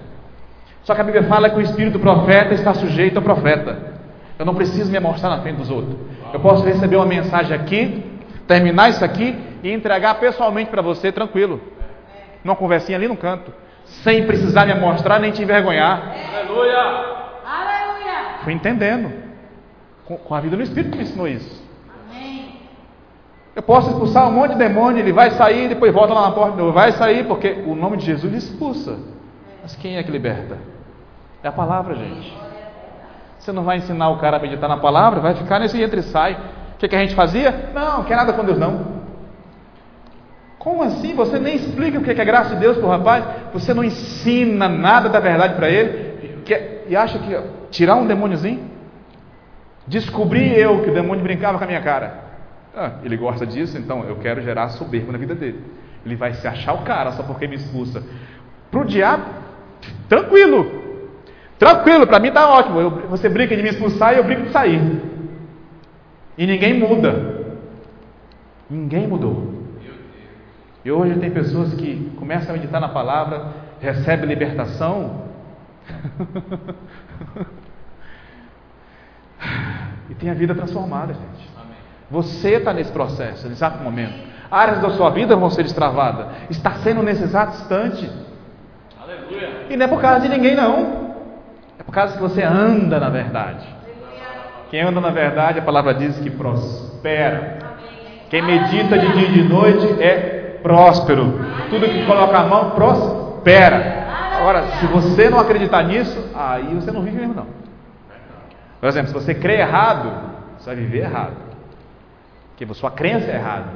Só 0.83 0.93
que 0.93 1.01
a 1.01 1.03
Bíblia 1.03 1.23
fala 1.23 1.49
que 1.49 1.55
o 1.55 1.61
espírito 1.61 1.97
profeta 1.99 2.53
está 2.53 2.71
sujeito 2.75 3.17
ao 3.17 3.23
profeta. 3.23 3.95
Eu 4.37 4.45
não 4.45 4.53
preciso 4.53 4.91
me 4.91 4.99
mostrar 4.99 5.31
na 5.31 5.41
frente 5.41 5.57
dos 5.57 5.71
outros. 5.71 5.97
Eu 6.31 6.39
posso 6.39 6.63
receber 6.63 6.97
uma 6.97 7.05
mensagem 7.07 7.55
aqui, 7.55 8.19
terminar 8.47 8.89
isso 8.89 9.03
aqui 9.03 9.35
e 9.63 9.71
entregar 9.71 10.19
pessoalmente 10.19 10.69
para 10.69 10.83
você 10.83 11.11
tranquilo. 11.11 11.59
Numa 12.43 12.55
conversinha 12.55 12.95
ali 12.95 13.07
no 13.07 13.17
canto 13.17 13.51
sem 14.03 14.25
precisar 14.25 14.65
me 14.65 14.73
mostrar 14.75 15.19
nem 15.19 15.31
te 15.31 15.41
envergonhar. 15.41 16.13
Aleluia! 16.33 16.79
Aleluia! 17.45 18.39
Fui 18.43 18.53
entendendo. 18.53 19.11
Com, 20.05 20.17
com 20.17 20.35
a 20.35 20.39
vida 20.39 20.55
no 20.55 20.63
Espírito 20.63 20.97
me 20.97 21.03
ensinou 21.03 21.27
isso. 21.27 21.63
Amém. 22.09 22.59
Eu 23.55 23.61
posso 23.63 23.89
expulsar 23.89 24.27
um 24.27 24.31
monte 24.31 24.51
de 24.51 24.57
demônio, 24.57 24.99
ele 24.99 25.11
vai 25.11 25.31
sair, 25.31 25.67
depois 25.67 25.93
volta 25.93 26.13
lá 26.13 26.21
na 26.21 26.31
porta 26.31 26.51
de 26.51 26.57
novo. 26.57 26.71
Vai 26.71 26.91
sair, 26.93 27.25
porque 27.25 27.63
o 27.65 27.75
nome 27.75 27.97
de 27.97 28.05
Jesus 28.05 28.33
expulsa. 28.33 28.97
Mas 29.61 29.75
quem 29.75 29.97
é 29.97 30.03
que 30.03 30.11
liberta? 30.11 30.57
É 31.43 31.47
a 31.47 31.51
palavra, 31.51 31.95
gente. 31.95 32.33
Você 33.39 33.51
não 33.51 33.63
vai 33.63 33.77
ensinar 33.77 34.09
o 34.09 34.17
cara 34.17 34.37
a 34.37 34.39
meditar 34.39 34.69
na 34.69 34.77
palavra, 34.77 35.19
vai 35.19 35.35
ficar 35.35 35.59
nesse 35.59 35.81
entra 35.81 35.99
e 35.99 36.03
sai. 36.03 36.33
O 36.75 36.77
que, 36.77 36.87
que 36.87 36.95
a 36.95 36.99
gente 36.99 37.15
fazia? 37.15 37.71
Não, 37.73 37.97
não 37.97 38.03
quer 38.03 38.15
nada 38.15 38.33
com 38.33 38.43
Deus 38.43 38.57
não. 38.57 38.96
Como 40.59 40.83
assim? 40.83 41.13
Você 41.15 41.39
nem 41.39 41.55
explica 41.55 41.99
o 41.99 42.03
que 42.03 42.09
é 42.09 42.25
graça 42.25 42.55
de 42.55 42.61
Deus 42.61 42.77
para 42.77 42.85
o 42.85 42.89
rapaz, 42.89 43.23
você 43.53 43.73
não 43.73 43.83
ensina 43.83 44.67
nada 44.67 45.07
da 45.09 45.19
verdade 45.19 45.55
para 45.55 45.69
ele, 45.69 46.43
e 46.87 46.95
acha 46.95 47.19
que 47.19 47.37
tirar 47.69 47.95
um 47.95 48.07
demôniozinho? 48.07 48.67
Descobri 49.85 50.57
eu 50.59 50.83
que 50.83 50.89
o 50.89 50.93
demônio 50.93 51.23
brincava 51.23 51.57
com 51.57 51.63
a 51.63 51.67
minha 51.67 51.81
cara. 51.81 52.25
Ah, 52.75 52.93
ele 53.03 53.17
gosta 53.17 53.45
disso, 53.45 53.77
então 53.77 54.03
eu 54.03 54.17
quero 54.17 54.41
gerar 54.41 54.69
soberba 54.69 55.11
na 55.11 55.17
vida 55.17 55.33
dele. 55.33 55.63
Ele 56.05 56.15
vai 56.15 56.33
se 56.33 56.47
achar 56.47 56.73
o 56.73 56.83
cara 56.83 57.11
só 57.13 57.23
porque 57.23 57.47
me 57.47 57.55
expulsa. 57.55 58.03
Para 58.69 58.81
o 58.81 58.85
diabo, 58.85 59.23
tranquilo. 60.07 60.83
Tranquilo, 61.57 62.05
para 62.05 62.19
mim 62.19 62.27
está 62.27 62.47
ótimo. 62.49 62.79
Eu, 62.79 62.91
você 63.07 63.27
brinca 63.27 63.55
de 63.55 63.63
me 63.63 63.69
expulsar 63.69 64.13
e 64.13 64.17
eu 64.17 64.23
brinco 64.23 64.43
de 64.43 64.51
sair. 64.51 64.81
E 66.37 66.45
ninguém 66.45 66.73
muda. 66.73 67.45
Ninguém 68.69 69.07
mudou. 69.07 69.56
E 70.87 70.91
hoje 70.91 71.19
tem 71.19 71.29
pessoas 71.29 71.73
que 71.73 72.13
começam 72.17 72.51
a 72.51 72.53
meditar 72.53 72.79
na 72.79 72.87
palavra, 72.87 73.47
recebem 73.81 74.25
libertação. 74.25 75.23
e 80.09 80.15
tem 80.15 80.29
a 80.29 80.33
vida 80.33 80.55
transformada, 80.55 81.13
gente. 81.13 81.49
Você 82.09 82.51
está 82.51 82.71
nesse 82.71 82.93
processo, 82.93 83.49
nesse 83.49 83.59
exato 83.59 83.83
momento. 83.83 84.13
Áreas 84.49 84.79
da 84.79 84.91
sua 84.91 85.09
vida 85.09 85.35
vão 85.35 85.49
ser 85.49 85.63
destravadas. 85.63 86.27
Está 86.49 86.75
sendo 86.75 87.03
nesse 87.03 87.23
exato 87.23 87.57
instante. 87.57 88.09
Aleluia. 88.97 89.65
E 89.69 89.75
não 89.75 89.87
é 89.87 89.89
por 89.89 89.99
causa 89.99 90.21
de 90.21 90.29
ninguém, 90.29 90.55
não. 90.55 91.17
É 91.77 91.83
por 91.83 91.91
causa 91.91 92.13
que 92.13 92.21
você 92.21 92.43
anda 92.43 92.97
na 92.97 93.09
verdade. 93.09 93.67
Quem 94.69 94.83
anda 94.83 95.01
na 95.01 95.09
verdade, 95.09 95.59
a 95.59 95.63
palavra 95.63 95.93
diz 95.93 96.17
que 96.19 96.29
prospera. 96.29 97.57
Quem 98.29 98.41
medita 98.41 98.97
de 98.97 99.11
dia 99.11 99.27
e 99.27 99.33
de 99.33 99.43
noite 99.43 100.01
é 100.01 100.36
próspero. 100.61 101.39
Tudo 101.69 101.87
que 101.87 102.05
coloca 102.05 102.37
a 102.37 102.45
mão 102.45 102.71
prospera. 102.71 104.07
Agora, 104.39 104.67
se 104.77 104.85
você 104.87 105.29
não 105.29 105.39
acreditar 105.39 105.83
nisso, 105.83 106.29
aí 106.35 106.73
você 106.75 106.91
não 106.91 107.01
vive 107.01 107.17
mesmo 107.17 107.33
não. 107.33 107.47
Por 108.79 108.87
exemplo, 108.87 109.07
se 109.07 109.13
você 109.13 109.33
crê 109.33 109.59
errado, 109.59 110.11
você 110.57 110.67
vai 110.67 110.75
viver 110.75 110.99
errado. 110.99 111.35
Porque 112.49 112.73
sua 112.73 112.91
crença 112.91 113.31
é 113.31 113.35
errada. 113.35 113.69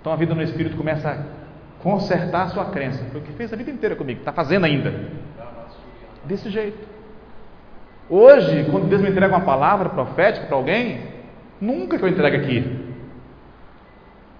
Então 0.00 0.12
a 0.12 0.16
vida 0.16 0.34
no 0.34 0.42
Espírito 0.42 0.76
começa 0.76 1.10
a 1.10 1.82
consertar 1.82 2.42
a 2.42 2.48
sua 2.48 2.66
crença. 2.66 3.04
Foi 3.10 3.20
o 3.20 3.24
que 3.24 3.32
fez 3.32 3.52
a 3.52 3.56
vida 3.56 3.70
inteira 3.70 3.96
comigo, 3.96 4.20
está 4.20 4.32
fazendo 4.32 4.66
ainda. 4.66 4.94
Desse 6.24 6.50
jeito. 6.50 6.86
Hoje, 8.08 8.68
quando 8.70 8.88
Deus 8.88 9.02
me 9.02 9.10
entrega 9.10 9.34
uma 9.34 9.44
palavra 9.44 9.88
profética 9.88 10.46
para 10.46 10.56
alguém, 10.56 11.00
nunca 11.60 11.98
que 11.98 12.04
eu 12.04 12.08
entregue 12.08 12.36
aqui. 12.36 12.85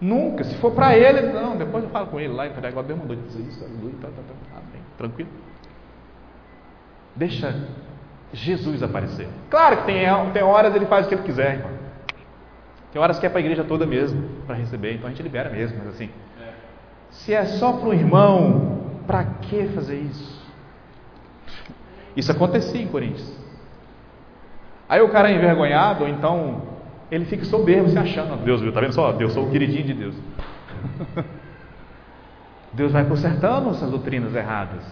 Nunca. 0.01 0.44
Se 0.44 0.55
for 0.57 0.72
para 0.72 0.97
ele, 0.97 1.32
não. 1.32 1.57
Depois 1.57 1.84
eu 1.84 1.90
falo 1.90 2.07
com 2.09 2.20
ele 2.20 2.32
lá, 2.32 2.47
entrega. 2.47 2.82
Deus 2.82 2.99
mandou 2.99 3.16
dizer 3.16 3.42
isso, 3.42 3.64
aleluia, 3.64 3.94
tá, 4.01 4.09
tá, 4.09 4.22
tá. 4.22 4.59
Amém. 4.59 4.82
Tranquilo. 4.99 5.30
Deixa 7.14 7.55
Jesus 8.32 8.82
aparecer. 8.82 9.28
Claro 9.49 9.78
que 9.78 9.84
tem, 9.84 10.07
tem 10.32 10.42
horas 10.42 10.74
ele 10.74 10.86
faz 10.86 11.07
o 11.07 11.09
que 11.09 11.14
ele 11.14 11.22
quiser, 11.22 11.55
irmão. 11.55 11.70
Tem 12.92 13.01
horas 13.01 13.18
que 13.18 13.26
é 13.26 13.28
para 13.28 13.38
a 13.38 13.40
igreja 13.40 13.64
toda 13.64 13.86
mesmo, 13.86 14.22
para 14.47 14.57
receber, 14.57 14.94
então 14.94 15.07
a 15.07 15.11
gente 15.11 15.22
libera 15.22 15.51
mesmo, 15.51 15.78
mas 15.78 15.88
assim. 15.94 16.11
Se 17.11 17.32
é 17.32 17.44
só 17.44 17.72
para 17.72 17.88
o 17.88 17.94
irmão, 17.94 18.80
para 19.07 19.24
que 19.24 19.68
fazer 19.68 19.99
isso? 19.99 20.44
Isso 22.16 22.32
acontecia 22.32 22.80
em 22.80 22.86
Coríntios. 22.86 23.30
Aí 24.88 25.01
o 25.01 25.09
cara 25.09 25.30
é 25.30 25.34
envergonhado, 25.34 26.05
ou 26.05 26.11
então 26.11 26.62
ele 27.11 27.25
fica 27.25 27.45
soberbo, 27.45 27.89
se 27.89 27.99
achando. 27.99 28.45
Deus 28.45 28.61
viu, 28.61 28.73
tá 28.73 28.81
vendo 28.81 28.93
só? 28.93 29.13
Deus 29.13 29.33
sou 29.33 29.47
o 29.47 29.51
queridinho 29.51 29.85
de 29.85 29.95
Deus. 29.95 30.15
Deus 32.73 32.93
vai 32.93 33.05
consertando 33.05 33.71
essas 33.71 33.91
doutrinas 33.91 34.35
erradas. 34.35 34.85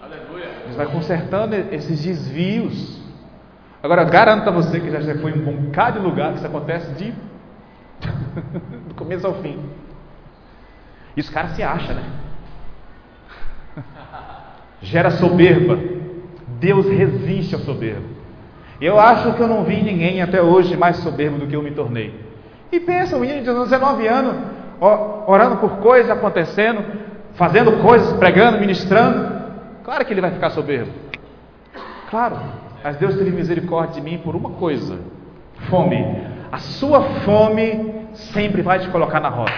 Aleluia. 0.00 0.48
Deus 0.64 0.76
vai 0.76 0.86
consertando 0.86 1.54
esses 1.54 2.02
desvios. 2.02 3.04
Agora, 3.82 4.04
garanto 4.04 4.48
a 4.48 4.52
você 4.52 4.80
que 4.80 4.90
já 4.90 5.14
foi 5.16 5.32
um 5.32 5.64
bocado 5.64 6.00
de 6.00 6.06
lugar 6.06 6.32
que 6.32 6.38
isso 6.38 6.46
acontece 6.46 6.90
de 6.94 7.12
do 8.88 8.94
começo 8.94 9.26
ao 9.26 9.34
fim. 9.42 9.60
E 11.16 11.20
os 11.20 11.28
caras 11.28 11.52
se 11.52 11.62
acham, 11.62 11.94
né? 11.94 12.04
Gera 14.80 15.10
soberba. 15.10 15.78
Deus 16.58 16.86
resiste 16.86 17.54
ao 17.54 17.60
soberbo. 17.60 18.15
Eu 18.80 18.98
acho 19.00 19.32
que 19.32 19.40
eu 19.40 19.48
não 19.48 19.64
vi 19.64 19.82
ninguém 19.82 20.20
até 20.20 20.42
hoje 20.42 20.76
mais 20.76 20.98
soberbo 20.98 21.38
do 21.38 21.46
que 21.46 21.56
eu 21.56 21.62
me 21.62 21.70
tornei. 21.70 22.14
E 22.70 22.78
pensa, 22.80 23.16
um 23.16 23.20
menino 23.20 23.38
de 23.38 23.46
19 23.46 24.06
anos, 24.06 24.34
orando 25.26 25.56
por 25.56 25.78
coisas 25.78 26.10
acontecendo, 26.10 26.84
fazendo 27.34 27.72
coisas, 27.82 28.12
pregando, 28.14 28.58
ministrando. 28.58 29.34
Claro 29.84 30.04
que 30.04 30.12
ele 30.12 30.20
vai 30.20 30.30
ficar 30.30 30.50
soberbo. 30.50 30.90
Claro. 32.10 32.36
Mas 32.84 32.96
Deus 32.96 33.16
teve 33.16 33.30
misericórdia 33.30 33.94
de 33.94 34.00
mim 34.00 34.18
por 34.18 34.36
uma 34.36 34.50
coisa: 34.50 34.98
fome. 35.70 36.04
A 36.52 36.58
sua 36.58 37.02
fome 37.24 37.94
sempre 38.12 38.62
vai 38.62 38.78
te 38.78 38.88
colocar 38.88 39.20
na 39.20 39.28
rota. 39.28 39.52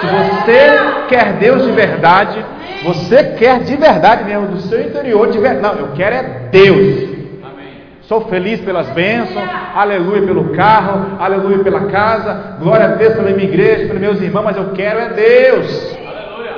Se 0.00 0.06
você 0.06 1.06
quer 1.08 1.34
Deus 1.34 1.64
de 1.64 1.72
verdade, 1.72 2.44
você 2.84 3.34
quer 3.34 3.62
de 3.62 3.76
verdade 3.76 4.24
mesmo, 4.24 4.48
do 4.48 4.60
seu 4.60 4.80
interior, 4.80 5.30
de 5.30 5.38
verdade. 5.38 5.62
Não, 5.62 5.86
eu 5.86 5.92
quero 5.94 6.14
é 6.14 6.22
Deus. 6.50 7.13
Sou 8.06 8.26
feliz 8.28 8.60
pelas 8.60 8.90
bênçãos, 8.90 9.48
aleluia 9.74 10.26
pelo 10.26 10.50
carro, 10.50 11.16
aleluia 11.18 11.64
pela 11.64 11.86
casa, 11.86 12.58
glória 12.60 12.84
a 12.84 12.94
Deus 12.96 13.14
pela 13.14 13.30
minha 13.30 13.48
igreja, 13.48 13.86
pelos 13.86 14.00
meus 14.00 14.20
irmãos, 14.20 14.44
mas 14.44 14.56
eu 14.58 14.72
quero 14.72 14.98
é 14.98 15.08
Deus. 15.14 15.96
Aleluia. 15.96 16.52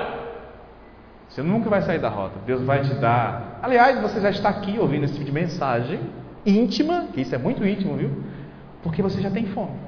Você 1.29 1.43
nunca 1.43 1.71
vai 1.71 1.83
sair 1.83 2.01
da 2.01 2.09
rota, 2.09 2.35
Deus 2.45 2.63
vai 2.63 2.81
te 2.81 2.95
dar. 2.95 3.61
Aliás, 3.63 4.01
você 4.01 4.21
já 4.21 4.31
está 4.31 4.49
aqui 4.49 4.77
ouvindo 4.81 5.05
esse 5.05 5.15
tipo 5.15 5.25
de 5.25 5.31
mensagem 5.31 6.01
íntima, 6.45 7.05
que 7.13 7.21
isso 7.21 7.35
é 7.35 7.39
muito 7.39 7.65
íntimo, 7.65 7.95
viu? 7.95 8.11
Porque 8.83 9.01
você 9.01 9.21
já 9.21 9.31
tem 9.31 9.47
fome. 9.47 9.87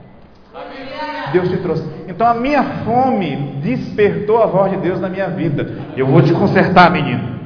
Deus 1.33 1.49
te 1.49 1.57
trouxe. 1.57 1.85
Então 2.07 2.27
a 2.27 2.35
minha 2.35 2.63
fome 2.85 3.59
despertou 3.63 4.41
a 4.41 4.47
voz 4.47 4.71
de 4.71 4.79
Deus 4.79 5.01
na 5.01 5.09
minha 5.09 5.29
vida. 5.29 5.73
Eu 5.97 6.07
vou 6.07 6.23
te 6.23 6.33
consertar, 6.33 6.89
menino, 6.89 7.37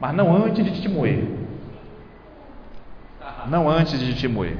mas 0.00 0.14
não 0.14 0.34
antes 0.36 0.64
de 0.64 0.80
te 0.80 0.88
moer 0.88 1.35
não 3.48 3.68
antes 3.68 3.98
de 3.98 4.14
te 4.14 4.28
moer. 4.28 4.56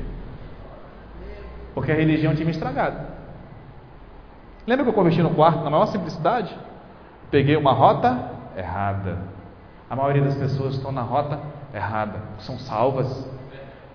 Porque 1.74 1.92
a 1.92 1.94
religião 1.94 2.34
tinha 2.34 2.44
me 2.44 2.52
estragado. 2.52 2.98
Lembra 4.66 4.84
que 4.84 4.90
eu 4.90 4.94
converti 4.94 5.22
no 5.22 5.30
quarto 5.30 5.62
na 5.62 5.70
maior 5.70 5.86
simplicidade? 5.86 6.56
Peguei 7.30 7.56
uma 7.56 7.72
rota 7.72 8.30
errada. 8.56 9.18
A 9.88 9.94
maioria 9.94 10.22
das 10.22 10.34
pessoas 10.34 10.74
estão 10.74 10.90
na 10.90 11.02
rota 11.02 11.38
errada. 11.72 12.14
São 12.38 12.58
salvas, 12.58 13.30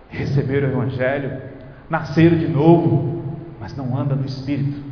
receberam 0.09 0.69
o 0.69 0.71
Evangelho, 0.71 1.41
nasceram 1.89 2.37
de 2.37 2.47
novo, 2.47 3.35
mas 3.59 3.75
não 3.75 3.97
andam 3.97 4.15
no 4.15 4.25
Espírito. 4.25 4.91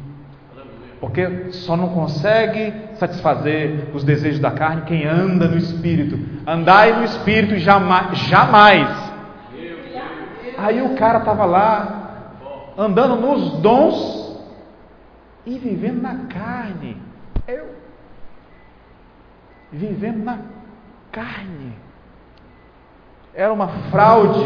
Porque 1.00 1.52
só 1.52 1.78
não 1.78 1.90
consegue 1.90 2.74
satisfazer 2.96 3.90
os 3.94 4.04
desejos 4.04 4.40
da 4.40 4.52
carne 4.52 4.82
quem 4.82 5.06
anda 5.06 5.48
no 5.48 5.58
Espírito. 5.58 6.20
Andai 6.46 6.92
no 6.98 7.06
Espírito 7.06 7.58
jamais, 7.58 8.18
jamais 8.18 8.99
Aí 10.62 10.82
o 10.82 10.96
cara 10.96 11.20
estava 11.20 11.46
lá, 11.46 12.34
andando 12.78 13.16
nos 13.16 13.62
dons 13.62 14.38
e 15.46 15.58
vivendo 15.58 16.02
na 16.02 16.26
carne. 16.26 17.02
Eu. 17.48 17.74
Vivendo 19.72 20.24
na 20.24 20.40
carne. 21.12 21.74
Era 23.34 23.54
uma 23.54 23.70
fraude, 23.90 24.44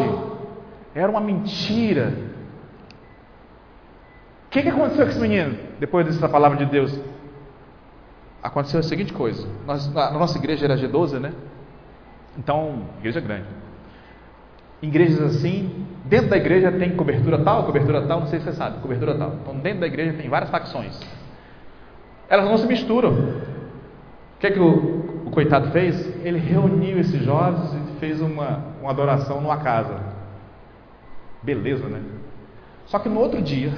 era 0.93 1.09
uma 1.09 1.22
mentira. 1.22 2.14
O 4.45 4.49
que, 4.51 4.61
que 4.61 4.70
aconteceu 4.70 5.05
com 5.05 5.11
esse 5.11 5.20
menino 5.20 5.57
depois 5.80 6.05
dessa 6.05 6.30
palavra 6.30 6.59
de 6.59 6.66
Deus? 6.66 6.95
Aconteceu 8.43 8.82
a 8.82 8.84
seguinte 8.84 9.11
coisa: 9.14 9.47
nós, 9.66 9.91
na 9.91 10.11
nossa 10.11 10.38
igreja 10.38 10.66
era 10.66 10.78
G12, 10.78 11.20
né? 11.20 11.34
Então, 12.38 12.84
igreja 12.99 13.20
grande 13.20 13.64
igrejas 14.84 15.22
assim, 15.22 15.88
dentro 16.06 16.30
da 16.30 16.38
igreja 16.38 16.72
tem 16.72 16.95
cobertura 16.95 17.39
tal, 17.39 17.66
cobertura 17.66 18.01
tal, 18.04 18.22
não 18.22 18.28
sei 18.28 18.39
se 18.39 18.45
você 18.45 18.54
sabe, 18.54 18.80
cobertura 18.80 19.16
tal. 19.16 19.36
Então 19.41 19.56
dentro 19.56 19.82
da 19.82 19.88
igreja 19.88 20.14
tem 20.14 20.30
várias 20.30 20.49
facções. 20.49 20.99
Elas 22.30 22.45
não 22.45 22.58
se 22.58 22.68
misturam. 22.68 23.12
O 23.12 24.39
que 24.39 24.47
é 24.47 24.51
que 24.51 24.60
o, 24.60 25.24
o 25.26 25.32
coitado 25.32 25.72
fez? 25.72 26.26
Ele 26.26 26.38
reuniu 26.38 26.99
esses 26.99 27.24
jovens 27.24 27.74
e 27.74 27.99
fez 27.99 28.22
uma, 28.22 28.60
uma 28.82 28.91
adoração 28.91 29.39
numa 29.41 29.58
casa. 29.58 29.99
Beleza, 31.41 31.88
né? 31.88 32.01
Só 32.86 32.99
que 32.99 33.08
no 33.08 33.20
outro 33.20 33.41
dia, 33.41 33.72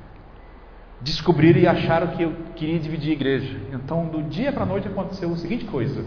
descobriram 1.00 1.60
e 1.60 1.66
acharam 1.66 2.08
que 2.08 2.22
eu 2.22 2.34
queria 2.54 2.78
dividir 2.78 3.10
a 3.10 3.14
igreja. 3.14 3.58
Então, 3.72 4.06
do 4.06 4.22
dia 4.22 4.52
para 4.52 4.64
a 4.64 4.66
noite 4.66 4.88
aconteceu 4.88 5.32
a 5.32 5.36
seguinte 5.36 5.64
coisa: 5.64 6.04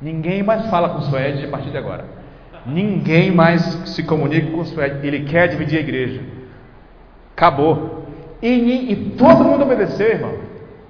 ninguém 0.00 0.42
mais 0.42 0.66
fala 0.68 0.90
com 0.90 0.98
o 0.98 1.02
Suede 1.02 1.44
a 1.44 1.48
partir 1.48 1.70
de 1.70 1.78
agora. 1.78 2.19
Ninguém 2.66 3.30
mais 3.30 3.62
se 3.90 4.02
comunica 4.02 4.50
com 4.50 4.58
o 4.58 4.64
Suede. 4.64 5.06
Ele 5.06 5.24
quer 5.24 5.48
dividir 5.48 5.78
a 5.78 5.80
igreja. 5.80 6.20
Acabou. 7.36 8.06
E, 8.42 8.92
e 8.92 8.96
todo 9.16 9.44
mundo 9.44 9.62
obedeceu, 9.62 10.08
irmão. 10.08 10.38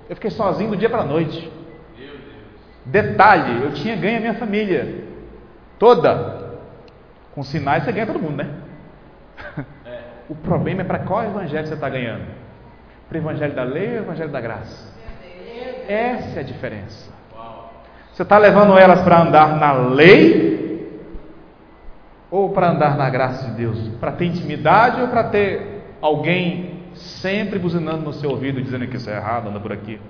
Eu 0.09 0.17
fiquei 0.17 0.31
sozinho 0.31 0.71
do 0.71 0.77
dia 0.77 0.91
para 0.91 1.03
a 1.03 1.07
noite. 1.07 1.51
Detalhe, 2.85 3.63
eu 3.63 3.73
tinha 3.73 3.95
ganho 3.97 4.19
a 4.19 4.21
minha 4.21 4.35
família. 4.35 5.05
Toda. 5.79 6.59
Com 7.33 7.43
sinais 7.43 7.85
você 7.85 7.93
ganha 7.93 8.07
todo 8.07 8.19
mundo, 8.19 8.37
né? 8.37 8.51
É. 9.87 10.01
O 10.29 10.35
problema 10.35 10.83
é 10.83 10.85
para 10.85 11.01
qual 11.01 11.25
evangelho 11.25 11.67
você 11.67 11.75
está 11.75 11.89
ganhando? 11.89 12.25
Para 13.09 13.17
o 13.17 13.21
evangelho 13.21 13.55
da 13.55 13.63
lei 13.63 13.89
ou 13.89 13.95
o 13.95 14.05
evangelho 14.05 14.31
da 14.31 14.41
graça? 14.41 14.93
Essa 15.89 16.39
é 16.39 16.41
a 16.41 16.45
diferença. 16.45 17.11
Você 18.13 18.23
está 18.23 18.39
levando 18.39 18.79
elas 18.79 19.03
para 19.03 19.23
andar 19.23 19.57
na 19.59 19.73
lei 19.73 20.60
ou 22.31 22.51
para 22.51 22.71
andar 22.71 22.97
na 22.97 23.11
graça 23.11 23.47
de 23.49 23.57
Deus? 23.57 23.79
Para 23.99 24.13
ter 24.13 24.27
intimidade 24.27 25.01
ou 25.01 25.09
para 25.09 25.25
ter 25.25 25.97
alguém 26.01 26.85
sempre 26.95 27.59
buzinando 27.59 28.05
no 28.05 28.13
seu 28.13 28.31
ouvido, 28.31 28.63
dizendo 28.63 28.87
que 28.87 28.97
isso 28.97 29.11
é 29.11 29.17
errado, 29.17 29.49
anda 29.49 29.61
por 29.61 29.73
aqui? 29.73 30.01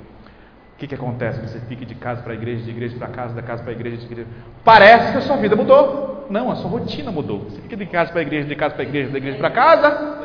O 0.74 0.78
que, 0.78 0.86
que 0.86 0.94
acontece? 0.94 1.40
Você 1.40 1.60
fica 1.60 1.84
de 1.84 1.94
casa 1.94 2.22
para 2.22 2.32
a 2.32 2.34
igreja, 2.34 2.64
de 2.64 2.70
igreja 2.70 2.96
para 2.96 3.08
casa, 3.08 3.34
da 3.34 3.42
casa 3.42 3.62
para 3.62 3.72
a 3.72 3.74
igreja, 3.74 3.98
de 3.98 4.06
igreja. 4.06 4.28
Parece 4.64 5.12
que 5.12 5.18
a 5.18 5.20
sua 5.20 5.36
vida 5.36 5.54
mudou. 5.54 6.26
Não, 6.30 6.50
a 6.50 6.56
sua 6.56 6.70
rotina 6.70 7.10
mudou. 7.10 7.40
Você 7.40 7.60
fica 7.60 7.76
de 7.76 7.86
casa 7.86 8.10
para 8.10 8.20
a 8.20 8.22
igreja, 8.22 8.48
de 8.48 8.56
casa 8.56 8.74
para 8.74 8.84
a 8.84 8.86
igreja, 8.86 9.10
da 9.10 9.18
igreja 9.18 9.36
para 9.36 9.50
casa. 9.50 10.20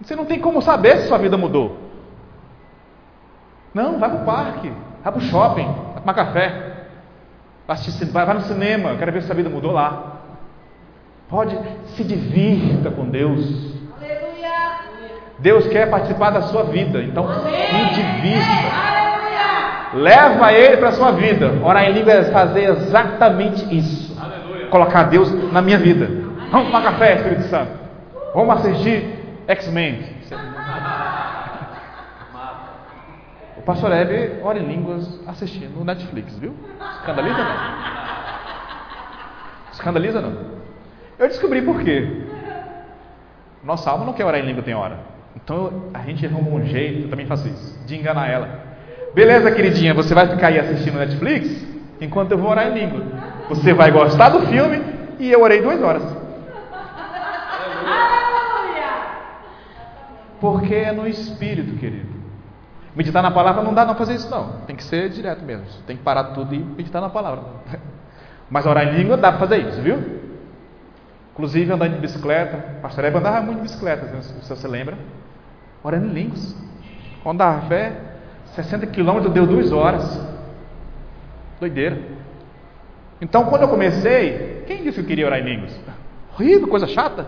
Você 0.00 0.14
não 0.16 0.24
tem 0.24 0.38
como 0.40 0.60
saber 0.60 0.98
se 0.98 1.08
sua 1.08 1.18
vida 1.18 1.36
mudou. 1.36 1.78
Não, 3.72 3.98
vai 3.98 4.10
para 4.10 4.22
o 4.22 4.24
parque, 4.24 4.72
vai 5.02 5.12
para 5.12 5.18
o 5.18 5.20
shopping, 5.22 5.64
vai 5.64 6.00
tomar 6.00 6.14
café. 6.14 6.71
Vai, 7.66 8.34
no 8.34 8.40
cinema, 8.42 8.90
eu 8.90 8.98
quero 8.98 9.12
ver 9.12 9.22
se 9.22 9.30
a 9.30 9.34
vida 9.34 9.48
mudou 9.48 9.72
lá. 9.72 10.20
Pode, 11.28 11.56
se 11.96 12.04
divirta 12.04 12.90
com 12.90 13.08
Deus. 13.08 13.40
Aleluia. 13.96 14.52
Deus 15.38 15.66
quer 15.68 15.88
participar 15.88 16.30
da 16.30 16.42
sua 16.42 16.64
vida, 16.64 17.02
então 17.02 17.26
Amém. 17.26 17.54
se 17.54 18.02
divirta. 18.02 18.46
Aleluia. 19.94 20.02
Leva 20.02 20.52
Ele 20.52 20.76
para 20.76 20.88
a 20.88 20.92
sua 20.92 21.12
vida. 21.12 21.52
Orar 21.64 21.84
em 21.84 21.92
língua 21.92 22.12
é 22.12 22.24
fazer 22.24 22.64
exatamente 22.70 23.74
isso. 23.74 24.20
Aleluia. 24.20 24.66
colocar 24.66 25.04
Deus 25.04 25.32
na 25.52 25.62
minha 25.62 25.78
vida. 25.78 26.06
Vamos 26.50 26.66
tomar 26.66 26.82
café, 26.82 27.16
Espírito 27.16 27.44
Santo. 27.44 27.72
Vamos 28.34 28.56
assistir 28.56 29.42
X-Men. 29.46 30.12
O 33.62 33.64
pastor 33.64 33.92
Hebe 33.92 34.40
ora 34.42 34.58
em 34.58 34.66
línguas 34.66 35.20
assistindo 35.24 35.84
Netflix, 35.84 36.36
viu? 36.36 36.52
Escandaliza 36.98 37.38
não? 37.38 37.54
Escandaliza 39.72 40.20
não? 40.20 40.36
Eu 41.16 41.28
descobri 41.28 41.62
por 41.62 41.80
quê. 41.80 42.24
Nossa 43.62 43.88
alma 43.88 44.04
não 44.04 44.14
quer 44.14 44.24
orar 44.24 44.40
em 44.40 44.46
língua, 44.46 44.64
tem 44.64 44.74
hora. 44.74 44.98
Então 45.36 45.90
a 45.94 46.00
gente 46.00 46.26
arruma 46.26 46.50
um 46.50 46.66
jeito, 46.66 47.02
eu 47.02 47.08
também 47.08 47.24
faço 47.24 47.46
isso, 47.46 47.78
de 47.86 47.94
enganar 47.94 48.28
ela. 48.28 48.48
Beleza, 49.14 49.52
queridinha, 49.52 49.94
você 49.94 50.12
vai 50.12 50.26
ficar 50.26 50.48
aí 50.48 50.58
assistindo 50.58 50.98
Netflix 50.98 51.64
enquanto 52.00 52.32
eu 52.32 52.38
vou 52.38 52.50
orar 52.50 52.66
em 52.66 52.74
língua. 52.74 53.04
Você 53.48 53.72
vai 53.72 53.92
gostar 53.92 54.30
do 54.30 54.44
filme 54.48 54.82
e 55.20 55.30
eu 55.30 55.40
orei 55.40 55.62
duas 55.62 55.80
horas. 55.80 56.02
Porque 60.40 60.74
é 60.74 60.90
no 60.90 61.06
espírito, 61.06 61.76
querido. 61.76 62.11
Meditar 62.94 63.22
na 63.22 63.30
palavra 63.30 63.62
não 63.62 63.72
dá 63.72 63.84
não 63.84 63.94
fazer 63.94 64.14
isso 64.14 64.30
não. 64.30 64.60
Tem 64.66 64.76
que 64.76 64.84
ser 64.84 65.08
direto 65.08 65.42
mesmo. 65.42 65.64
Tem 65.86 65.96
que 65.96 66.02
parar 66.02 66.24
tudo 66.34 66.54
e 66.54 66.58
meditar 66.58 67.00
na 67.00 67.08
palavra. 67.08 67.42
Mas 68.50 68.66
orar 68.66 68.86
em 68.88 68.98
língua 68.98 69.16
dá 69.16 69.30
para 69.32 69.40
fazer 69.40 69.66
isso, 69.66 69.80
viu? 69.80 70.20
Inclusive 71.32 71.72
andando 71.72 71.94
de 71.94 72.00
bicicleta. 72.00 72.80
Pastor 72.82 73.04
Eva 73.04 73.18
andava 73.18 73.40
muito 73.40 73.58
de 73.58 73.62
bicicleta, 73.62 74.06
se 74.20 74.48
você 74.48 74.68
lembra. 74.68 74.98
Orando 75.82 76.06
em 76.06 76.12
línguas. 76.12 76.54
Quando 77.22 77.38
dava 77.38 77.62
fé, 77.62 77.96
60 78.54 78.86
quilômetros 78.88 79.32
deu 79.32 79.46
duas 79.46 79.72
horas. 79.72 80.20
Doideira. 81.58 81.98
Então 83.22 83.46
quando 83.46 83.62
eu 83.62 83.68
comecei, 83.68 84.64
quem 84.66 84.82
disse 84.82 84.96
que 84.96 85.00
eu 85.00 85.06
queria 85.06 85.26
orar 85.26 85.38
em 85.38 85.44
línguas? 85.44 85.80
Horrível, 86.34 86.68
coisa 86.68 86.86
chata. 86.86 87.22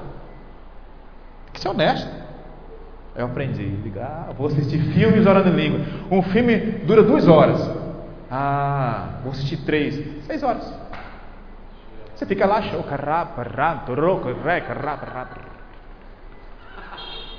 Tem 1.46 1.52
que 1.54 1.60
ser 1.60 1.68
honesto. 1.68 2.23
Eu 3.16 3.26
aprendi, 3.26 3.62
ligar, 3.62 4.26
ah, 4.28 4.32
vou 4.32 4.48
assistir 4.48 4.78
filmes 4.92 5.24
orando 5.26 5.48
em 5.48 5.52
língua. 5.52 5.80
Um 6.10 6.22
filme 6.22 6.56
dura 6.84 7.02
duas 7.02 7.28
horas. 7.28 7.70
Ah, 8.30 9.20
vou 9.22 9.32
assistir 9.32 9.58
três, 9.58 10.24
seis 10.26 10.42
horas. 10.42 10.72
Você 12.14 12.26
fica 12.26 12.46
lá, 12.46 12.60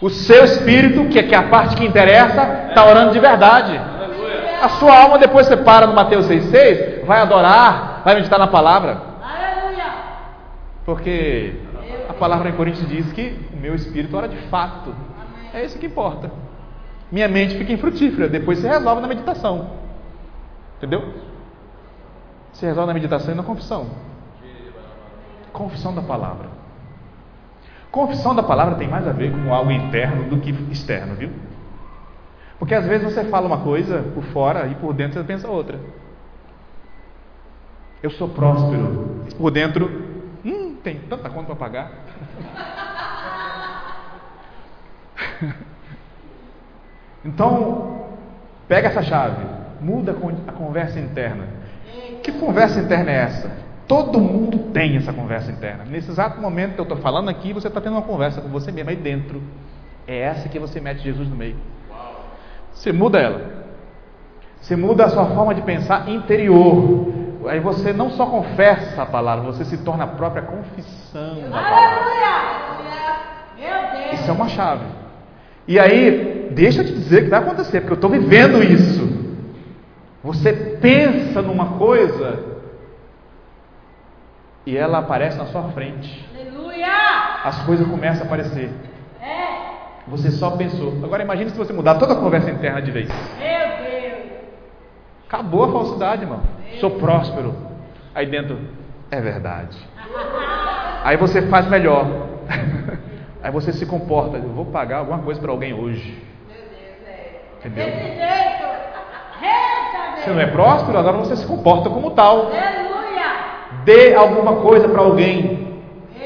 o 0.01 0.09
seu 0.09 0.43
espírito, 0.43 1.07
que 1.09 1.19
é 1.19 1.38
a 1.38 1.49
parte 1.49 1.76
que 1.76 1.86
interessa, 1.86 2.67
está 2.69 2.86
orando 2.86 3.11
de 3.11 3.19
verdade. 3.19 3.80
A 4.61 4.69
sua 4.69 4.97
alma, 4.97 5.17
depois 5.17 5.47
você 5.47 5.57
para 5.57 5.88
no 5.88 5.93
Mateus 5.93 6.28
6,6, 6.28 7.05
vai 7.05 7.21
adorar, 7.21 8.01
vai 8.03 8.15
meditar 8.15 8.39
na 8.39 8.47
palavra. 8.47 8.97
Porque 10.86 11.53
a 12.09 12.13
palavra 12.13 12.49
em 12.49 12.53
Coríntios 12.53 12.88
diz 12.88 13.11
que 13.13 13.38
o 13.53 13.57
meu 13.57 13.76
espírito 13.76 14.15
ora 14.15 14.28
de 14.28 14.38
fato. 14.49 14.93
É 15.55 15.63
isso 15.63 15.79
que 15.79 15.85
importa. 15.85 16.29
Minha 17.09 17.29
mente 17.29 17.57
fica 17.57 17.71
infrutífera, 17.71 18.27
depois 18.27 18.59
se 18.59 18.67
resolve 18.67 19.01
na 19.01 19.07
meditação. 19.07 19.71
Entendeu? 20.75 21.13
Se 22.51 22.65
resolve 22.65 22.87
na 22.87 22.93
meditação 22.93 23.33
e 23.33 23.37
na 23.37 23.43
confissão. 23.43 23.89
Confissão 25.53 25.95
da 25.95 26.01
palavra. 26.01 26.49
Confissão 27.89 28.35
da 28.35 28.43
palavra 28.43 28.75
tem 28.75 28.89
mais 28.89 29.07
a 29.07 29.13
ver 29.13 29.31
com 29.31 29.53
algo 29.53 29.71
interno 29.71 30.29
do 30.29 30.41
que 30.41 30.51
externo, 30.69 31.15
viu? 31.15 31.29
Porque 32.59 32.75
às 32.75 32.85
vezes 32.85 33.13
você 33.13 33.23
fala 33.23 33.47
uma 33.47 33.59
coisa 33.59 34.03
por 34.13 34.23
fora 34.25 34.67
e 34.67 34.75
por 34.75 34.93
dentro 34.93 35.17
você 35.17 35.25
pensa 35.25 35.47
outra. 35.47 35.79
Eu 38.03 38.09
sou 38.09 38.27
próspero. 38.27 39.23
Por 39.37 39.51
dentro, 39.51 39.89
hum, 40.43 40.75
tem 40.83 40.99
tanta 40.99 41.29
conta 41.29 41.47
para 41.47 41.55
pagar. 41.55 41.91
Então, 47.26 48.05
pega 48.68 48.88
essa 48.88 49.01
chave, 49.01 49.43
muda 49.82 50.16
a 50.47 50.51
conversa 50.51 50.99
interna. 50.99 51.47
Que 52.22 52.32
conversa 52.34 52.80
interna 52.80 53.11
é 53.11 53.16
essa? 53.16 53.51
Todo 53.88 54.20
mundo 54.20 54.72
tem 54.72 54.95
essa 54.97 55.11
conversa 55.11 55.51
interna. 55.51 55.86
Nesse 55.86 56.11
exato 56.11 56.39
momento 56.39 56.76
que 56.76 56.82
eu 56.82 56.84
estou 56.84 56.97
falando 56.99 57.30
aqui, 57.30 57.51
você 57.51 57.68
está 57.68 57.82
tendo 57.82 57.93
uma 57.93 58.03
conversa 58.03 58.41
com 58.41 58.49
você 58.49 58.72
mesmo 58.72 58.91
aí 58.91 58.95
dentro. 58.95 59.41
É 60.07 60.20
essa 60.20 60.47
que 60.49 60.59
você 60.59 60.80
mete 60.80 61.01
Jesus 61.01 61.28
no 61.28 61.36
meio. 61.36 61.55
Você 62.72 62.91
muda 62.91 63.20
ela. 63.20 63.66
Você 64.61 64.76
muda 64.76 65.05
a 65.05 65.09
sua 65.09 65.26
forma 65.26 65.55
de 65.55 65.61
pensar 65.61 66.07
interior. 66.09 67.07
Aí 67.47 67.59
você 67.59 67.93
não 67.93 68.11
só 68.11 68.26
confessa 68.26 69.03
a 69.03 69.05
palavra, 69.05 69.45
você 69.45 69.66
se 69.66 69.78
torna 69.78 70.03
a 70.03 70.07
própria 70.07 70.43
confissão 70.43 71.41
da 71.49 71.61
palavra. 71.61 72.05
Isso 74.13 74.30
é 74.30 74.34
uma 74.34 74.49
chave. 74.49 75.04
E 75.68 75.80
aí, 75.80 76.49
deixa 76.51 76.82
eu 76.82 76.86
te 76.86 76.93
dizer 76.93 77.22
o 77.22 77.24
que 77.26 77.30
vai 77.30 77.39
acontecer, 77.39 77.82
porque 77.82 77.93
eu 77.93 77.95
estou 77.95 78.09
vivendo 78.09 78.63
isso. 78.63 79.05
Você 80.24 80.53
pensa 80.53 81.41
numa 81.41 81.78
coisa 81.78 82.55
e 84.66 84.76
ela 84.76 84.99
aparece 84.99 85.38
na 85.38 85.45
sua 85.45 85.63
frente. 85.70 86.28
Aleluia! 86.34 86.88
As 87.43 87.63
coisas 87.63 87.88
começam 87.88 88.24
a 88.24 88.26
aparecer. 88.26 88.72
É. 89.22 89.55
Você 90.07 90.32
só 90.32 90.51
pensou. 90.51 90.93
Agora 91.03 91.24
imagine 91.24 91.51
se 91.51 91.57
você 91.57 91.74
mudar 91.74 91.95
toda 91.95 92.13
a 92.13 92.18
conversa 92.18 92.49
interna 92.49 92.82
de 92.82 92.91
vez. 92.91 93.07
Meu 93.07 93.88
Deus! 93.88 94.32
Acabou 95.28 95.63
a 95.66 95.72
falsidade, 95.72 96.24
irmão. 96.24 96.41
Sou 96.80 96.91
próspero. 96.91 97.55
Aí 98.13 98.26
dentro, 98.26 98.57
é 99.11 99.22
verdade. 99.22 99.78
Aí 101.03 101.18
você 101.18 101.43
faz 101.43 101.68
melhor. 101.68 102.07
Aí 103.45 103.51
você 103.51 103.71
se 103.71 103.85
comporta, 103.85 104.37
eu 104.37 104.49
vou 104.49 104.65
pagar 104.65 104.97
alguma 104.97 105.19
coisa 105.19 105.39
para 105.39 105.51
alguém 105.51 105.71
hoje. 105.71 106.17
Entendeu? 107.59 107.85
Desse 107.85 107.99
jeito. 107.99 108.65
Eita, 109.39 110.17
Você 110.17 110.29
não 110.31 110.39
é 110.39 110.47
próspero, 110.47 110.97
agora 110.97 111.17
você 111.17 111.35
se 111.35 111.45
comporta 111.45 111.87
como 111.87 112.09
tal. 112.09 112.49
Dê 113.83 114.15
alguma 114.15 114.55
coisa 114.55 114.89
para 114.89 114.99
alguém. 114.99 115.79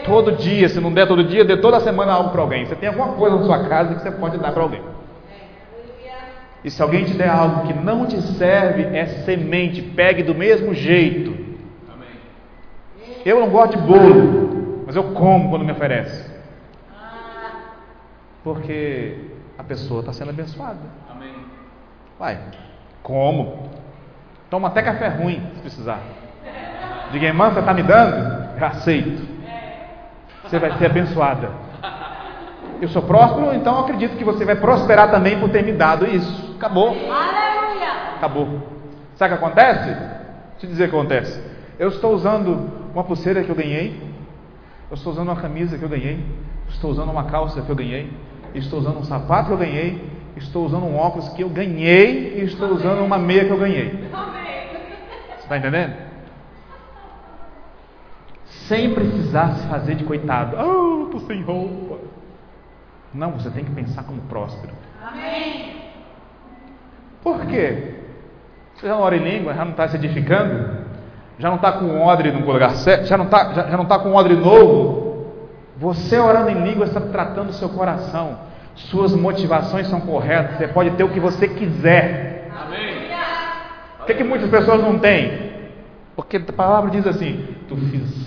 Todo 0.05 0.31
dia, 0.31 0.69
se 0.69 0.79
não 0.79 0.93
der 0.93 1.09
todo 1.09 1.21
dia, 1.21 1.43
dê 1.43 1.57
toda 1.57 1.81
semana 1.81 2.13
algo 2.13 2.29
para 2.29 2.39
alguém. 2.39 2.65
Você 2.65 2.77
tem 2.77 2.87
alguma 2.87 3.09
coisa 3.09 3.35
na 3.35 3.43
sua 3.43 3.67
casa 3.67 3.95
que 3.95 4.01
você 4.01 4.11
pode 4.11 4.37
dar 4.37 4.53
para 4.53 4.63
alguém. 4.63 4.81
E 6.63 6.71
se 6.71 6.81
alguém 6.81 7.03
te 7.03 7.15
der 7.15 7.27
algo 7.27 7.67
que 7.67 7.73
não 7.73 8.05
te 8.05 8.21
serve, 8.21 8.95
é 8.97 9.05
semente, 9.25 9.81
pegue 9.81 10.23
do 10.23 10.33
mesmo 10.33 10.73
jeito. 10.73 11.35
Eu 13.25 13.41
não 13.41 13.49
gosto 13.49 13.77
de 13.77 13.83
bolo, 13.83 14.83
mas 14.85 14.95
eu 14.95 15.03
como 15.03 15.49
quando 15.49 15.65
me 15.65 15.73
oferece. 15.73 16.28
Porque 18.53 19.15
a 19.59 19.63
pessoa 19.63 19.99
está 19.99 20.11
sendo 20.11 20.29
abençoada. 20.31 20.79
Amém. 21.07 21.35
Vai, 22.17 22.39
como? 23.03 23.69
Toma 24.49 24.69
até 24.69 24.81
café 24.81 25.07
ruim, 25.07 25.39
se 25.53 25.61
precisar. 25.61 25.99
Diga, 27.11 27.27
irmã, 27.27 27.51
você 27.51 27.59
está 27.59 27.75
me 27.75 27.83
dando? 27.83 28.49
Eu 28.59 28.65
aceito. 28.65 29.21
Você 30.43 30.57
vai 30.57 30.75
ser 30.79 30.87
abençoada. 30.87 31.51
Eu 32.81 32.89
sou 32.89 33.03
próspero, 33.03 33.53
então 33.53 33.75
eu 33.75 33.81
acredito 33.81 34.17
que 34.17 34.23
você 34.23 34.43
vai 34.43 34.55
prosperar 34.55 35.11
também 35.11 35.39
por 35.39 35.49
ter 35.49 35.63
me 35.63 35.73
dado 35.73 36.07
isso. 36.07 36.55
Acabou. 36.57 36.87
Aleluia! 36.87 38.15
Acabou. 38.17 38.47
Sabe 39.13 39.35
o 39.35 39.37
que 39.37 39.45
acontece? 39.45 39.89
Deixa 39.89 40.63
eu 40.63 40.69
dizer 40.69 40.85
o 40.85 40.89
que 40.89 40.95
acontece. 40.95 41.43
Eu 41.77 41.89
estou 41.89 42.15
usando 42.15 42.67
uma 42.95 43.03
pulseira 43.03 43.43
que 43.43 43.49
eu 43.51 43.55
ganhei. 43.55 44.11
Eu 44.89 44.95
estou 44.95 45.13
usando 45.13 45.27
uma 45.27 45.39
camisa 45.39 45.77
que 45.77 45.83
eu 45.83 45.89
ganhei. 45.89 46.25
Estou 46.69 46.89
usando 46.89 47.11
uma 47.11 47.25
calça 47.25 47.61
que 47.61 47.69
eu 47.69 47.75
ganhei. 47.75 48.11
Estou 48.53 48.79
usando 48.79 48.99
um 48.99 49.03
sapato 49.03 49.47
que 49.47 49.53
eu 49.53 49.57
ganhei. 49.57 50.09
Estou 50.37 50.65
usando 50.65 50.85
um 50.85 50.97
óculos 50.97 51.29
que 51.29 51.43
eu 51.43 51.49
ganhei. 51.49 52.39
E 52.39 52.43
estou 52.45 52.69
usando 52.69 53.03
uma 53.03 53.17
meia 53.17 53.45
que 53.45 53.51
eu 53.51 53.57
ganhei. 53.57 54.09
Você 55.37 55.43
está 55.43 55.57
entendendo? 55.57 55.93
Sem 58.45 58.93
precisar 58.93 59.55
se 59.55 59.67
fazer 59.67 59.95
de 59.95 60.03
coitado. 60.03 60.55
Ah, 60.57 61.05
estou 61.05 61.21
sem 61.21 61.41
roupa. 61.41 61.97
Não, 63.13 63.31
você 63.31 63.49
tem 63.49 63.63
que 63.63 63.71
pensar 63.71 64.03
como 64.03 64.21
próspero. 64.21 64.73
Amém! 65.03 65.75
Por 67.23 67.45
quê? 67.47 67.95
Você 68.75 68.87
já 68.87 68.93
não 68.93 69.01
ora 69.01 69.17
em 69.17 69.23
língua, 69.23 69.53
já 69.53 69.65
não 69.65 69.71
está 69.71 69.87
se 69.87 69.97
edificando, 69.97 70.85
já 71.37 71.49
não 71.49 71.57
está 71.57 71.73
com 71.73 71.85
um 71.85 72.05
odre 72.05 72.31
no 72.31 72.45
lugar 72.45 72.71
certo, 72.75 73.07
já 73.07 73.17
não 73.17 73.25
está 73.25 73.53
já, 73.53 73.67
já 73.67 73.77
não 73.77 73.85
tá 73.85 73.99
com 73.99 74.09
um 74.09 74.15
odre 74.15 74.35
novo. 74.35 75.08
Você 75.79 76.19
orando 76.19 76.49
em 76.49 76.61
língua 76.61 76.85
está 76.85 76.99
tratando 76.99 77.49
o 77.49 77.53
seu 77.53 77.69
coração. 77.69 78.37
Suas 78.75 79.13
motivações 79.13 79.87
são 79.87 80.01
corretas. 80.01 80.57
Você 80.57 80.67
pode 80.67 80.91
ter 80.91 81.05
o 81.05 81.09
que 81.09 81.21
você 81.21 81.47
quiser. 81.47 82.49
Amém. 82.53 83.09
O 84.01 84.05
que, 84.05 84.13
que 84.13 84.23
muitas 84.23 84.49
pessoas 84.49 84.81
não 84.81 84.99
têm? 84.99 85.49
Porque 86.17 86.35
a 86.35 86.53
palavra 86.53 86.91
diz 86.91 87.07
assim: 87.07 87.55
Tu 87.69 87.77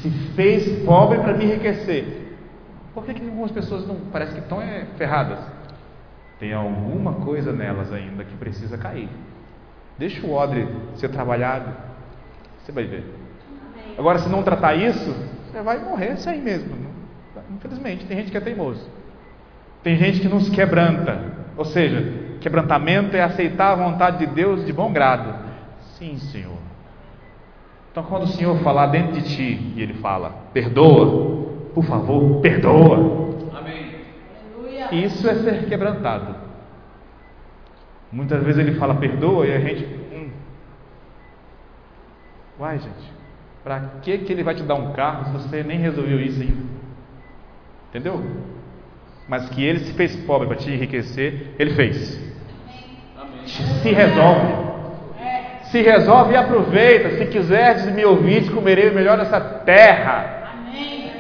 se 0.01 0.11
fez 0.35 0.83
pobre 0.85 1.19
para 1.19 1.35
me 1.35 1.45
enriquecer. 1.45 2.39
Por 2.95 3.05
que, 3.05 3.13
que 3.13 3.27
algumas 3.27 3.51
pessoas 3.51 3.87
não 3.87 3.97
parece 4.11 4.33
que 4.33 4.41
estão 4.41 4.61
é, 4.63 4.87
ferradas? 4.97 5.39
Tem 6.41 6.55
alguma 6.55 7.13
coisa 7.15 7.53
nelas 7.53 7.93
ainda 7.93 8.25
que 8.25 8.35
precisa 8.37 8.79
cair. 8.79 9.11
Deixa 9.99 10.27
o 10.27 10.33
odre 10.33 10.67
ser 10.95 11.11
trabalhado. 11.11 11.71
Você 12.59 12.73
vai 12.73 12.85
ver. 12.85 13.05
Agora, 13.99 14.19
se 14.19 14.29
não 14.29 14.43
tratar 14.43 14.75
isso, 14.75 15.15
você 15.51 15.61
vai 15.61 15.79
morrer 15.79 16.17
sem 16.17 16.41
mesmo. 16.41 16.92
Infelizmente, 17.57 18.07
tem 18.07 18.17
gente 18.17 18.31
que 18.31 18.37
é 18.37 18.41
teimoso. 18.41 18.89
Tem 19.83 19.97
gente 19.97 20.21
que 20.21 20.29
não 20.29 20.41
se 20.41 20.51
quebranta. 20.51 21.21
Ou 21.57 21.65
seja, 21.65 22.37
quebrantamento 22.41 23.17
é 23.17 23.23
aceitar 23.23 23.73
a 23.73 23.75
vontade 23.75 24.19
de 24.19 24.27
Deus 24.27 24.65
de 24.65 24.73
bom 24.73 24.93
grado. 24.93 25.35
Sim, 25.99 26.17
Senhor. 26.17 26.59
Então, 27.91 28.05
quando 28.05 28.23
o 28.23 28.29
Senhor 28.29 28.59
falar 28.61 28.87
dentro 28.87 29.13
de 29.13 29.23
ti, 29.23 29.75
e 29.77 29.83
Ele 29.83 29.95
fala, 29.95 30.31
perdoa, 30.53 31.47
por 31.75 31.85
favor, 31.85 32.41
perdoa. 32.41 33.35
Amém. 33.55 33.97
Isso 34.93 35.29
é 35.29 35.35
ser 35.35 35.67
quebrantado. 35.69 36.35
Muitas 38.11 38.43
vezes 38.43 38.67
Ele 38.67 38.79
fala, 38.79 38.95
perdoa, 38.95 39.47
e 39.47 39.55
a 39.55 39.61
gente. 39.61 39.85
Hum. 39.85 40.31
Uai, 42.61 42.79
gente, 42.79 43.13
para 43.63 43.81
que, 44.03 44.19
que 44.19 44.33
Ele 44.33 44.43
vai 44.43 44.55
te 44.55 44.63
dar 44.63 44.75
um 44.75 44.93
carro 44.93 45.27
se 45.27 45.33
você 45.33 45.63
nem 45.63 45.79
resolveu 45.79 46.21
isso 46.21 46.41
ainda? 46.41 46.82
Entendeu? 47.93 48.25
Mas 49.29 49.51
que 49.51 49.63
Ele 49.63 49.81
se 49.81 49.93
fez 49.93 50.17
pobre 50.25 50.49
para 50.49 50.57
te 50.57 50.71
enriquecer, 50.71 51.55
Ele 51.59 51.75
fez. 51.75 52.19
Se 53.83 53.91
resolve. 53.91 54.73
Se 55.65 55.83
resolve 55.83 56.33
e 56.33 56.37
aproveita. 56.37 57.19
Se 57.19 57.27
quiseres 57.27 57.85
me 57.93 58.03
ouvir, 58.03 58.51
comerei 58.51 58.89
o 58.89 58.95
melhor 58.95 59.19
dessa 59.19 59.39
terra. 59.39 60.53
Amém. 60.55 61.11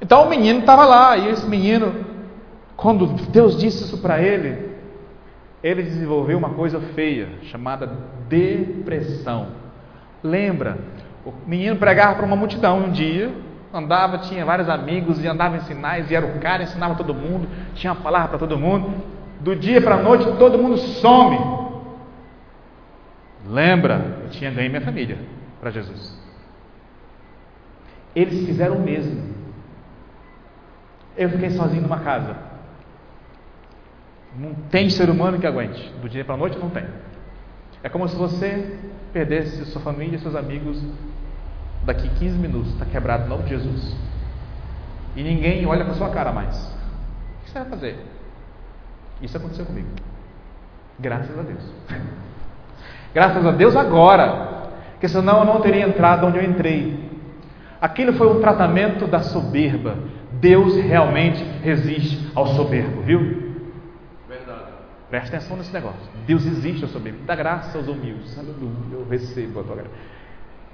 Então 0.00 0.24
o 0.24 0.30
menino 0.30 0.60
estava 0.60 0.84
lá, 0.84 1.16
e 1.16 1.30
esse 1.30 1.48
menino, 1.48 2.06
quando 2.76 3.06
Deus 3.30 3.58
disse 3.58 3.82
isso 3.82 3.98
para 3.98 4.22
ele, 4.22 4.68
ele 5.64 5.82
desenvolveu 5.82 6.38
uma 6.38 6.50
coisa 6.50 6.78
feia, 6.94 7.28
chamada 7.50 7.90
depressão. 8.28 9.48
Lembra? 10.22 10.78
O 11.26 11.32
menino 11.44 11.74
pregava 11.74 12.14
para 12.14 12.26
uma 12.26 12.36
multidão 12.36 12.84
um 12.84 12.90
dia, 12.92 13.32
andava, 13.72 14.18
tinha 14.18 14.44
vários 14.44 14.68
amigos, 14.68 15.22
e 15.22 15.26
andava 15.26 15.56
em 15.56 15.60
sinais, 15.60 16.10
e 16.10 16.14
era 16.14 16.26
o 16.26 16.38
cara, 16.38 16.62
ensinava 16.62 16.94
todo 16.94 17.14
mundo, 17.14 17.48
tinha 17.74 17.92
uma 17.92 18.02
palavra 18.02 18.28
para 18.28 18.38
todo 18.38 18.58
mundo. 18.58 19.18
Do 19.40 19.54
dia 19.54 19.80
para 19.80 19.96
a 19.96 20.02
noite, 20.02 20.24
todo 20.38 20.58
mundo 20.58 20.76
some. 20.76 21.38
Lembra? 23.46 24.18
Eu 24.24 24.30
tinha 24.30 24.50
ganho 24.50 24.68
minha 24.68 24.82
família 24.82 25.18
para 25.60 25.70
Jesus. 25.70 26.18
Eles 28.14 28.46
fizeram 28.46 28.76
o 28.76 28.82
mesmo. 28.82 29.34
Eu 31.16 31.30
fiquei 31.30 31.50
sozinho 31.50 31.82
numa 31.82 32.00
casa. 32.00 32.36
Não 34.36 34.54
tem 34.70 34.90
ser 34.90 35.08
humano 35.08 35.38
que 35.38 35.46
aguente. 35.46 35.92
Do 36.02 36.08
dia 36.08 36.24
para 36.24 36.34
a 36.34 36.38
noite 36.38 36.58
não 36.58 36.70
tem. 36.70 36.84
É 37.82 37.88
como 37.88 38.08
se 38.08 38.16
você 38.16 38.78
perdesse 39.12 39.64
sua 39.66 39.80
família 39.80 40.18
seus 40.18 40.34
amigos 40.34 40.82
daqui 41.88 42.08
15 42.08 42.38
minutos. 42.38 42.72
Está 42.72 42.84
quebrado 42.84 43.24
em 43.24 43.28
nome 43.28 43.44
de 43.44 43.50
Jesus. 43.50 43.96
E 45.16 45.22
ninguém 45.22 45.66
olha 45.66 45.84
para 45.84 45.94
sua 45.94 46.10
cara 46.10 46.30
mais. 46.30 46.54
O 46.56 47.44
que 47.44 47.50
você 47.50 47.58
vai 47.58 47.68
fazer? 47.70 47.98
Isso 49.22 49.36
aconteceu 49.36 49.64
comigo. 49.64 49.88
Graças 50.98 51.36
a 51.36 51.42
Deus. 51.42 51.62
Graças 53.14 53.44
a 53.44 53.50
Deus 53.50 53.74
agora. 53.74 54.68
Porque 54.92 55.08
senão 55.08 55.38
eu 55.38 55.44
não 55.46 55.60
teria 55.60 55.88
entrado 55.88 56.26
onde 56.26 56.38
eu 56.38 56.44
entrei. 56.44 57.08
Aquilo 57.80 58.12
foi 58.12 58.28
um 58.28 58.40
tratamento 58.40 59.06
da 59.06 59.20
soberba. 59.20 59.96
Deus 60.32 60.76
realmente 60.76 61.42
resiste 61.62 62.30
ao 62.34 62.48
soberbo, 62.48 63.00
viu? 63.02 63.54
Verdade. 64.28 64.72
Presta 65.08 65.36
atenção 65.36 65.56
nesse 65.56 65.72
negócio. 65.72 66.00
Deus 66.26 66.44
existe 66.44 66.84
ao 66.84 66.90
soberbo. 66.90 67.20
Dá 67.24 67.34
graça 67.34 67.78
aos 67.78 67.88
humildes. 67.88 68.38
Aleluia. 68.38 68.72
Eu 68.92 69.06
recebo 69.08 69.60
a 69.60 69.64
tua 69.64 69.76
graça. 69.76 70.17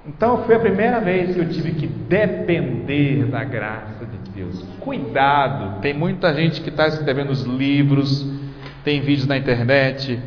Então 0.07 0.43
foi 0.43 0.55
a 0.55 0.59
primeira 0.59 0.99
vez 0.99 1.33
que 1.33 1.39
eu 1.39 1.49
tive 1.49 1.71
que 1.71 1.87
depender 1.87 3.25
da 3.25 3.43
graça 3.43 4.05
de 4.05 4.31
Deus. 4.31 4.63
Cuidado, 4.79 5.79
tem 5.81 5.93
muita 5.93 6.33
gente 6.33 6.61
que 6.61 6.69
está 6.69 6.87
escrevendo 6.87 7.31
os 7.31 7.43
livros, 7.43 8.25
tem 8.83 9.01
vídeos 9.01 9.27
na 9.27 9.37
internet 9.37 10.21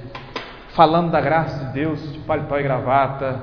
falando 0.78 1.10
da 1.10 1.20
graça 1.20 1.64
de 1.66 1.72
Deus 1.72 2.12
de 2.12 2.20
paletó 2.20 2.56
e 2.56 2.62
gravata, 2.62 3.40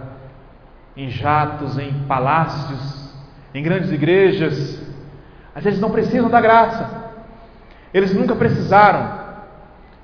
em 0.96 1.10
jatos, 1.10 1.78
em 1.78 1.92
palácios, 2.08 3.14
em 3.54 3.62
grandes 3.62 3.92
igrejas. 3.92 4.82
Às 5.54 5.64
vezes 5.64 5.82
não 5.82 5.92
precisam 5.92 6.30
da 6.30 6.40
graça. 6.40 7.12
Eles 7.94 8.14
nunca 8.14 8.36
precisaram. 8.36 9.20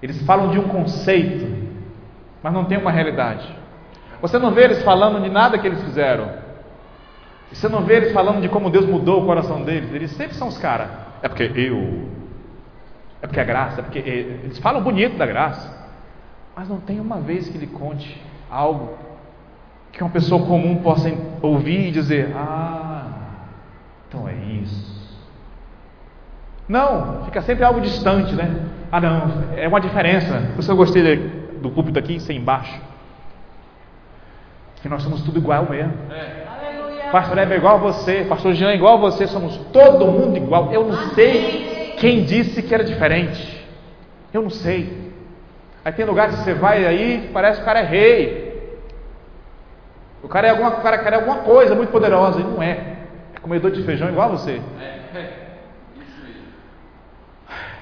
Eles 0.01 0.21
falam 0.23 0.51
de 0.51 0.59
um 0.59 0.67
conceito, 0.67 1.47
mas 2.43 2.51
não 2.51 2.65
tem 2.65 2.77
uma 2.77 2.91
realidade. 2.91 3.60
Você 4.21 4.37
não 4.37 4.51
vê 4.51 4.65
eles 4.65 4.83
falando 4.83 5.21
de 5.21 5.29
nada 5.29 5.57
que 5.57 5.65
eles 5.65 5.81
fizeram. 5.83 6.31
Você 7.51 7.67
não 7.67 7.83
vê 7.83 7.95
eles 7.97 8.13
falando 8.13 8.41
de 8.41 8.47
como 8.47 8.69
Deus 8.69 8.85
mudou 8.85 9.23
o 9.23 9.25
coração 9.25 9.63
deles. 9.63 9.91
Eles 9.91 10.11
sempre 10.11 10.35
são 10.35 10.47
os 10.47 10.57
caras. 10.57 10.89
É 11.21 11.27
porque 11.27 11.51
eu. 11.55 12.07
É 13.21 13.27
porque 13.27 13.39
é 13.39 13.43
graça. 13.43 13.81
É 13.81 13.83
porque 13.83 13.99
eles 13.99 14.57
falam 14.59 14.81
bonito 14.81 15.17
da 15.17 15.25
graça. 15.25 15.89
Mas 16.55 16.69
não 16.69 16.79
tem 16.79 16.99
uma 16.99 17.19
vez 17.19 17.49
que 17.49 17.57
ele 17.57 17.67
conte 17.67 18.21
algo 18.49 18.97
que 19.91 20.01
uma 20.03 20.09
pessoa 20.09 20.45
comum 20.45 20.77
possa 20.77 21.11
ouvir 21.41 21.87
e 21.87 21.91
dizer: 21.91 22.31
Ah, 22.35 23.07
então 24.07 24.27
é 24.27 24.35
isso. 24.35 25.01
Não, 26.67 27.25
fica 27.25 27.41
sempre 27.41 27.65
algo 27.65 27.81
distante, 27.81 28.33
né? 28.33 28.65
Ah, 28.91 29.01
não, 29.01 29.43
é 29.57 29.67
uma 29.67 29.81
diferença. 29.81 30.51
Por 30.53 30.61
isso 30.61 30.71
eu 30.71 30.77
gostei 30.77 31.17
do 31.61 31.69
púlpito 31.69 31.99
aqui, 31.99 32.19
sem 32.19 32.37
embaixo. 32.37 32.90
Que 34.81 34.89
nós 34.89 35.03
somos 35.03 35.21
tudo 35.21 35.37
igual 35.37 35.69
mesmo. 35.69 35.93
É. 36.11 36.41
Pastor 37.11 37.37
Heber 37.37 37.55
é 37.55 37.57
igual 37.57 37.75
a 37.75 37.79
você, 37.79 38.25
Pastor 38.27 38.53
Jean 38.53 38.71
é 38.71 38.75
igual 38.75 38.95
a 38.95 39.01
você, 39.01 39.27
somos 39.27 39.57
todo 39.73 40.07
mundo 40.07 40.37
igual. 40.37 40.71
Eu 40.71 40.85
não 40.87 41.09
sei 41.13 41.95
quem 41.99 42.23
disse 42.23 42.63
que 42.63 42.73
era 42.73 42.83
diferente. 42.83 43.67
Eu 44.33 44.41
não 44.41 44.49
sei. 44.49 45.11
Aí 45.83 45.91
tem 45.91 46.05
lugares 46.05 46.35
que 46.35 46.43
você 46.43 46.53
vai 46.53 46.85
aí, 46.85 47.29
parece 47.33 47.57
que 47.57 47.63
o 47.63 47.65
cara 47.65 47.79
é 47.79 47.85
rei. 47.85 48.51
O 50.23 50.27
cara 50.27 50.47
é 50.47 50.51
alguma, 50.51 50.69
o 50.69 50.81
cara 50.81 50.99
quer 50.99 51.13
alguma 51.13 51.39
coisa 51.39 51.75
muito 51.75 51.91
poderosa, 51.91 52.39
e 52.39 52.43
não 52.43 52.61
é. 52.61 52.97
É 53.35 53.39
comedor 53.41 53.71
de 53.71 53.83
feijão 53.83 54.07
igual 54.09 54.29
a 54.29 54.31
você. 54.31 54.61
É. 54.79 55.17
é. 55.17 55.33
Isso 55.97 56.23
mesmo. 56.23 56.43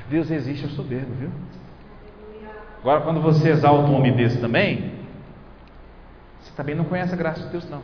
Deus 0.09 0.29
resiste 0.29 0.65
ao 0.65 0.71
soberbo, 0.71 1.13
viu? 1.19 1.29
Agora, 2.81 3.01
quando 3.01 3.21
você 3.21 3.49
exalta 3.49 3.89
um 3.89 3.95
homem 3.95 4.13
desse 4.13 4.39
também, 4.39 4.98
você 6.49 6.55
também 6.55 6.75
não 6.75 6.85
conhece 6.85 7.13
a 7.13 7.17
graça 7.17 7.41
de 7.41 7.49
Deus, 7.49 7.69
não. 7.69 7.81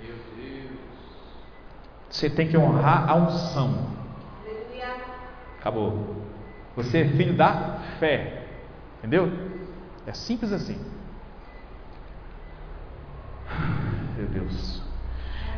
Meu 0.00 0.14
Deus. 0.36 0.78
Você 2.10 2.28
tem 2.28 2.46
que 2.46 2.56
honrar 2.56 3.08
a 3.08 3.14
unção. 3.14 3.88
Acabou. 5.58 6.16
Você 6.76 7.00
é 7.00 7.08
filho 7.08 7.34
da 7.34 7.78
fé. 7.98 8.44
Entendeu? 8.98 9.32
É 10.06 10.12
simples 10.12 10.52
assim. 10.52 10.78
Meu 14.18 14.26
Deus. 14.26 14.82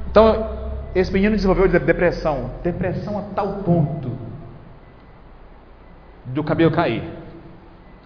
Então, 0.09 0.70
esse 0.94 1.12
menino 1.12 1.34
desenvolveu 1.34 1.68
depressão. 1.68 2.53
Depressão 2.62 3.18
a 3.18 3.22
tal 3.34 3.64
ponto 3.64 4.16
do 6.26 6.44
cabelo 6.44 6.70
cair. 6.70 7.03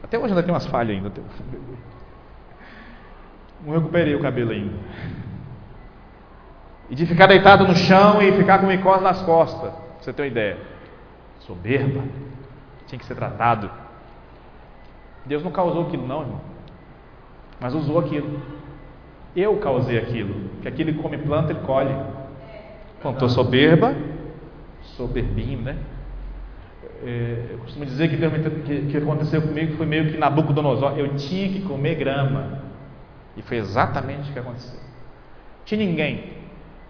Até 0.02 0.18
hoje 0.18 0.28
ainda 0.28 0.42
tem 0.42 0.52
umas 0.52 0.66
falhas 0.66 0.96
ainda. 0.96 1.12
Não 3.64 3.74
recuperei 3.74 4.14
o 4.14 4.20
cabelo 4.20 4.52
ainda. 4.52 4.74
E 6.88 6.94
de 6.94 7.06
ficar 7.06 7.26
deitado 7.26 7.66
no 7.66 7.74
chão 7.74 8.20
e 8.20 8.32
ficar 8.32 8.58
com 8.58 8.66
micose 8.66 9.02
nas 9.02 9.22
costas. 9.22 9.70
Pra 9.70 10.00
você 10.00 10.12
ter 10.12 10.22
uma 10.22 10.28
ideia. 10.28 10.58
Soberba. 11.40 12.02
Tinha 12.86 12.98
que 12.98 13.04
ser 13.04 13.14
tratado. 13.14 13.70
Deus 15.24 15.44
não 15.44 15.52
causou 15.52 15.86
aquilo, 15.86 16.06
não, 16.06 16.22
irmão. 16.22 16.40
Mas 17.60 17.74
usou 17.74 17.98
aquilo. 17.98 18.40
Eu 19.36 19.56
causei 19.58 19.98
aquilo. 19.98 20.50
Que 20.62 20.68
aquilo 20.68 20.92
que 20.92 20.98
come 20.98 21.18
planta, 21.18 21.52
ele 21.52 21.60
colhe. 21.60 21.94
Plantou 23.00 23.28
soberba, 23.28 23.94
soberbinho, 24.96 25.60
né? 25.60 25.76
É, 27.02 27.46
eu 27.52 27.58
costumo 27.58 27.86
dizer 27.86 28.08
que 28.08 28.16
o 28.16 28.62
que, 28.62 28.86
que 28.90 28.96
aconteceu 28.96 29.40
comigo 29.40 29.76
foi 29.76 29.86
meio 29.86 30.10
que 30.10 30.18
Nabucodonosor. 30.18 30.98
Eu 30.98 31.14
tinha 31.14 31.48
que 31.48 31.62
comer 31.62 31.94
grama. 31.94 32.59
E 33.36 33.42
foi 33.42 33.58
exatamente 33.58 34.30
o 34.30 34.32
que 34.32 34.38
aconteceu. 34.38 34.78
Tinha 35.64 35.84
ninguém. 35.84 36.32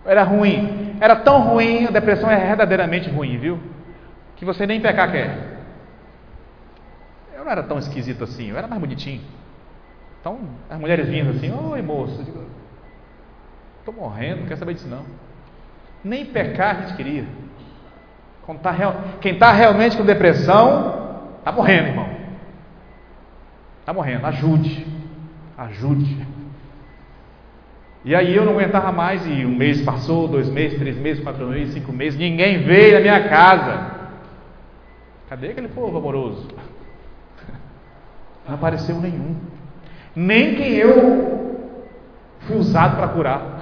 Era 0.04 0.22
ruim. 0.22 0.96
Era 1.00 1.16
tão 1.16 1.40
ruim, 1.42 1.86
a 1.86 1.90
depressão 1.90 2.30
é 2.30 2.38
verdadeiramente 2.38 3.10
ruim, 3.10 3.38
viu? 3.38 3.60
Que 4.36 4.44
você 4.44 4.66
nem 4.66 4.80
pecar 4.80 5.10
quer. 5.10 5.60
Eu 7.34 7.44
não 7.44 7.50
era 7.52 7.62
tão 7.62 7.78
esquisito 7.78 8.24
assim, 8.24 8.50
eu 8.50 8.56
era 8.56 8.66
mais 8.66 8.80
bonitinho. 8.80 9.22
Então, 10.20 10.38
as 10.68 10.78
mulheres 10.78 11.08
vinham 11.08 11.30
assim, 11.30 11.50
oi 11.50 11.80
moço, 11.80 12.20
estou 13.78 13.94
morrendo, 13.94 14.40
não 14.40 14.46
quer 14.46 14.56
saber 14.56 14.74
disso 14.74 14.88
não. 14.88 15.04
Nem 16.04 16.26
pecar 16.26 16.76
a 16.76 16.80
gente 16.80 16.96
queria. 16.96 17.24
Tá. 18.62 18.74
Quem 19.20 19.34
está 19.34 19.52
realmente 19.52 19.96
com 19.96 20.04
depressão, 20.04 21.20
está 21.38 21.52
morrendo, 21.52 21.88
irmão. 21.88 22.08
Está 23.80 23.92
morrendo, 23.92 24.26
ajude. 24.26 24.86
Ajude. 25.56 26.26
E 28.04 28.14
aí 28.14 28.34
eu 28.34 28.44
não 28.44 28.54
aguentava 28.54 28.90
mais, 28.90 29.26
e 29.26 29.44
um 29.44 29.54
mês 29.54 29.82
passou, 29.82 30.26
dois 30.26 30.48
meses, 30.48 30.78
três 30.78 30.96
meses, 30.96 31.22
quatro 31.22 31.46
meses, 31.46 31.74
cinco 31.74 31.92
meses, 31.92 32.18
ninguém 32.18 32.62
veio 32.62 32.94
na 32.94 33.00
minha 33.00 33.28
casa. 33.28 33.90
Cadê 35.28 35.50
aquele 35.50 35.68
povo 35.68 35.98
amoroso? 35.98 36.48
Não 38.48 38.54
apareceu 38.54 38.96
nenhum. 39.00 39.36
Nem 40.16 40.54
quem 40.56 40.72
eu 40.72 41.68
fui 42.40 42.56
usado 42.56 42.96
para 42.96 43.08
curar. 43.08 43.60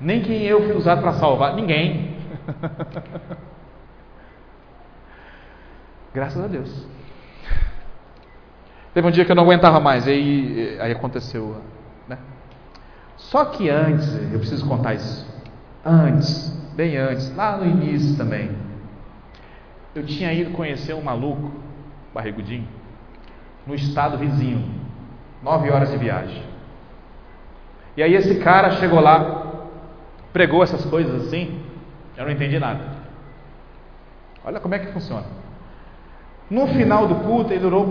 Nem 0.00 0.20
quem 0.20 0.42
eu 0.42 0.62
fui 0.64 0.76
usado 0.76 1.00
para 1.00 1.14
salvar. 1.14 1.54
Ninguém. 1.54 2.14
Graças 6.14 6.44
a 6.44 6.46
Deus. 6.46 6.86
Teve 8.92 9.08
um 9.08 9.10
dia 9.10 9.24
que 9.24 9.32
eu 9.32 9.36
não 9.36 9.42
aguentava 9.44 9.80
mais, 9.80 10.06
aí, 10.06 10.76
aí 10.80 10.92
aconteceu. 10.92 11.56
Só 13.16 13.44
que 13.46 13.68
antes, 13.68 14.12
eu 14.32 14.38
preciso 14.38 14.66
contar 14.66 14.94
isso. 14.94 15.26
Antes, 15.84 16.48
bem 16.74 16.96
antes, 16.96 17.34
lá 17.36 17.56
no 17.56 17.66
início 17.66 18.16
também, 18.16 18.50
eu 19.94 20.04
tinha 20.04 20.32
ido 20.32 20.50
conhecer 20.50 20.94
um 20.94 21.02
maluco, 21.02 21.52
barrigudinho, 22.12 22.66
no 23.66 23.74
estado 23.74 24.18
vizinho, 24.18 24.64
nove 25.42 25.70
horas 25.70 25.90
de 25.90 25.96
viagem. 25.96 26.42
E 27.96 28.02
aí 28.02 28.14
esse 28.14 28.36
cara 28.36 28.72
chegou 28.72 29.00
lá, 29.00 29.68
pregou 30.32 30.62
essas 30.62 30.84
coisas 30.84 31.26
assim, 31.26 31.60
eu 32.16 32.24
não 32.24 32.32
entendi 32.32 32.58
nada. 32.58 32.80
Olha 34.44 34.60
como 34.60 34.74
é 34.74 34.78
que 34.78 34.92
funciona. 34.92 35.24
No 36.50 36.66
final 36.68 37.06
do 37.06 37.14
culto, 37.16 37.52
ele 37.52 37.64
orou 37.64 37.86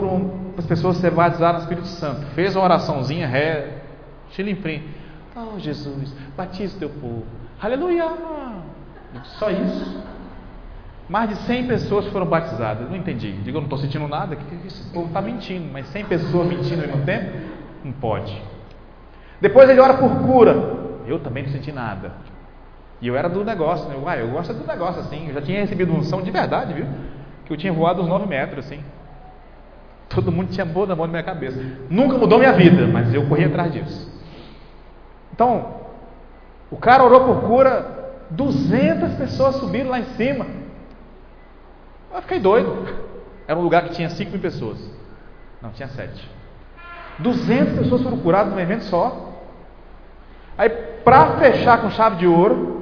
para 0.52 0.60
as 0.60 0.66
pessoas 0.66 0.98
serem 0.98 1.16
batizadas 1.16 1.56
no 1.56 1.62
Espírito 1.64 1.88
Santo. 1.88 2.26
Fez 2.36 2.56
uma 2.56 2.66
oraçãozinha, 2.66 3.28
ré, 3.28 3.80
chilimprim. 4.32 4.84
Oh, 5.36 5.58
Jesus, 5.58 6.14
batiza 6.38 6.76
o 6.76 6.80
teu 6.80 6.90
povo. 6.90 7.26
Aleluia! 7.62 8.06
Só 9.40 9.50
isso. 9.50 10.04
Mais 11.10 11.30
de 11.30 11.36
100 11.36 11.68
pessoas 11.68 12.08
foram 12.08 12.26
batizadas. 12.26 12.90
Não 12.90 12.96
entendi. 12.96 13.32
Digo, 13.44 13.58
eu 13.58 13.62
não 13.62 13.68
estou 13.68 13.80
sentindo 13.80 14.08
nada. 14.08 14.36
Que 14.36 14.68
esse 14.68 14.84
povo 14.92 15.08
está 15.08 15.22
mentindo. 15.22 15.70
Mas 15.72 15.88
100 15.88 16.06
pessoas 16.06 16.48
mentindo 16.48 16.82
ao 16.82 16.88
mesmo 16.88 17.06
tempo? 17.06 17.32
Não 17.84 17.92
pode. 17.94 18.42
Depois 19.42 19.70
ele 19.70 19.80
ora 19.80 19.96
por 19.96 20.10
cura. 20.20 20.54
Eu 21.06 21.20
também 21.20 21.44
não 21.44 21.52
senti 21.52 21.72
nada. 21.72 22.14
E 23.02 23.08
eu 23.08 23.18
era 23.18 23.28
do 23.28 23.44
negócio. 23.44 23.88
Né? 23.90 23.96
Uai, 24.02 24.22
eu 24.22 24.30
gosto 24.30 24.54
do 24.54 24.66
negócio 24.66 25.02
assim. 25.02 25.28
Eu 25.28 25.34
já 25.34 25.42
tinha 25.42 25.60
recebido 25.60 25.92
unção 25.92 26.22
de 26.22 26.32
verdade, 26.32 26.74
viu? 26.74 26.86
Que 27.46 27.54
eu 27.54 27.58
tinha 27.58 27.74
voado 27.74 28.02
uns 28.02 28.08
9 28.08 28.26
metros 28.26 28.66
assim. 28.66 28.80
Todo 30.10 30.32
mundo 30.32 30.52
tinha 30.52 30.66
boa 30.66 30.86
na 30.86 30.96
mão 30.96 31.06
na 31.08 31.12
minha 31.12 31.24
cabeça. 31.24 31.60
Nunca 31.90 32.18
mudou 32.18 32.38
minha 32.38 32.54
vida, 32.54 32.88
mas 32.88 33.14
eu 33.14 33.28
corri 33.28 33.46
atrás 33.46 33.74
disso. 33.74 34.13
Então, 35.34 35.82
o 36.72 36.78
cara 36.78 37.04
orou 37.04 37.26
por 37.26 37.42
cura. 37.48 38.02
200 38.30 39.14
pessoas 39.14 39.58
subiram 39.58 39.90
lá 39.92 40.00
em 40.00 40.06
cima. 40.16 40.46
Eu 42.14 42.22
fiquei 42.22 42.40
doido. 42.40 42.88
Era 43.48 43.60
um 43.60 43.64
lugar 43.64 43.84
que 43.84 43.92
tinha 43.92 44.10
5 44.10 44.32
mil 44.32 44.40
pessoas. 44.40 44.80
Não, 45.62 45.72
tinha 45.72 45.88
7. 45.88 46.30
200 47.20 47.80
pessoas 47.80 48.02
foram 48.02 48.18
curadas 48.18 48.54
num 48.54 48.60
evento 48.60 48.86
só. 48.86 49.34
Aí, 50.58 50.70
para 50.70 51.38
fechar 51.38 51.82
com 51.82 51.90
chave 51.90 52.18
de 52.18 52.28
ouro, 52.28 52.74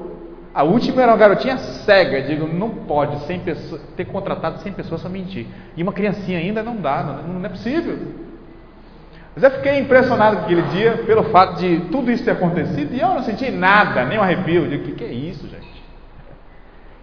a 0.54 0.64
última 0.64 1.02
era 1.02 1.12
uma 1.12 1.18
garotinha 1.18 1.58
cega. 1.58 2.22
Digo, 2.22 2.48
não 2.48 2.70
pode 2.70 3.20
100 3.26 3.40
pessoas, 3.40 3.82
ter 3.96 4.06
contratado 4.06 4.60
100 4.60 4.74
pessoas 4.74 5.02
para 5.02 5.10
mentir. 5.10 5.48
E 5.76 5.84
uma 5.84 5.94
criancinha 5.94 6.40
ainda 6.40 6.62
não 6.62 6.78
dá, 6.78 7.04
não, 7.04 7.40
não 7.40 7.46
é 7.46 7.50
possível. 7.50 7.98
Mas 9.34 9.44
eu 9.44 9.52
fiquei 9.52 9.80
impressionado 9.80 10.40
aquele 10.40 10.62
dia 10.64 11.04
pelo 11.06 11.24
fato 11.26 11.60
de 11.60 11.80
tudo 11.92 12.12
isso 12.12 12.24
ter 12.24 12.32
acontecido 12.32 12.94
e 12.94 13.00
eu 13.00 13.10
não 13.10 13.24
senti 13.24 13.50
nada, 13.50 14.04
nem 14.06 14.20
um 14.20 14.22
arrepio. 14.22 14.64
Eu 14.64 14.70
digo, 14.70 14.84
o 14.84 14.86
que, 14.88 14.92
que 14.94 15.04
é 15.04 15.12
isso, 15.12 15.48
gente? 15.48 15.84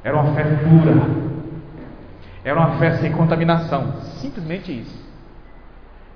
Era 0.04 0.16
uma 0.16 0.34
fé 0.34 0.42
pura. 0.44 0.94
Era 2.44 2.58
uma 2.58 2.78
fé 2.78 2.96
sem 2.98 3.12
contaminação. 3.12 3.94
Simplesmente 4.20 4.72
isso. 4.72 5.08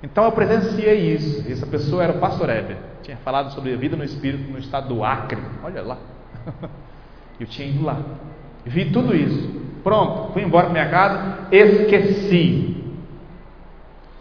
Então 0.03 0.23
eu 0.25 0.31
presenciei 0.31 1.13
isso. 1.13 1.51
Essa 1.51 1.65
pessoa 1.65 2.03
era 2.03 2.13
o 2.13 2.19
pastor 2.19 2.49
Heber. 2.49 2.77
Tinha 3.01 3.17
falado 3.17 3.51
sobre 3.51 3.73
a 3.73 3.77
vida 3.77 3.95
no 3.95 4.03
Espírito 4.03 4.51
no 4.51 4.59
estado 4.59 4.89
do 4.93 5.03
Acre. 5.03 5.41
Olha 5.63 5.81
lá. 5.81 5.97
Eu 7.39 7.47
tinha 7.47 7.67
ido 7.67 7.83
lá. 7.83 7.99
Vi 8.65 8.91
tudo 8.91 9.15
isso. 9.15 9.61
Pronto, 9.83 10.31
fui 10.31 10.43
embora 10.43 10.67
para 10.67 10.73
minha 10.73 10.89
casa, 10.89 11.39
esqueci. 11.51 12.81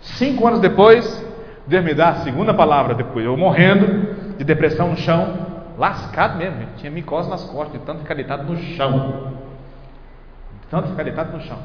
Cinco 0.00 0.46
anos 0.48 0.58
depois, 0.58 1.24
Deus 1.66 1.84
me 1.84 1.94
dá 1.94 2.10
a 2.10 2.14
segunda 2.24 2.52
palavra 2.52 2.94
depois. 2.94 3.24
Eu 3.24 3.36
morrendo 3.36 4.36
de 4.36 4.44
depressão 4.44 4.90
no 4.90 4.96
chão, 4.96 5.64
lascado 5.78 6.36
mesmo. 6.36 6.66
Tinha 6.76 6.90
micose 6.90 7.30
nas 7.30 7.44
costas, 7.44 7.80
de 7.80 7.86
tanto 7.86 8.02
ficar 8.02 8.14
deitado 8.14 8.44
no 8.44 8.56
chão. 8.56 9.32
De 10.60 10.66
tanto 10.68 10.88
ficar 10.88 11.02
deitado 11.04 11.32
no 11.36 11.40
chão. 11.42 11.58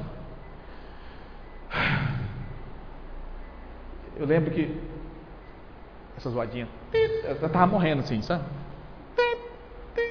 Eu 4.18 4.26
lembro 4.26 4.52
que 4.52 4.76
essa 6.18 6.30
zoadinha, 6.30 6.68
eu 6.94 7.34
estava 7.34 7.68
morrendo 7.68 8.02
assim, 8.02 8.22
sabe? 8.22 8.44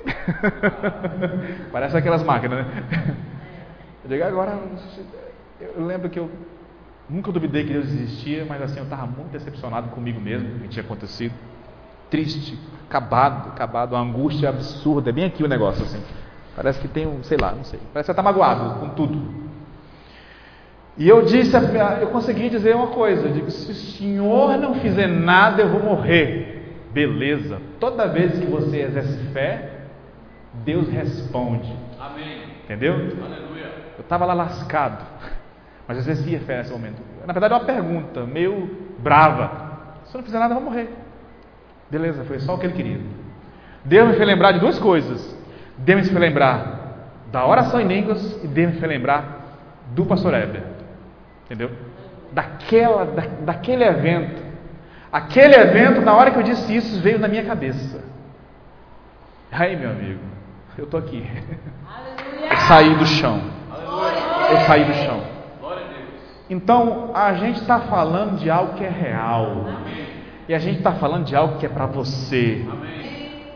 Parece 1.73 1.97
aquelas 1.97 2.23
máquinas, 2.23 2.65
né? 2.65 3.17
Eu 4.05 4.11
digo, 4.11 4.25
agora, 4.25 4.57
eu 5.61 5.85
lembro 5.85 6.09
que 6.09 6.19
eu 6.19 6.31
nunca 7.09 7.33
duvidei 7.33 7.65
que 7.65 7.73
Deus 7.73 7.87
existia, 7.87 8.45
mas 8.49 8.63
assim, 8.63 8.79
eu 8.79 8.85
estava 8.85 9.07
muito 9.07 9.31
decepcionado 9.31 9.89
comigo 9.91 10.21
mesmo, 10.21 10.57
o 10.57 10.61
que 10.61 10.69
tinha 10.69 10.85
acontecido. 10.85 11.35
Triste, 12.11 12.59
acabado, 12.89 13.49
acabado, 13.49 13.93
uma 13.93 14.03
angústia 14.03 14.49
absurda, 14.49 15.11
é 15.11 15.13
bem 15.13 15.25
aqui 15.25 15.43
o 15.43 15.49
negócio 15.49 15.85
assim. 15.85 16.03
Parece 16.55 16.81
que 16.81 16.89
tem 16.89 17.07
um, 17.07 17.23
sei 17.23 17.37
lá, 17.37 17.53
não 17.53 17.65
sei. 17.65 17.79
Parece 17.93 18.07
que 18.07 18.07
você 18.07 18.13
está 18.13 18.23
magoado 18.23 18.81
com 18.81 18.89
tudo. 18.91 19.47
E 20.97 21.07
eu 21.07 21.23
disse, 21.23 21.55
eu 22.01 22.07
consegui 22.09 22.49
dizer 22.49 22.75
uma 22.75 22.87
coisa, 22.87 23.27
eu 23.27 23.33
digo, 23.33 23.51
se 23.51 23.71
o 23.71 23.75
Senhor 23.75 24.57
não 24.57 24.77
fizer 24.77 25.07
nada, 25.07 25.63
eu 25.63 25.69
vou 25.69 25.83
morrer. 25.83 26.87
Beleza. 26.93 27.61
Toda 27.79 28.07
vez 28.07 28.39
que 28.39 28.47
você 28.47 28.81
exerce 28.81 29.19
fé, 29.35 29.73
Deus 30.65 30.89
responde. 30.89 31.71
Amém. 32.01 32.45
Entendeu? 32.65 32.95
Aleluia. 32.95 33.71
Eu 33.99 34.01
estava 34.01 34.25
lá 34.25 34.33
lascado, 34.33 35.05
mas 35.87 35.99
exercia 35.99 36.41
fé 36.41 36.59
nesse 36.59 36.73
momento. 36.73 37.01
Na 37.27 37.33
verdade, 37.33 37.55
é 37.55 37.57
uma 37.57 37.65
pergunta 37.65 38.25
meio 38.25 38.69
brava. 38.99 39.51
Se 40.07 40.15
eu 40.15 40.19
não 40.19 40.25
fizer 40.25 40.39
nada, 40.39 40.55
eu 40.55 40.61
vou 40.61 40.71
morrer. 40.71 40.89
Beleza, 41.91 42.25
foi 42.25 42.41
só 42.41 42.55
o 42.55 42.59
que 42.59 42.67
ele 42.67 42.75
queria. 42.75 43.01
Deus 43.85 44.09
me 44.09 44.15
fez 44.15 44.27
lembrar 44.27 44.53
de 44.53 44.59
duas 44.59 44.79
coisas. 44.79 45.37
Deus 45.79 46.03
me 46.03 46.07
fez 46.09 46.19
lembrar 46.19 46.77
da 47.31 47.47
oração 47.47 47.81
em 47.81 47.87
línguas 47.87 48.43
e 48.43 48.47
Deus 48.49 48.73
me 48.73 48.81
fez 48.81 48.91
lembrar 48.91 49.37
do 49.95 50.05
pastor 50.05 50.35
Heber. 50.35 50.63
Entendeu? 51.45 51.71
Daquela, 52.33 53.05
da, 53.05 53.23
daquele 53.45 53.85
evento. 53.85 54.43
Aquele 55.13 55.55
evento, 55.55 56.01
na 56.01 56.15
hora 56.15 56.31
que 56.31 56.39
eu 56.39 56.43
disse 56.43 56.75
isso, 56.75 57.01
veio 57.01 57.19
na 57.19 57.29
minha 57.29 57.45
cabeça. 57.45 58.05
Aí, 59.51 59.77
meu 59.77 59.91
amigo, 59.91 60.21
eu 60.77 60.85
estou 60.85 60.99
aqui. 61.01 61.25
Eu 62.51 62.57
saí 62.69 62.95
do 62.97 63.07
chão. 63.07 63.41
Eu 64.51 64.59
saí 64.67 64.85
do 64.85 64.93
chão. 64.95 65.23
Então, 66.49 67.11
a 67.15 67.35
gente 67.35 67.61
está 67.61 67.81
falando 67.81 68.39
de 68.39 68.49
algo 68.49 68.75
que 68.75 68.85
é 68.85 68.89
real. 68.89 69.67
E 70.49 70.55
a 70.55 70.59
gente 70.59 70.79
está 70.79 70.93
falando 70.93 71.25
de 71.25 71.35
algo 71.35 71.59
que 71.59 71.67
é 71.67 71.69
para 71.69 71.87
você. 71.87 72.65
Amém. 72.71 73.07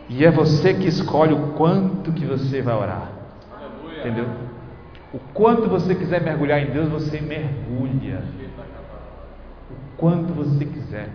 E 0.09 0.25
é 0.25 0.29
você 0.29 0.73
que 0.73 0.87
escolhe 0.87 1.33
o 1.33 1.53
quanto 1.53 2.11
que 2.11 2.25
você 2.25 2.61
vai 2.61 2.75
orar. 2.75 3.07
Aleluia. 3.49 3.99
Entendeu? 4.01 4.27
O 5.13 5.19
quanto 5.33 5.69
você 5.69 5.95
quiser 5.95 6.21
mergulhar 6.21 6.61
em 6.61 6.71
Deus, 6.71 6.89
você 6.89 7.21
mergulha. 7.21 8.21
O 9.69 9.97
quanto 9.97 10.33
você 10.33 10.65
quiser. 10.65 11.09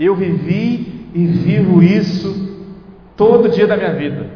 Eu 0.00 0.16
vivi 0.16 1.10
e 1.14 1.26
vivo 1.26 1.82
isso 1.82 2.58
todo 3.14 3.50
dia 3.50 3.66
da 3.66 3.76
minha 3.76 3.92
vida. 3.92 4.26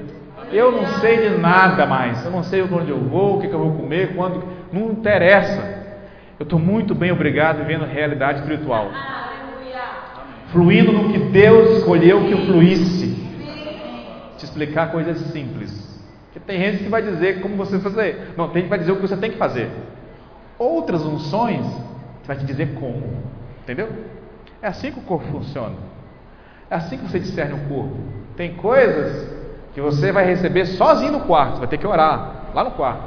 Eu 0.53 0.70
não 0.70 0.87
sei 1.01 1.31
de 1.31 1.39
nada 1.39 1.87
mais. 1.87 2.22
Eu 2.24 2.31
não 2.31 2.43
sei 2.43 2.62
onde 2.62 2.91
eu 2.91 3.01
vou, 3.01 3.37
o 3.37 3.41
que 3.41 3.47
eu 3.47 3.59
vou 3.59 3.72
comer, 3.72 4.14
quando. 4.14 4.45
Não 4.70 4.91
interessa. 4.91 5.78
Eu 6.39 6.45
estou 6.45 6.59
muito 6.59 6.95
bem, 6.95 7.11
obrigado, 7.11 7.59
vivendo 7.59 7.84
realidade 7.84 8.41
espiritual. 8.41 8.91
Fluindo 10.53 10.93
no 10.93 11.12
que 11.12 11.18
Deus 11.18 11.78
escolheu 11.78 12.24
que 12.26 12.32
eu 12.32 12.47
fluísse. 12.47 13.09
Te 14.39 14.45
explicar 14.45 14.93
coisas 14.93 15.18
simples. 15.32 15.89
Porque 16.26 16.41
tem 16.41 16.61
gente 16.61 16.84
que 16.84 16.89
vai 16.89 17.03
dizer 17.03 17.41
como 17.41 17.57
você 17.57 17.78
fazer. 17.80 18.34
Não, 18.36 18.47
tem 18.49 18.62
gente 18.62 18.64
que 18.64 18.70
vai 18.70 18.78
dizer 18.78 18.93
o 18.93 18.97
que 18.97 19.03
você 19.03 19.16
tem 19.16 19.32
que 19.32 19.36
fazer. 19.36 19.68
Outras 20.59 21.05
unções 21.05 21.66
vai 22.24 22.36
te 22.36 22.45
dizer 22.45 22.74
como. 22.74 23.03
Entendeu? 23.62 23.89
É 24.62 24.68
assim 24.68 24.93
que 24.93 24.99
o 25.01 25.03
corpo 25.03 25.26
funciona. 25.32 25.74
É 26.70 26.76
assim 26.76 26.99
que 26.99 27.11
você 27.11 27.18
discerne 27.18 27.55
o 27.55 27.68
corpo. 27.68 27.97
Tem 28.36 28.55
coisas 28.55 29.28
que 29.74 29.80
você 29.80 30.12
vai 30.12 30.24
receber 30.24 30.66
sozinho 30.66 31.12
no 31.12 31.20
quarto, 31.20 31.59
vai 31.59 31.68
ter 31.68 31.78
que 31.78 31.86
orar 31.86 32.51
lá 32.55 32.62
no 32.62 32.70
quarto. 32.72 33.03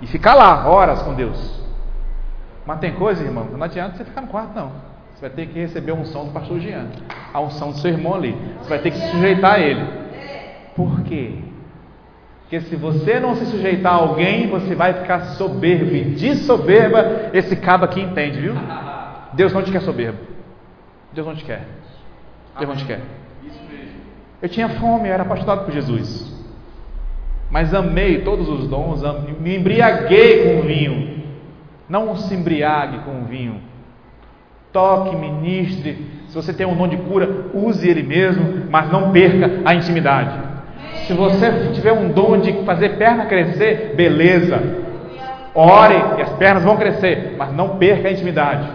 E 0.00 0.06
ficar 0.06 0.34
lá 0.34 0.68
horas 0.68 1.02
com 1.02 1.14
Deus. 1.14 1.67
Mas 2.68 2.80
tem 2.80 2.92
coisas, 2.92 3.24
irmão, 3.24 3.46
não 3.50 3.62
adianta 3.62 3.96
você 3.96 4.04
ficar 4.04 4.20
no 4.20 4.26
quarto, 4.26 4.54
não. 4.54 4.70
Você 5.14 5.22
vai 5.22 5.30
ter 5.30 5.46
que 5.46 5.58
receber 5.58 5.92
a 5.92 5.94
unção 5.94 6.26
do 6.26 6.32
pastor 6.32 6.60
Jean, 6.60 6.88
a 7.32 7.40
unção 7.40 7.70
do 7.70 7.78
seu 7.78 7.90
irmão 7.90 8.14
ali. 8.14 8.36
Você 8.60 8.68
vai 8.68 8.78
ter 8.78 8.90
que 8.90 8.98
se 8.98 9.10
sujeitar 9.10 9.54
a 9.54 9.58
ele. 9.58 9.82
Por 10.76 11.00
quê? 11.04 11.36
Porque 12.42 12.60
se 12.60 12.76
você 12.76 13.18
não 13.18 13.34
se 13.36 13.46
sujeitar 13.46 13.94
a 13.94 13.96
alguém, 13.96 14.48
você 14.48 14.74
vai 14.74 14.92
ficar 14.92 15.20
soberbo. 15.36 15.96
E 15.96 16.10
de 16.10 16.34
soberba, 16.34 17.30
esse 17.32 17.56
cabo 17.56 17.86
aqui 17.86 18.02
entende, 18.02 18.38
viu? 18.38 18.54
Deus 19.32 19.50
não 19.54 19.62
te 19.62 19.72
quer 19.72 19.80
soberbo. 19.80 20.18
Deus 21.14 21.26
não 21.26 21.34
te 21.34 21.46
quer. 21.46 21.62
Deus 22.58 22.68
não 22.68 22.76
te 22.76 22.84
quer. 22.84 23.00
Eu 24.42 24.48
tinha 24.50 24.68
fome, 24.68 25.08
eu 25.08 25.14
era 25.14 25.22
apaixonado 25.22 25.64
por 25.64 25.72
Jesus. 25.72 26.38
Mas 27.50 27.72
amei 27.72 28.20
todos 28.20 28.46
os 28.46 28.68
dons, 28.68 29.00
me 29.40 29.56
embriaguei 29.56 30.44
com 30.44 30.60
o 30.60 30.62
vinho. 30.64 31.17
Não 31.88 32.16
se 32.16 32.34
embriague 32.34 32.98
com 32.98 33.22
o 33.22 33.24
vinho. 33.24 33.60
Toque, 34.72 35.16
ministre. 35.16 36.06
Se 36.28 36.34
você 36.34 36.52
tem 36.52 36.66
um 36.66 36.76
dom 36.76 36.88
de 36.88 36.96
cura, 36.98 37.46
use 37.54 37.88
ele 37.88 38.02
mesmo, 38.02 38.66
mas 38.70 38.90
não 38.90 39.10
perca 39.10 39.50
a 39.64 39.74
intimidade. 39.74 40.48
Se 41.06 41.14
você 41.14 41.70
tiver 41.72 41.92
um 41.92 42.10
dom 42.10 42.38
de 42.38 42.52
fazer 42.64 42.98
perna 42.98 43.26
crescer, 43.26 43.94
beleza. 43.96 44.60
Ore 45.54 45.94
e 46.18 46.22
as 46.22 46.30
pernas 46.34 46.62
vão 46.62 46.76
crescer, 46.76 47.34
mas 47.38 47.52
não 47.52 47.78
perca 47.78 48.08
a 48.08 48.12
intimidade. 48.12 48.68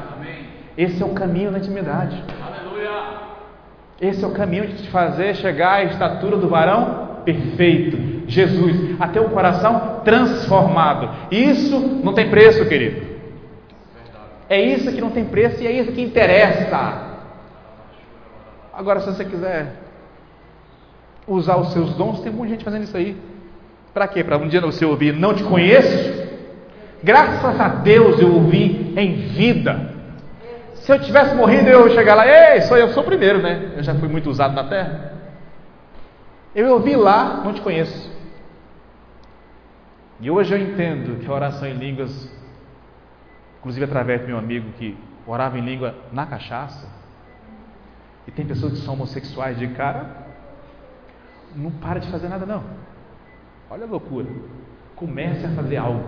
Esse 0.77 1.01
é 1.03 1.05
o 1.05 1.09
caminho 1.09 1.51
da 1.51 1.59
intimidade. 1.59 2.21
Esse 4.01 4.23
é 4.23 4.27
o 4.27 4.31
caminho 4.31 4.67
de 4.67 4.83
te 4.83 4.89
fazer 4.89 5.35
chegar 5.35 5.75
à 5.75 5.83
estatura 5.83 6.35
do 6.37 6.49
varão 6.49 7.21
perfeito, 7.23 8.12
Jesus, 8.27 8.95
até 8.99 9.19
o 9.19 9.29
coração 9.29 10.01
transformado. 10.03 11.09
Isso 11.31 11.79
não 12.03 12.13
tem 12.13 12.29
preço, 12.29 12.65
querido. 12.65 13.13
É 14.49 14.59
isso 14.59 14.91
que 14.91 15.01
não 15.01 15.09
tem 15.09 15.25
preço 15.25 15.61
e 15.63 15.67
é 15.67 15.71
isso 15.71 15.91
que 15.91 16.01
interessa. 16.01 17.13
Agora, 18.73 18.99
se 18.99 19.07
você 19.07 19.25
quiser 19.25 19.75
usar 21.27 21.57
os 21.57 21.71
seus 21.71 21.93
dons, 21.95 22.21
tem 22.21 22.31
muita 22.31 22.53
gente 22.53 22.63
fazendo 22.63 22.83
isso 22.83 22.97
aí. 22.97 23.15
Para 23.93 24.07
quê? 24.07 24.23
Para 24.23 24.37
um 24.37 24.47
dia 24.47 24.59
você 24.61 24.85
ouvir, 24.85 25.13
não 25.13 25.33
te 25.33 25.43
conheço? 25.43 26.23
Graças 27.03 27.59
a 27.59 27.67
Deus 27.67 28.19
eu 28.19 28.33
ouvi 28.33 28.93
em 28.97 29.13
vida. 29.27 29.91
Se 30.75 30.91
eu 30.91 30.99
tivesse 30.99 31.35
morrido, 31.35 31.69
eu 31.69 31.87
ia 31.87 31.95
chegar 31.95 32.15
lá, 32.15 32.27
ei, 32.27 32.61
sou 32.61 32.77
eu, 32.77 32.89
sou 32.89 33.03
o 33.03 33.05
primeiro, 33.05 33.41
né? 33.41 33.71
Eu 33.77 33.83
já 33.83 33.95
fui 33.95 34.07
muito 34.07 34.29
usado 34.29 34.53
na 34.53 34.65
terra. 34.65 35.13
Eu 36.55 36.73
ouvi 36.73 36.95
lá, 36.95 37.41
não 37.43 37.53
te 37.53 37.61
conheço. 37.61 38.11
E 40.23 40.31
hoje 40.31 40.55
eu 40.55 40.57
entendo 40.57 41.19
que 41.19 41.29
a 41.29 41.33
oração 41.33 41.67
em 41.67 41.73
línguas, 41.73 42.31
inclusive 43.59 43.83
através 43.83 44.21
do 44.21 44.27
meu 44.27 44.37
amigo 44.37 44.71
que 44.77 44.97
orava 45.27 45.59
em 45.59 45.61
língua 45.61 45.93
na 46.13 46.25
cachaça, 46.25 46.87
e 48.25 48.31
tem 48.31 48.45
pessoas 48.45 48.71
que 48.71 48.85
são 48.85 48.93
homossexuais 48.93 49.59
de 49.59 49.67
cara, 49.67 50.05
não 51.53 51.69
para 51.71 51.99
de 51.99 52.09
fazer 52.09 52.29
nada 52.29 52.45
não. 52.45 52.63
Olha 53.69 53.83
a 53.83 53.87
loucura. 53.87 54.27
Comece 54.95 55.45
a 55.45 55.49
fazer 55.49 55.75
algo. 55.75 56.05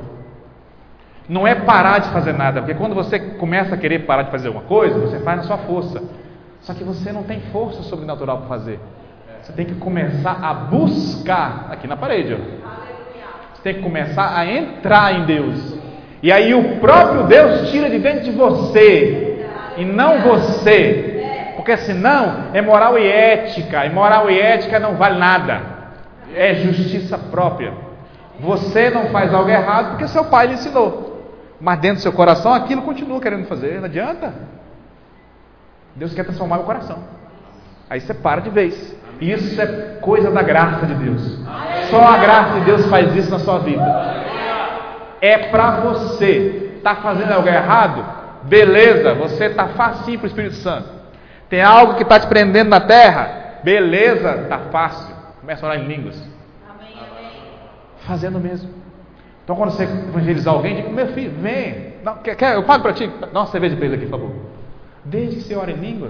Não 1.27 1.45
é 1.45 1.53
parar 1.53 1.99
de 1.99 2.09
fazer 2.11 2.31
nada, 2.31 2.61
porque 2.61 2.75
quando 2.75 2.95
você 2.95 3.19
começa 3.19 3.75
a 3.75 3.77
querer 3.77 4.05
parar 4.05 4.23
de 4.23 4.31
fazer 4.31 4.47
uma 4.47 4.61
coisa, 4.61 4.97
você 4.97 5.19
faz 5.19 5.39
na 5.39 5.43
sua 5.43 5.57
força. 5.57 6.01
Só 6.61 6.73
que 6.73 6.85
você 6.85 7.11
não 7.11 7.23
tem 7.23 7.41
força 7.51 7.83
sobrenatural 7.83 8.37
para 8.37 8.47
fazer. 8.47 8.79
Você 9.41 9.51
tem 9.51 9.65
que 9.65 9.75
começar 9.75 10.41
a 10.41 10.53
buscar 10.53 11.67
aqui 11.69 11.85
na 11.85 11.97
parede. 11.97 12.33
Ó. 12.33 12.74
Tem 13.65 13.73
que 13.73 13.81
começar 13.81 14.37
a 14.37 14.45
entrar 14.45 15.11
em 15.15 15.25
Deus. 15.25 15.75
E 16.21 16.31
aí 16.31 16.53
o 16.53 16.77
próprio 16.77 17.23
Deus 17.23 17.71
tira 17.71 17.89
de 17.89 17.97
dentro 17.97 18.23
de 18.23 18.29
você 18.29 19.43
e 19.75 19.83
não 19.83 20.21
você. 20.21 21.51
Porque 21.55 21.75
senão 21.77 22.51
é 22.53 22.61
moral 22.61 22.95
e 22.99 23.07
ética, 23.07 23.83
e 23.87 23.89
moral 23.89 24.29
e 24.29 24.39
ética 24.39 24.77
não 24.77 24.93
vale 24.97 25.17
nada. 25.17 25.63
É 26.35 26.53
justiça 26.53 27.17
própria. 27.17 27.73
Você 28.39 28.91
não 28.91 29.07
faz 29.07 29.33
algo 29.33 29.49
errado 29.49 29.89
porque 29.89 30.07
seu 30.09 30.25
pai 30.25 30.45
lhe 30.45 30.53
ensinou. 30.53 31.25
Mas 31.59 31.79
dentro 31.79 31.97
do 31.97 32.01
seu 32.03 32.13
coração 32.13 32.53
aquilo 32.53 32.83
continua 32.83 33.19
querendo 33.19 33.47
fazer, 33.47 33.79
não 33.79 33.85
adianta. 33.85 34.31
Deus 35.95 36.13
quer 36.13 36.23
transformar 36.23 36.59
o 36.59 36.65
coração. 36.65 36.99
Aí 37.89 37.99
você 37.99 38.13
para 38.13 38.41
de 38.41 38.51
vez. 38.51 38.95
Isso 39.19 39.61
é 39.61 39.97
coisa 40.01 40.29
da 40.31 40.41
graça 40.41 40.85
de 40.85 40.93
Deus. 40.95 41.39
Só 41.89 42.01
a 42.01 42.17
graça 42.17 42.59
de 42.59 42.65
Deus 42.65 42.85
faz 42.87 43.15
isso 43.15 43.31
na 43.31 43.39
sua 43.39 43.59
vida. 43.59 43.83
É 45.21 45.37
para 45.49 45.71
você. 45.81 46.73
Está 46.77 46.95
fazendo 46.95 47.31
algo 47.31 47.47
errado? 47.47 48.05
Beleza, 48.43 49.13
você 49.15 49.45
está 49.45 49.69
facinho 49.69 50.19
para 50.19 50.25
o 50.25 50.27
Espírito 50.27 50.55
Santo. 50.55 50.89
Tem 51.49 51.61
algo 51.61 51.95
que 51.95 52.03
está 52.03 52.19
te 52.19 52.27
prendendo 52.27 52.69
na 52.69 52.79
terra? 52.79 53.59
Beleza, 53.63 54.41
está 54.43 54.59
fácil. 54.71 55.15
Começa 55.41 55.65
a 55.65 55.69
orar 55.69 55.81
em 55.81 55.87
línguas. 55.87 56.21
Fazendo 58.05 58.39
mesmo. 58.39 58.69
Então, 59.43 59.55
quando 59.55 59.71
você 59.71 59.83
evangelizar 59.83 60.53
alguém, 60.53 60.75
diga: 60.75 60.89
Meu 60.89 61.07
filho, 61.07 61.31
vem. 61.39 61.95
Não, 62.03 62.17
quer, 62.17 62.35
quer, 62.35 62.55
eu 62.55 62.63
pago 62.63 62.83
para 62.83 62.93
ti. 62.93 63.07
Dá 63.07 63.39
uma 63.39 63.47
cerveja 63.47 63.75
para 63.75 63.85
ele 63.85 63.95
aqui, 63.95 64.05
por 64.05 64.19
favor. 64.19 64.35
Desde 65.03 65.37
que 65.37 65.43
você 65.43 65.55
ore 65.55 65.71
em 65.71 65.77
língua. 65.77 66.09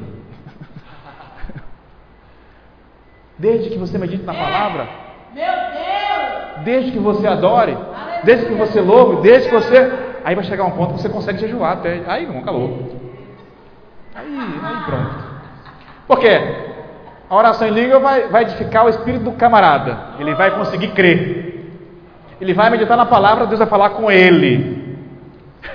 Desde 3.38 3.70
que 3.70 3.78
você 3.78 3.98
medite 3.98 4.24
na 4.24 4.34
palavra. 4.34 4.88
Meu 5.34 5.46
Deus! 5.46 6.64
Desde 6.64 6.92
que 6.92 7.00
você 7.00 7.28
adore. 7.28 7.78
Desde 8.24 8.46
que 8.46 8.54
você 8.54 8.80
louve. 8.82 9.22
Desde 9.22 9.50
que 9.50 9.56
você. 9.56 9.92
Aí 10.24 10.36
vai 10.36 10.44
chegar 10.44 10.64
um 10.64 10.72
ponto 10.72 10.96
que 10.96 11.02
você 11.02 11.10
consegue 11.10 11.40
jejuar 11.40 11.74
até. 11.74 12.02
Aí 12.08 12.26
não, 12.26 12.42
calou. 12.42 12.96
Aí, 14.16 14.26
aí 14.64 14.84
pronto. 14.86 15.26
Por 16.08 16.20
quê? 16.20 16.40
A 17.30 17.36
oração 17.36 17.68
em 17.68 17.72
língua 17.72 18.00
vai, 18.00 18.28
vai 18.28 18.44
edificar 18.44 18.86
o 18.86 18.90
espírito 18.90 19.24
do 19.24 19.32
camarada. 19.34 19.98
Ele 20.20 20.34
vai 20.36 20.52
conseguir 20.52 20.90
crer. 20.90 21.46
Ele 22.40 22.54
vai 22.54 22.70
meditar 22.70 22.98
na 22.98 23.06
palavra, 23.06 23.48
Deus 23.48 23.60
vai 23.60 23.68
falar 23.68 23.92
com 23.92 24.12
ele. 24.12 24.98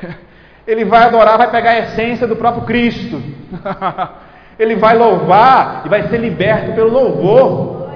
Ele 0.67 0.85
vai 0.85 1.05
adorar, 1.05 1.37
vai 1.37 1.51
pegar 1.51 1.71
a 1.71 1.79
essência 1.81 2.27
do 2.29 2.37
próprio 2.37 2.65
Cristo. 2.65 3.21
Ele 4.61 4.77
vai 4.77 4.95
louvar 4.95 5.87
e 5.87 5.89
vai 5.89 6.07
ser 6.09 6.19
liberto 6.19 6.75
pelo 6.75 6.91
louvor. 6.91 7.91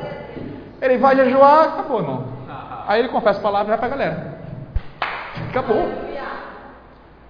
Ele 0.81 0.97
vai 0.97 1.15
jejuar, 1.15 1.65
acabou, 1.65 2.01
irmão. 2.01 2.25
Aí 2.89 3.01
ele 3.01 3.11
confessa 3.11 3.39
a 3.39 3.43
palavra 3.43 3.67
e 3.67 3.77
vai 3.77 3.79
para 3.79 3.87
a 3.87 3.91
galera. 3.91 4.39
Acabou. 5.51 5.87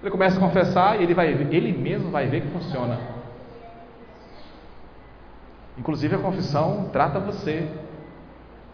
Ele 0.01 0.11
começa 0.11 0.37
a 0.37 0.41
confessar 0.41 1.01
e 1.01 1.03
ele 1.03 1.14
vai 1.14 1.26
ele 1.28 1.72
mesmo 1.72 2.12
vai 2.12 2.28
ver 2.28 2.43
que 2.43 2.49
funciona. 2.49 2.97
Inclusive 5.76 6.14
a 6.14 6.18
confissão 6.18 6.89
trata 6.93 7.18
você. 7.18 7.66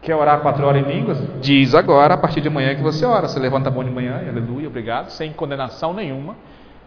Quer 0.03 0.15
orar 0.15 0.41
quatro 0.41 0.67
horas 0.67 0.83
em 0.83 0.87
línguas? 0.87 1.19
Diz 1.41 1.75
agora, 1.75 2.15
a 2.15 2.19
partir 2.19 2.43
de 2.43 2.49
amanhã 2.49 2.75
que 2.75 2.83
você 2.83 3.07
ora. 3.07 3.29
Você 3.29 3.39
levanta 3.41 3.71
a 3.71 3.73
mão 3.73 3.83
de 3.83 3.91
manhã, 3.91 4.23
aleluia, 4.29 4.69
obrigado, 4.69 5.09
sem 5.09 5.33
condenação 5.33 5.95
nenhuma. 5.95 6.37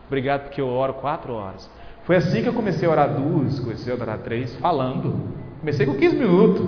Obrigado 0.05 0.41
porque 0.41 0.61
eu 0.61 0.67
oro 0.67 0.93
quatro 0.93 1.33
horas. 1.33 1.67
Foi 2.03 2.17
assim 2.17 2.41
que 2.41 2.49
eu 2.49 2.53
comecei 2.53 2.87
a 2.87 2.91
orar 2.91 3.09
duas, 3.13 3.59
comecei 3.59 3.93
a 3.93 3.95
orar 3.95 4.17
três, 4.19 4.55
falando. 4.57 5.29
Comecei 5.59 5.85
com 5.85 5.95
15 5.95 6.15
minutos. 6.15 6.61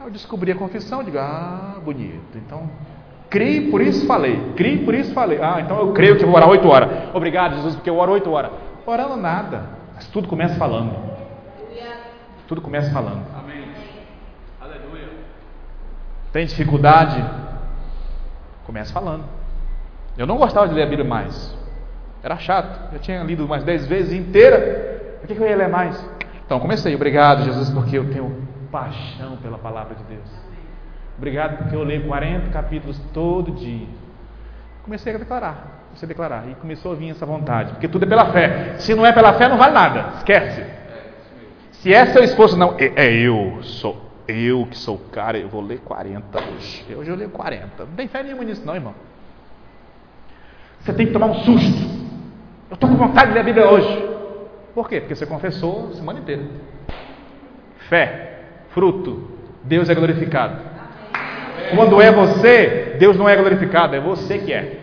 Aí 0.00 0.06
eu 0.06 0.10
descobri 0.10 0.50
a 0.50 0.54
confissão, 0.54 1.04
digo, 1.04 1.18
ah, 1.18 1.76
bonito. 1.84 2.36
Então, 2.36 2.70
criei, 3.28 3.70
por 3.70 3.82
isso 3.82 4.06
falei. 4.06 4.52
Criei, 4.56 4.84
por 4.84 4.94
isso 4.94 5.12
falei. 5.12 5.38
Ah, 5.42 5.60
então 5.60 5.78
eu 5.78 5.92
creio 5.92 6.16
que 6.16 6.24
eu 6.24 6.28
vou 6.28 6.36
orar 6.36 6.48
oito 6.48 6.66
horas. 6.66 7.14
Obrigado, 7.14 7.56
Jesus, 7.56 7.74
porque 7.74 7.90
eu 7.90 7.98
oro 7.98 8.12
oito 8.12 8.30
horas. 8.30 8.52
Orando 8.86 9.16
nada. 9.16 9.64
Mas 9.94 10.06
tudo 10.08 10.26
começa 10.26 10.54
falando. 10.56 11.12
Tudo 12.48 12.60
começa 12.60 12.90
falando. 12.90 13.24
Amém. 13.38 13.64
Aleluia. 14.60 15.08
Tem 16.32 16.44
dificuldade? 16.44 17.24
Começa 18.66 18.92
falando. 18.92 19.24
Eu 20.18 20.26
não 20.26 20.36
gostava 20.36 20.68
de 20.68 20.74
ler 20.74 20.82
a 20.82 20.86
Bíblia 20.86 21.08
mais. 21.08 21.56
Era 22.22 22.36
chato. 22.38 22.92
Eu 22.92 23.00
tinha 23.00 23.22
lido 23.22 23.44
umas 23.44 23.64
dez 23.64 23.86
vezes 23.86 24.12
inteira. 24.12 25.18
Por 25.20 25.26
que, 25.26 25.34
que 25.34 25.40
eu 25.40 25.46
ia 25.46 25.56
ler 25.56 25.68
mais? 25.68 26.02
Então 26.44 26.60
comecei. 26.60 26.94
Obrigado, 26.94 27.44
Jesus, 27.44 27.70
porque 27.70 27.98
eu 27.98 28.10
tenho 28.10 28.46
paixão 28.70 29.36
pela 29.38 29.58
palavra 29.58 29.94
de 29.94 30.04
Deus. 30.04 30.30
Obrigado 31.16 31.58
porque 31.58 31.76
eu 31.76 31.82
leio 31.82 32.06
40 32.06 32.50
capítulos 32.50 32.98
todo 33.12 33.52
dia. 33.52 33.86
Comecei 34.84 35.14
a 35.14 35.18
declarar. 35.18 35.84
Comecei 35.86 36.06
a 36.06 36.08
declarar. 36.08 36.48
E 36.48 36.54
começou 36.54 36.92
a 36.92 36.94
vir 36.94 37.10
essa 37.10 37.26
vontade. 37.26 37.72
Porque 37.72 37.88
tudo 37.88 38.04
é 38.04 38.08
pela 38.08 38.32
fé. 38.32 38.74
Se 38.78 38.94
não 38.94 39.04
é 39.06 39.12
pela 39.12 39.32
fé, 39.34 39.48
não 39.48 39.56
vale 39.56 39.74
nada. 39.74 40.14
Esquece. 40.18 40.64
Se 41.72 41.92
é 41.92 42.06
seu 42.06 42.22
esforço, 42.22 42.56
não. 42.56 42.76
É, 42.78 43.06
é 43.06 43.12
eu, 43.12 43.58
sou 43.62 44.10
eu 44.26 44.66
que 44.66 44.76
sou 44.76 44.96
o 44.96 45.10
cara, 45.10 45.36
eu 45.36 45.48
vou 45.48 45.60
ler 45.60 45.80
40 45.80 46.38
hoje. 46.38 46.84
Hoje 46.96 47.10
eu 47.10 47.16
leio 47.16 47.30
40. 47.30 47.84
Não 47.84 47.94
tem 47.94 48.08
fé 48.08 48.22
nenhuma 48.22 48.44
nisso, 48.44 48.62
não, 48.64 48.74
irmão. 48.74 48.94
Você 50.80 50.92
tem 50.92 51.06
que 51.06 51.12
tomar 51.12 51.26
um 51.26 51.34
susto. 51.34 52.02
Eu 52.72 52.76
estou 52.76 52.88
com 52.88 52.96
vontade 52.96 53.28
de 53.28 53.34
ler 53.34 53.40
a 53.40 53.42
Bíblia 53.42 53.70
hoje. 53.70 54.08
Por 54.74 54.88
quê? 54.88 54.98
Porque 54.98 55.14
você 55.14 55.26
confessou 55.26 55.90
a 55.90 55.94
semana 55.94 56.20
inteira. 56.20 56.42
Fé, 57.90 58.38
fruto, 58.70 59.30
Deus 59.62 59.90
é 59.90 59.94
glorificado. 59.94 60.56
Quando 61.76 62.00
é 62.00 62.10
você, 62.10 62.96
Deus 62.98 63.14
não 63.18 63.28
é 63.28 63.36
glorificado, 63.36 63.94
é 63.94 64.00
você 64.00 64.38
que 64.38 64.54
é. 64.54 64.80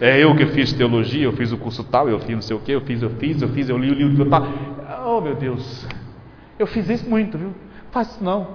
É 0.00 0.18
eu 0.18 0.34
que 0.34 0.46
fiz 0.46 0.72
teologia, 0.72 1.24
eu 1.24 1.34
fiz 1.34 1.52
o 1.52 1.58
curso 1.58 1.84
tal, 1.84 2.08
eu 2.08 2.18
fiz 2.18 2.34
não 2.34 2.40
sei 2.40 2.56
o 2.56 2.60
que, 2.60 2.72
eu 2.72 2.80
fiz, 2.80 3.02
eu 3.02 3.10
fiz, 3.10 3.42
eu 3.42 3.48
fiz, 3.50 3.68
eu 3.68 3.76
li 3.76 3.90
o 3.90 3.94
livro 3.94 4.24
tal. 4.30 4.46
Oh 5.04 5.20
meu 5.20 5.34
Deus, 5.34 5.86
eu 6.58 6.66
fiz 6.66 6.88
isso 6.88 7.10
muito, 7.10 7.36
viu? 7.36 7.52
Faz 7.90 8.08
isso 8.08 8.24
não. 8.24 8.48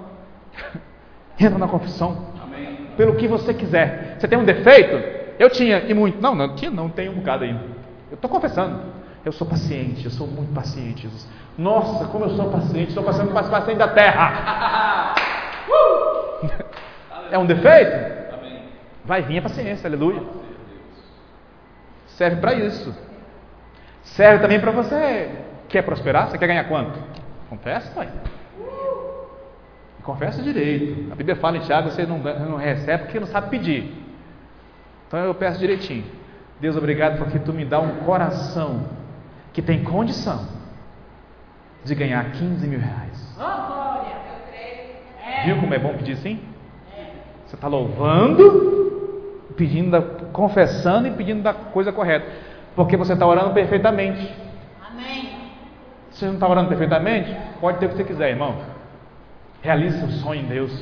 Entra 1.38 1.60
na 1.60 1.68
confissão. 1.68 2.26
Pelo 2.96 3.14
que 3.14 3.28
você 3.28 3.54
quiser. 3.54 4.16
Você 4.18 4.26
tem 4.26 4.36
um 4.36 4.44
defeito? 4.44 5.00
Eu 5.38 5.48
tinha, 5.48 5.84
e 5.86 5.94
muito. 5.94 6.20
Não, 6.20 6.34
não 6.34 6.56
tinha, 6.56 6.72
não, 6.72 6.88
tem 6.88 7.08
um 7.08 7.14
bocado 7.14 7.44
ainda. 7.44 7.73
Eu 8.14 8.16
estou 8.16 8.30
confessando. 8.30 8.80
Eu 9.24 9.32
sou 9.32 9.44
paciente, 9.44 10.04
eu 10.04 10.10
sou 10.10 10.26
muito 10.26 10.54
paciente, 10.54 11.02
Jesus. 11.02 11.26
Nossa, 11.58 12.06
como 12.06 12.26
eu 12.26 12.30
sou 12.36 12.48
paciente, 12.48 12.90
estou 12.90 13.02
passando 13.02 13.32
mais 13.32 13.48
paciente 13.48 13.78
da 13.78 13.88
terra. 13.88 15.14
uh! 15.68 16.48
É 17.32 17.38
um 17.38 17.44
defeito? 17.44 18.14
Vai 19.04 19.22
vir 19.22 19.38
a 19.38 19.42
paciência, 19.42 19.88
aleluia. 19.88 20.22
Serve 22.06 22.36
para 22.36 22.54
isso. 22.54 22.94
Serve 24.04 24.42
também 24.42 24.60
para 24.60 24.70
você. 24.70 25.30
Quer 25.68 25.82
prosperar? 25.82 26.30
Você 26.30 26.38
quer 26.38 26.46
ganhar 26.46 26.68
quanto? 26.68 26.96
Confessa, 27.48 27.90
pai. 27.92 28.08
Confessa 30.04 30.40
direito. 30.40 31.10
A 31.10 31.16
Bíblia 31.16 31.34
fala 31.34 31.56
em 31.56 31.60
Tiago, 31.62 31.90
você 31.90 32.06
não, 32.06 32.18
não 32.18 32.58
recebe 32.58 33.04
porque 33.04 33.18
não 33.18 33.26
sabe 33.26 33.50
pedir. 33.50 33.92
Então 35.08 35.18
eu 35.18 35.34
peço 35.34 35.58
direitinho. 35.58 36.04
Deus, 36.64 36.78
obrigado 36.78 37.18
porque 37.18 37.38
tu 37.38 37.52
me 37.52 37.62
dá 37.62 37.78
um 37.78 37.96
coração 38.06 38.86
que 39.52 39.60
tem 39.60 39.84
condição 39.84 40.48
de 41.84 41.94
ganhar 41.94 42.24
15 42.32 42.66
mil 42.66 42.80
reais. 42.80 43.36
Viu 45.44 45.60
como 45.60 45.74
é 45.74 45.78
bom 45.78 45.92
pedir 45.92 46.16
sim? 46.16 46.40
Você 47.44 47.54
está 47.54 47.68
louvando, 47.68 49.42
pedindo, 49.58 49.90
da, 49.90 50.00
confessando 50.32 51.06
e 51.06 51.10
pedindo 51.10 51.42
da 51.42 51.52
coisa 51.52 51.92
correta. 51.92 52.32
Porque 52.74 52.96
você 52.96 53.12
está 53.12 53.26
orando 53.26 53.52
perfeitamente. 53.52 54.34
Amém. 54.90 55.36
Se 56.12 56.20
você 56.20 56.26
não 56.28 56.32
está 56.32 56.48
orando 56.48 56.70
perfeitamente, 56.70 57.36
pode 57.60 57.76
ter 57.76 57.84
o 57.84 57.88
que 57.90 57.96
você 57.96 58.04
quiser, 58.04 58.30
irmão. 58.30 58.56
Realize 59.60 59.98
seu 59.98 60.08
sonho 60.08 60.40
em 60.40 60.46
Deus. 60.46 60.72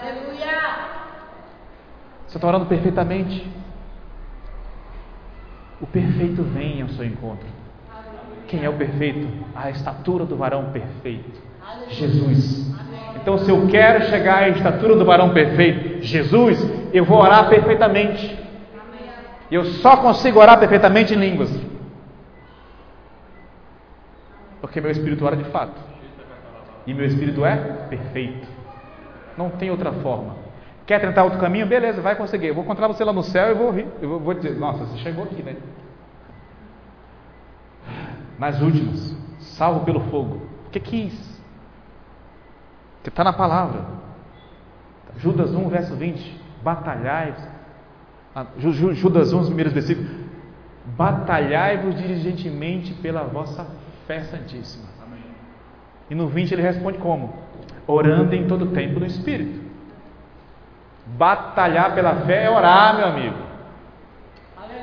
Aleluia. 0.00 0.62
Você 2.26 2.38
está 2.38 2.48
orando 2.48 2.64
perfeitamente. 2.64 3.65
O 5.80 5.86
perfeito 5.86 6.42
vem 6.42 6.82
ao 6.82 6.88
seu 6.88 7.04
encontro. 7.04 7.46
Quem 8.48 8.64
é 8.64 8.68
o 8.68 8.74
perfeito? 8.74 9.28
A 9.54 9.70
estatura 9.70 10.24
do 10.24 10.36
varão 10.36 10.70
perfeito. 10.70 11.40
Jesus. 11.88 12.74
Então, 13.16 13.38
se 13.38 13.50
eu 13.50 13.66
quero 13.66 14.04
chegar 14.04 14.44
à 14.44 14.48
estatura 14.48 14.94
do 14.94 15.04
varão 15.04 15.30
perfeito, 15.30 16.02
Jesus, 16.02 16.64
eu 16.92 17.04
vou 17.04 17.18
orar 17.18 17.48
perfeitamente. 17.48 18.38
Eu 19.50 19.64
só 19.64 19.96
consigo 19.96 20.40
orar 20.40 20.58
perfeitamente 20.58 21.14
em 21.14 21.18
línguas. 21.18 21.50
Porque 24.60 24.80
meu 24.80 24.90
espírito 24.90 25.24
ora 25.24 25.36
de 25.36 25.44
fato. 25.44 25.80
E 26.86 26.94
meu 26.94 27.04
espírito 27.04 27.44
é 27.44 27.56
perfeito. 27.88 28.46
Não 29.36 29.50
tem 29.50 29.70
outra 29.70 29.92
forma. 29.92 30.45
Quer 30.86 31.00
tentar 31.00 31.24
outro 31.24 31.40
caminho? 31.40 31.66
Beleza, 31.66 32.00
vai 32.00 32.14
conseguir. 32.14 32.46
Eu 32.46 32.54
vou 32.54 32.62
encontrar 32.62 32.86
você 32.86 33.02
lá 33.02 33.12
no 33.12 33.24
céu 33.24 33.50
e 33.50 33.54
vou 33.54 33.72
rir. 33.72 33.88
Eu 34.00 34.20
vou 34.20 34.32
dizer, 34.32 34.56
nossa, 34.56 34.84
você 34.84 34.98
chegou 34.98 35.24
aqui, 35.24 35.42
né? 35.42 35.56
Nas 38.38 38.60
últimas, 38.60 39.16
salvo 39.40 39.84
pelo 39.84 40.00
fogo. 40.10 40.42
O 40.66 40.70
que 40.70 40.78
quis? 40.78 41.42
Que 43.02 43.08
está 43.08 43.24
na 43.24 43.32
palavra. 43.32 43.84
Judas 45.16 45.52
1, 45.52 45.68
verso 45.68 45.96
20. 45.96 46.40
Batalhai. 46.62 47.34
Ah, 48.32 48.46
Judas 48.58 49.32
1, 49.32 49.40
os 49.40 49.46
primeiros 49.46 49.72
versículos. 49.72 50.08
Batalhai-vos 50.84 51.96
diligentemente 51.96 52.94
pela 52.94 53.24
vossa 53.24 53.66
fé 54.06 54.22
santíssima. 54.22 54.84
Amém. 55.04 55.24
E 56.08 56.14
no 56.14 56.28
20 56.28 56.52
ele 56.52 56.62
responde 56.62 56.98
como? 56.98 57.34
Orando 57.88 58.36
em 58.36 58.46
todo 58.46 58.66
tempo 58.66 59.00
no 59.00 59.06
Espírito. 59.06 59.65
Batalhar 61.06 61.94
pela 61.94 62.16
fé 62.16 62.44
é 62.44 62.50
orar, 62.50 62.96
meu 62.96 63.06
amigo. 63.06 63.36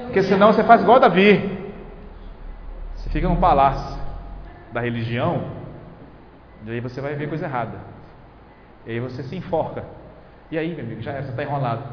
Porque 0.04 0.24
senão 0.24 0.54
você 0.54 0.64
faz 0.64 0.82
igual 0.82 1.00
Davi. 1.00 1.72
Você 2.96 3.10
fica 3.10 3.28
num 3.28 3.36
palácio 3.36 4.02
da 4.72 4.80
religião, 4.80 5.44
e 6.66 6.72
aí 6.72 6.80
você 6.80 7.02
vai 7.02 7.16
ver 7.16 7.28
coisa 7.28 7.46
errada. 7.46 7.78
E 8.86 8.92
aí 8.92 9.00
você 9.00 9.24
se 9.24 9.36
enforca. 9.36 9.84
E 10.50 10.58
aí, 10.58 10.74
meu 10.76 10.86
amigo, 10.86 11.02
já 11.02 11.12
era, 11.12 11.24
você 11.24 11.30
está 11.30 11.44
enrolado. 11.44 11.84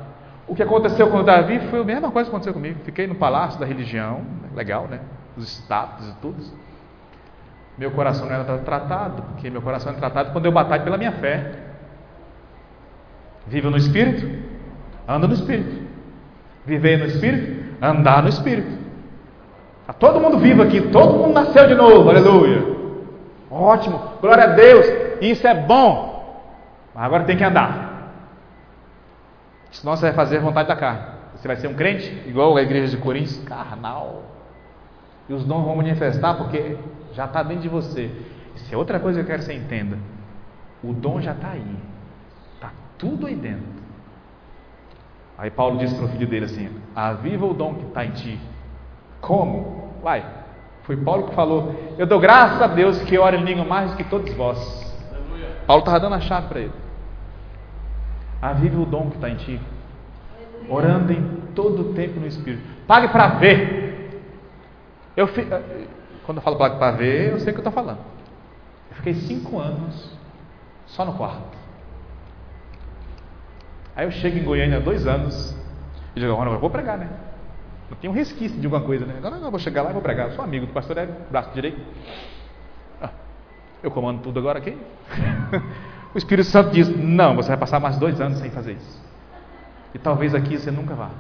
O 0.47 0.55
que 0.55 0.63
aconteceu 0.63 1.09
com 1.11 1.19
o 1.19 1.23
Davi 1.23 1.61
foi 1.69 1.81
a 1.81 1.85
mesma 1.85 2.11
coisa 2.11 2.29
que 2.29 2.35
aconteceu 2.35 2.53
comigo. 2.53 2.81
Fiquei 2.85 3.07
no 3.07 3.15
palácio 3.15 3.59
da 3.59 3.67
religião, 3.67 4.25
legal, 4.55 4.87
né? 4.87 5.01
Os 5.37 5.49
status 5.49 6.09
e 6.09 6.15
tudo. 6.17 6.45
Meu 7.79 7.91
coração 7.93 8.27
não 8.27 8.35
era 8.35 8.59
tratado, 8.59 9.23
porque 9.23 9.49
meu 9.49 9.63
coração 9.63 9.93
é 9.93 9.97
tratado 9.97 10.33
quando 10.33 10.47
eu 10.47 10.53
batalho 10.53 10.83
pela 10.83 10.99
minha 10.99 11.13
fé. 11.13 11.70
Viva 13.51 13.69
no 13.69 13.77
Espírito, 13.77 14.31
anda 15.09 15.27
no 15.27 15.35
Espírito. 15.35 15.89
Viver 16.65 16.99
no 16.99 17.07
Espírito, 17.07 17.75
andar 17.83 18.23
no 18.23 18.29
Espírito. 18.29 18.79
Está 19.81 19.93
todo 19.93 20.21
mundo 20.21 20.39
vivo 20.39 20.63
aqui, 20.63 20.81
todo 20.81 21.19
mundo 21.19 21.35
nasceu 21.35 21.67
de 21.67 21.75
novo, 21.75 22.09
aleluia. 22.09 22.63
Ótimo, 23.51 24.01
glória 24.21 24.45
a 24.45 24.47
Deus, 24.47 24.87
isso 25.21 25.45
é 25.49 25.55
bom. 25.55 26.41
Mas 26.95 27.05
agora 27.05 27.25
tem 27.25 27.37
que 27.37 27.43
andar. 27.43 28.13
Senão 29.73 29.97
você 29.97 30.07
vai 30.07 30.13
fazer 30.13 30.37
a 30.37 30.41
vontade 30.41 30.69
da 30.69 30.77
carne. 30.77 31.03
Você 31.35 31.49
vai 31.49 31.57
ser 31.57 31.67
um 31.67 31.75
crente, 31.75 32.23
igual 32.29 32.57
a 32.57 32.63
igreja 32.63 32.97
de 32.97 33.03
Coríntios, 33.03 33.43
carnal. 33.45 34.23
E 35.29 35.33
os 35.33 35.45
dons 35.45 35.65
vão 35.65 35.75
manifestar 35.75 36.35
porque 36.35 36.77
já 37.15 37.25
está 37.25 37.43
dentro 37.43 37.63
de 37.63 37.69
você. 37.69 38.13
Isso 38.55 38.73
é 38.73 38.77
outra 38.77 39.01
coisa 39.01 39.19
que 39.19 39.25
eu 39.25 39.27
quero 39.27 39.41
que 39.41 39.47
você 39.47 39.55
entenda. 39.55 39.99
O 40.85 40.93
dom 40.93 41.21
já 41.21 41.33
está 41.33 41.51
aí. 41.51 41.90
Tudo 43.01 43.27
aí 43.27 43.35
dentro. 43.35 43.81
Aí 45.39 45.51
Paulo 45.51 45.79
disse 45.79 45.95
para 45.95 46.05
o 46.05 46.09
filho 46.09 46.27
dele 46.29 46.45
assim: 46.45 46.69
Aviva 46.95 47.47
o 47.47 47.55
dom 47.55 47.75
que 47.75 47.87
está 47.87 48.05
em 48.05 48.11
ti. 48.11 48.39
Como? 49.23 49.95
Vai. 50.03 50.23
Foi 50.83 50.99
Paulo 50.99 51.29
que 51.29 51.35
falou: 51.35 51.75
Eu 51.97 52.07
dou 52.07 52.21
graças 52.21 52.61
a 52.61 52.67
Deus 52.67 53.03
que 53.05 53.17
ora 53.19 53.37
em 53.37 53.45
língua 53.45 53.65
mais 53.65 53.91
do 53.91 53.97
que 53.97 54.05
todos 54.05 54.31
vós. 54.35 54.59
Aleluia. 55.11 55.49
Paulo 55.67 55.81
estava 55.81 55.99
dando 55.99 56.17
a 56.17 56.21
chave 56.21 56.49
para 56.49 56.61
ele. 56.61 56.73
Aviva 58.43 58.81
o 58.81 58.85
dom 58.85 59.09
que 59.09 59.17
está 59.17 59.31
em 59.31 59.37
ti. 59.37 59.61
Aleluia. 60.37 60.75
Orando 60.75 61.13
em 61.13 61.23
todo 61.55 61.91
o 61.91 61.95
tempo 61.95 62.21
no 62.21 62.27
Espírito. 62.27 62.63
Pague 62.87 63.09
para 63.09 63.29
ver. 63.29 64.21
Eu 65.17 65.27
fi... 65.27 65.47
Quando 66.25 66.39
eu 66.39 66.43
falo 66.43 66.57
pague 66.57 66.77
para 66.77 66.93
ver, 66.93 67.33
eu 67.33 67.41
sei 67.41 67.51
o 67.51 67.55
que 67.55 67.61
eu 67.61 67.69
estou 67.69 67.73
falando. 67.73 68.01
Eu 68.91 68.97
fiquei 68.97 69.15
cinco 69.15 69.59
anos 69.59 70.15
só 70.87 71.05
no 71.05 71.15
quarto. 71.15 71.60
Aí 73.95 74.07
eu 74.07 74.11
chego 74.11 74.39
em 74.39 74.45
Goiânia 74.45 74.79
há 74.79 74.81
dois 74.81 75.07
anos 75.07 75.55
e 76.15 76.21
digo, 76.21 76.33
agora 76.33 76.51
eu 76.51 76.59
vou 76.59 76.71
pregar, 76.71 76.99
né? 76.99 77.09
Eu 77.91 77.97
tenho 77.97 78.13
um 78.13 78.17
resquício 78.17 78.59
de 78.59 78.67
alguma 78.67 78.85
coisa, 78.85 79.05
né? 79.05 79.15
Agora 79.19 79.37
eu 79.37 79.51
vou 79.51 79.59
chegar 79.59 79.83
lá 79.83 79.91
e 79.91 79.93
vou 79.93 80.03
pregar. 80.03 80.29
Eu 80.29 80.35
sou 80.35 80.45
amigo 80.45 80.67
do 80.67 80.73
pastor 80.73 80.97
Hélio, 80.97 81.15
braço 81.31 81.51
direito. 81.53 81.81
Ah, 83.03 83.11
eu 83.83 83.91
comando 83.91 84.23
tudo 84.23 84.39
agora 84.39 84.59
aqui. 84.59 84.77
o 86.15 86.19
Espírito 86.19 86.49
Santo 86.49 86.71
diz: 86.71 86.89
Não, 86.89 87.35
você 87.35 87.49
vai 87.49 87.57
passar 87.57 87.81
mais 87.81 87.99
dois 87.99 88.21
anos 88.21 88.39
sem 88.39 88.51
fazer 88.51 88.75
isso. 88.75 89.03
E 89.93 89.99
talvez 89.99 90.35
aqui 90.37 90.57
você 90.57 90.71
nunca 90.71 90.95
vá. 90.95 91.11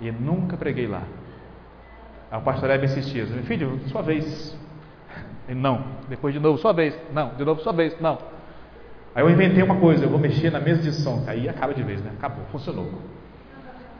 E 0.00 0.08
eu 0.08 0.14
nunca 0.14 0.56
preguei 0.56 0.86
lá. 0.86 1.02
Aí 2.30 2.38
o 2.38 2.42
pastor 2.42 2.70
Hebe 2.70 2.86
insistia: 2.86 3.26
Meu 3.26 3.42
filho, 3.42 3.78
sua 3.88 4.00
vez. 4.00 4.56
Ele, 5.46 5.60
não. 5.60 5.84
Depois 6.08 6.32
de 6.32 6.40
novo, 6.40 6.56
sua 6.58 6.72
vez. 6.72 6.98
Não. 7.12 7.34
De 7.34 7.44
novo, 7.44 7.60
sua 7.60 7.74
vez. 7.74 8.00
Não. 8.00 8.18
Aí 9.20 9.26
eu 9.26 9.28
inventei 9.28 9.62
uma 9.62 9.76
coisa: 9.76 10.06
eu 10.06 10.08
vou 10.08 10.18
mexer 10.18 10.50
na 10.50 10.58
mesa 10.58 10.80
de 10.80 10.92
som. 10.92 11.22
Aí 11.26 11.46
acaba 11.46 11.74
de 11.74 11.82
vez, 11.82 12.02
né? 12.02 12.10
Acabou, 12.16 12.42
funcionou. 12.46 12.90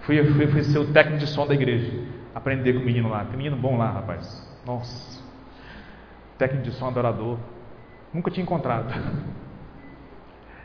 Fui, 0.00 0.24
fui, 0.32 0.46
fui 0.46 0.64
ser 0.64 0.78
o 0.78 0.86
técnico 0.94 1.18
de 1.18 1.26
som 1.26 1.46
da 1.46 1.52
igreja. 1.52 1.92
Aprender 2.34 2.72
com 2.72 2.80
o 2.80 2.82
menino 2.82 3.10
lá. 3.10 3.26
Tem 3.26 3.36
menino 3.36 3.54
bom 3.54 3.76
lá, 3.76 3.90
rapaz. 3.90 4.48
Nossa. 4.64 5.22
Técnico 6.38 6.64
de 6.64 6.72
som 6.72 6.88
adorador. 6.88 7.36
Nunca 8.14 8.30
tinha 8.30 8.42
encontrado. 8.42 8.94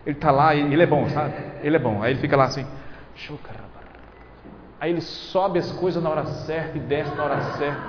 Ele 0.06 0.16
está 0.16 0.32
lá, 0.32 0.56
ele 0.56 0.82
é 0.82 0.86
bom, 0.86 1.10
sabe? 1.10 1.34
Ele 1.62 1.76
é 1.76 1.80
bom. 1.80 2.02
Aí 2.02 2.14
ele 2.14 2.22
fica 2.22 2.38
lá 2.38 2.46
assim. 2.46 2.66
Aí 4.80 4.90
ele 4.90 5.02
sobe 5.02 5.60
as 5.60 5.70
coisas 5.74 6.02
na 6.02 6.10
hora 6.10 6.26
certa 6.26 6.78
e 6.78 6.80
desce 6.80 7.14
na 7.14 7.24
hora 7.26 7.42
certa. 7.58 7.82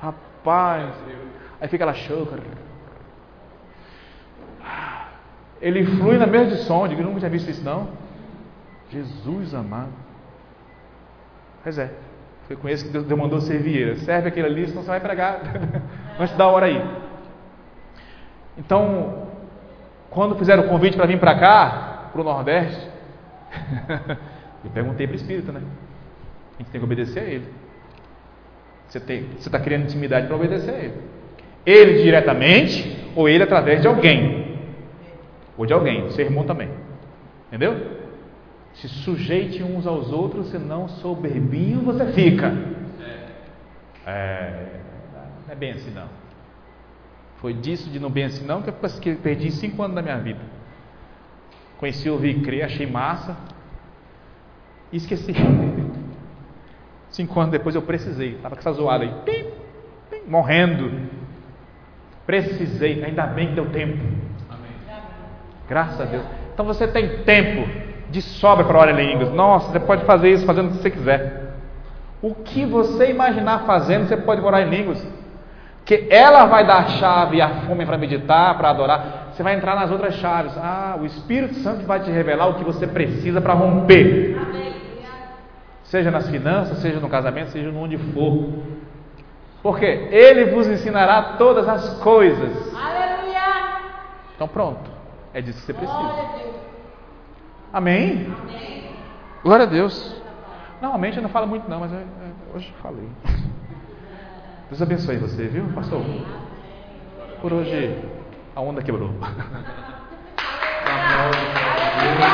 Rapaz. 0.00 0.92
Aí 1.60 1.68
fica 1.68 1.84
lá, 1.84 1.94
chocar. 1.94 2.40
Ele 5.60 5.84
flui 5.84 6.16
na 6.16 6.26
mesa 6.26 6.56
de 6.56 6.62
som. 6.62 6.86
Eu 6.86 7.02
nunca 7.02 7.18
tinha 7.18 7.30
visto 7.30 7.50
isso 7.50 7.62
não. 7.62 7.88
Jesus 8.90 9.54
amado. 9.54 9.92
Pois 11.62 11.78
é. 11.78 11.90
Foi 12.46 12.56
com 12.56 12.68
esse 12.68 12.84
que 12.84 12.90
Deus 12.90 13.06
mandou 13.06 13.40
servir. 13.40 13.96
Serve 13.98 14.28
aquele 14.28 14.46
ali, 14.46 14.66
senão 14.66 14.82
você 14.82 14.88
vai 14.88 15.00
pregar 15.00 15.40
antes 16.18 16.36
da 16.36 16.46
hora 16.46 16.66
aí. 16.66 16.82
Então, 18.58 19.28
quando 20.10 20.34
fizeram 20.34 20.64
o 20.64 20.68
convite 20.68 20.96
para 20.96 21.06
vir 21.06 21.20
para 21.20 21.38
cá, 21.38 22.08
para 22.10 22.20
o 22.20 22.24
Nordeste, 22.24 22.88
eu 24.64 24.70
perguntei 24.72 25.06
para 25.06 25.14
o 25.14 25.16
Espírito, 25.16 25.52
né? 25.52 25.60
A 26.54 26.62
gente 26.62 26.70
tem 26.72 26.80
que 26.80 26.84
obedecer 26.84 27.20
a 27.20 27.24
Ele. 27.24 27.48
Você 28.88 28.98
está 29.38 29.60
criando 29.60 29.84
intimidade 29.84 30.26
para 30.26 30.34
obedecer 30.34 30.74
a 30.74 30.78
Ele. 30.78 31.00
Ele 31.64 32.02
diretamente 32.02 33.12
ou 33.14 33.28
Ele 33.28 33.44
através 33.44 33.80
de 33.80 33.86
alguém. 33.86 34.49
Ou 35.60 35.66
de 35.66 35.74
alguém, 35.74 36.08
seu 36.12 36.24
irmão 36.24 36.44
também. 36.44 36.70
Entendeu? 37.48 37.98
Se 38.72 38.88
sujeite 38.88 39.62
uns 39.62 39.86
aos 39.86 40.10
outros, 40.10 40.48
senão 40.48 40.88
soberbinho 40.88 41.82
você 41.82 42.10
fica. 42.12 42.50
É, 44.06 44.80
não 45.46 45.52
é 45.52 45.54
bem 45.54 45.72
assim 45.72 45.90
não. 45.90 46.08
Foi 47.42 47.52
disso 47.52 47.90
de 47.90 48.00
não 48.00 48.08
bem 48.08 48.24
assim 48.24 48.42
não 48.42 48.62
que 48.62 48.70
eu 48.70 49.16
perdi 49.16 49.50
cinco 49.50 49.82
anos 49.82 49.96
da 49.96 50.00
minha 50.00 50.16
vida. 50.16 50.40
Conheci, 51.76 52.08
ouvi 52.08 52.40
crer, 52.40 52.62
achei 52.62 52.86
massa 52.86 53.36
e 54.90 54.96
esqueci. 54.96 55.34
Cinco 57.10 57.38
anos 57.38 57.50
depois 57.50 57.74
eu 57.74 57.82
precisei, 57.82 58.36
estava 58.36 58.54
com 58.54 58.60
essa 58.60 58.72
zoada 58.72 59.04
aí, 59.04 59.12
pim, 59.26 59.50
pim, 60.08 60.22
morrendo. 60.26 61.08
Precisei, 62.24 63.04
ainda 63.04 63.26
bem 63.26 63.48
que 63.48 63.54
deu 63.56 63.68
tempo. 63.70 64.29
Graças 65.70 66.00
a 66.00 66.04
Deus. 66.04 66.24
Então 66.52 66.66
você 66.66 66.88
tem 66.88 67.22
tempo 67.22 67.70
de 68.10 68.20
sobra 68.20 68.64
para 68.64 68.76
orar 68.76 68.98
em 68.98 69.06
línguas. 69.06 69.30
Nossa, 69.30 69.70
você 69.70 69.78
pode 69.78 70.04
fazer 70.04 70.30
isso 70.30 70.44
fazendo 70.44 70.66
o 70.66 70.70
que 70.72 70.78
você 70.78 70.90
quiser. 70.90 71.54
O 72.20 72.34
que 72.34 72.66
você 72.66 73.08
imaginar 73.08 73.60
fazendo, 73.60 74.08
você 74.08 74.16
pode 74.16 74.40
orar 74.40 74.62
em 74.62 74.68
línguas. 74.68 75.00
Que 75.84 76.08
ela 76.10 76.46
vai 76.46 76.66
dar 76.66 76.78
a 76.78 76.88
chave 76.88 77.36
e 77.36 77.40
a 77.40 77.48
fome 77.60 77.86
para 77.86 77.96
meditar, 77.96 78.58
para 78.58 78.70
adorar. 78.70 79.28
Você 79.32 79.44
vai 79.44 79.54
entrar 79.54 79.76
nas 79.76 79.92
outras 79.92 80.14
chaves. 80.14 80.52
Ah, 80.58 80.98
o 81.00 81.06
Espírito 81.06 81.54
Santo 81.60 81.86
vai 81.86 82.00
te 82.00 82.10
revelar 82.10 82.48
o 82.48 82.54
que 82.54 82.64
você 82.64 82.88
precisa 82.88 83.40
para 83.40 83.54
romper. 83.54 84.36
Seja 85.84 86.10
nas 86.10 86.28
finanças, 86.28 86.78
seja 86.78 86.98
no 86.98 87.08
casamento, 87.08 87.50
seja 87.50 87.70
onde 87.70 87.96
for. 87.96 88.48
Porque 89.62 89.86
Ele 89.86 90.46
vos 90.46 90.66
ensinará 90.66 91.36
todas 91.38 91.68
as 91.68 91.94
coisas. 92.00 92.74
Aleluia. 92.74 93.40
Então 94.34 94.48
pronto. 94.48 94.99
É 95.32 95.40
disso 95.40 95.60
que 95.60 95.66
você 95.66 95.74
precisa. 95.74 96.50
Amém? 97.72 98.26
Amém. 98.42 98.90
Glória 99.44 99.64
a 99.64 99.68
Deus. 99.68 100.20
Normalmente 100.82 101.16
eu 101.18 101.22
não 101.22 101.30
falo 101.30 101.46
muito 101.46 101.68
não, 101.68 101.80
mas 101.80 101.92
eu, 101.92 101.98
eu, 101.98 102.06
hoje 102.54 102.74
falei. 102.82 103.08
Deus 104.68 104.82
abençoe 104.82 105.18
você, 105.18 105.46
viu, 105.46 105.64
pastor? 105.74 106.02
Por 107.40 107.52
hoje 107.52 107.96
a 108.56 108.60
onda 108.60 108.82
quebrou. 108.82 109.10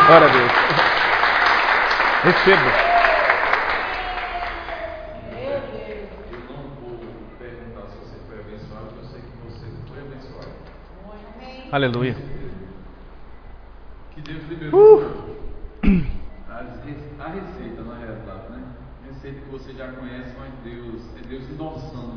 Glória 0.07 0.27
a 0.27 0.33
Deus. 0.33 0.53
Receba. 2.25 2.87
Eu 11.73 12.36
Deus 14.27 14.43
liberou 14.49 15.01
Uh. 15.01 16.07
a 17.19 17.29
receita, 17.29 17.83
na 17.83 17.95
realidade, 17.99 18.51
né? 18.51 18.63
Receita 19.09 19.41
que 19.41 19.51
você 19.51 19.73
já 19.73 19.93
conhece, 19.93 20.35
mas 20.39 20.53
Deus, 20.65 21.03
é 21.17 21.29
Deus 21.29 21.49
endossando 21.51 22.15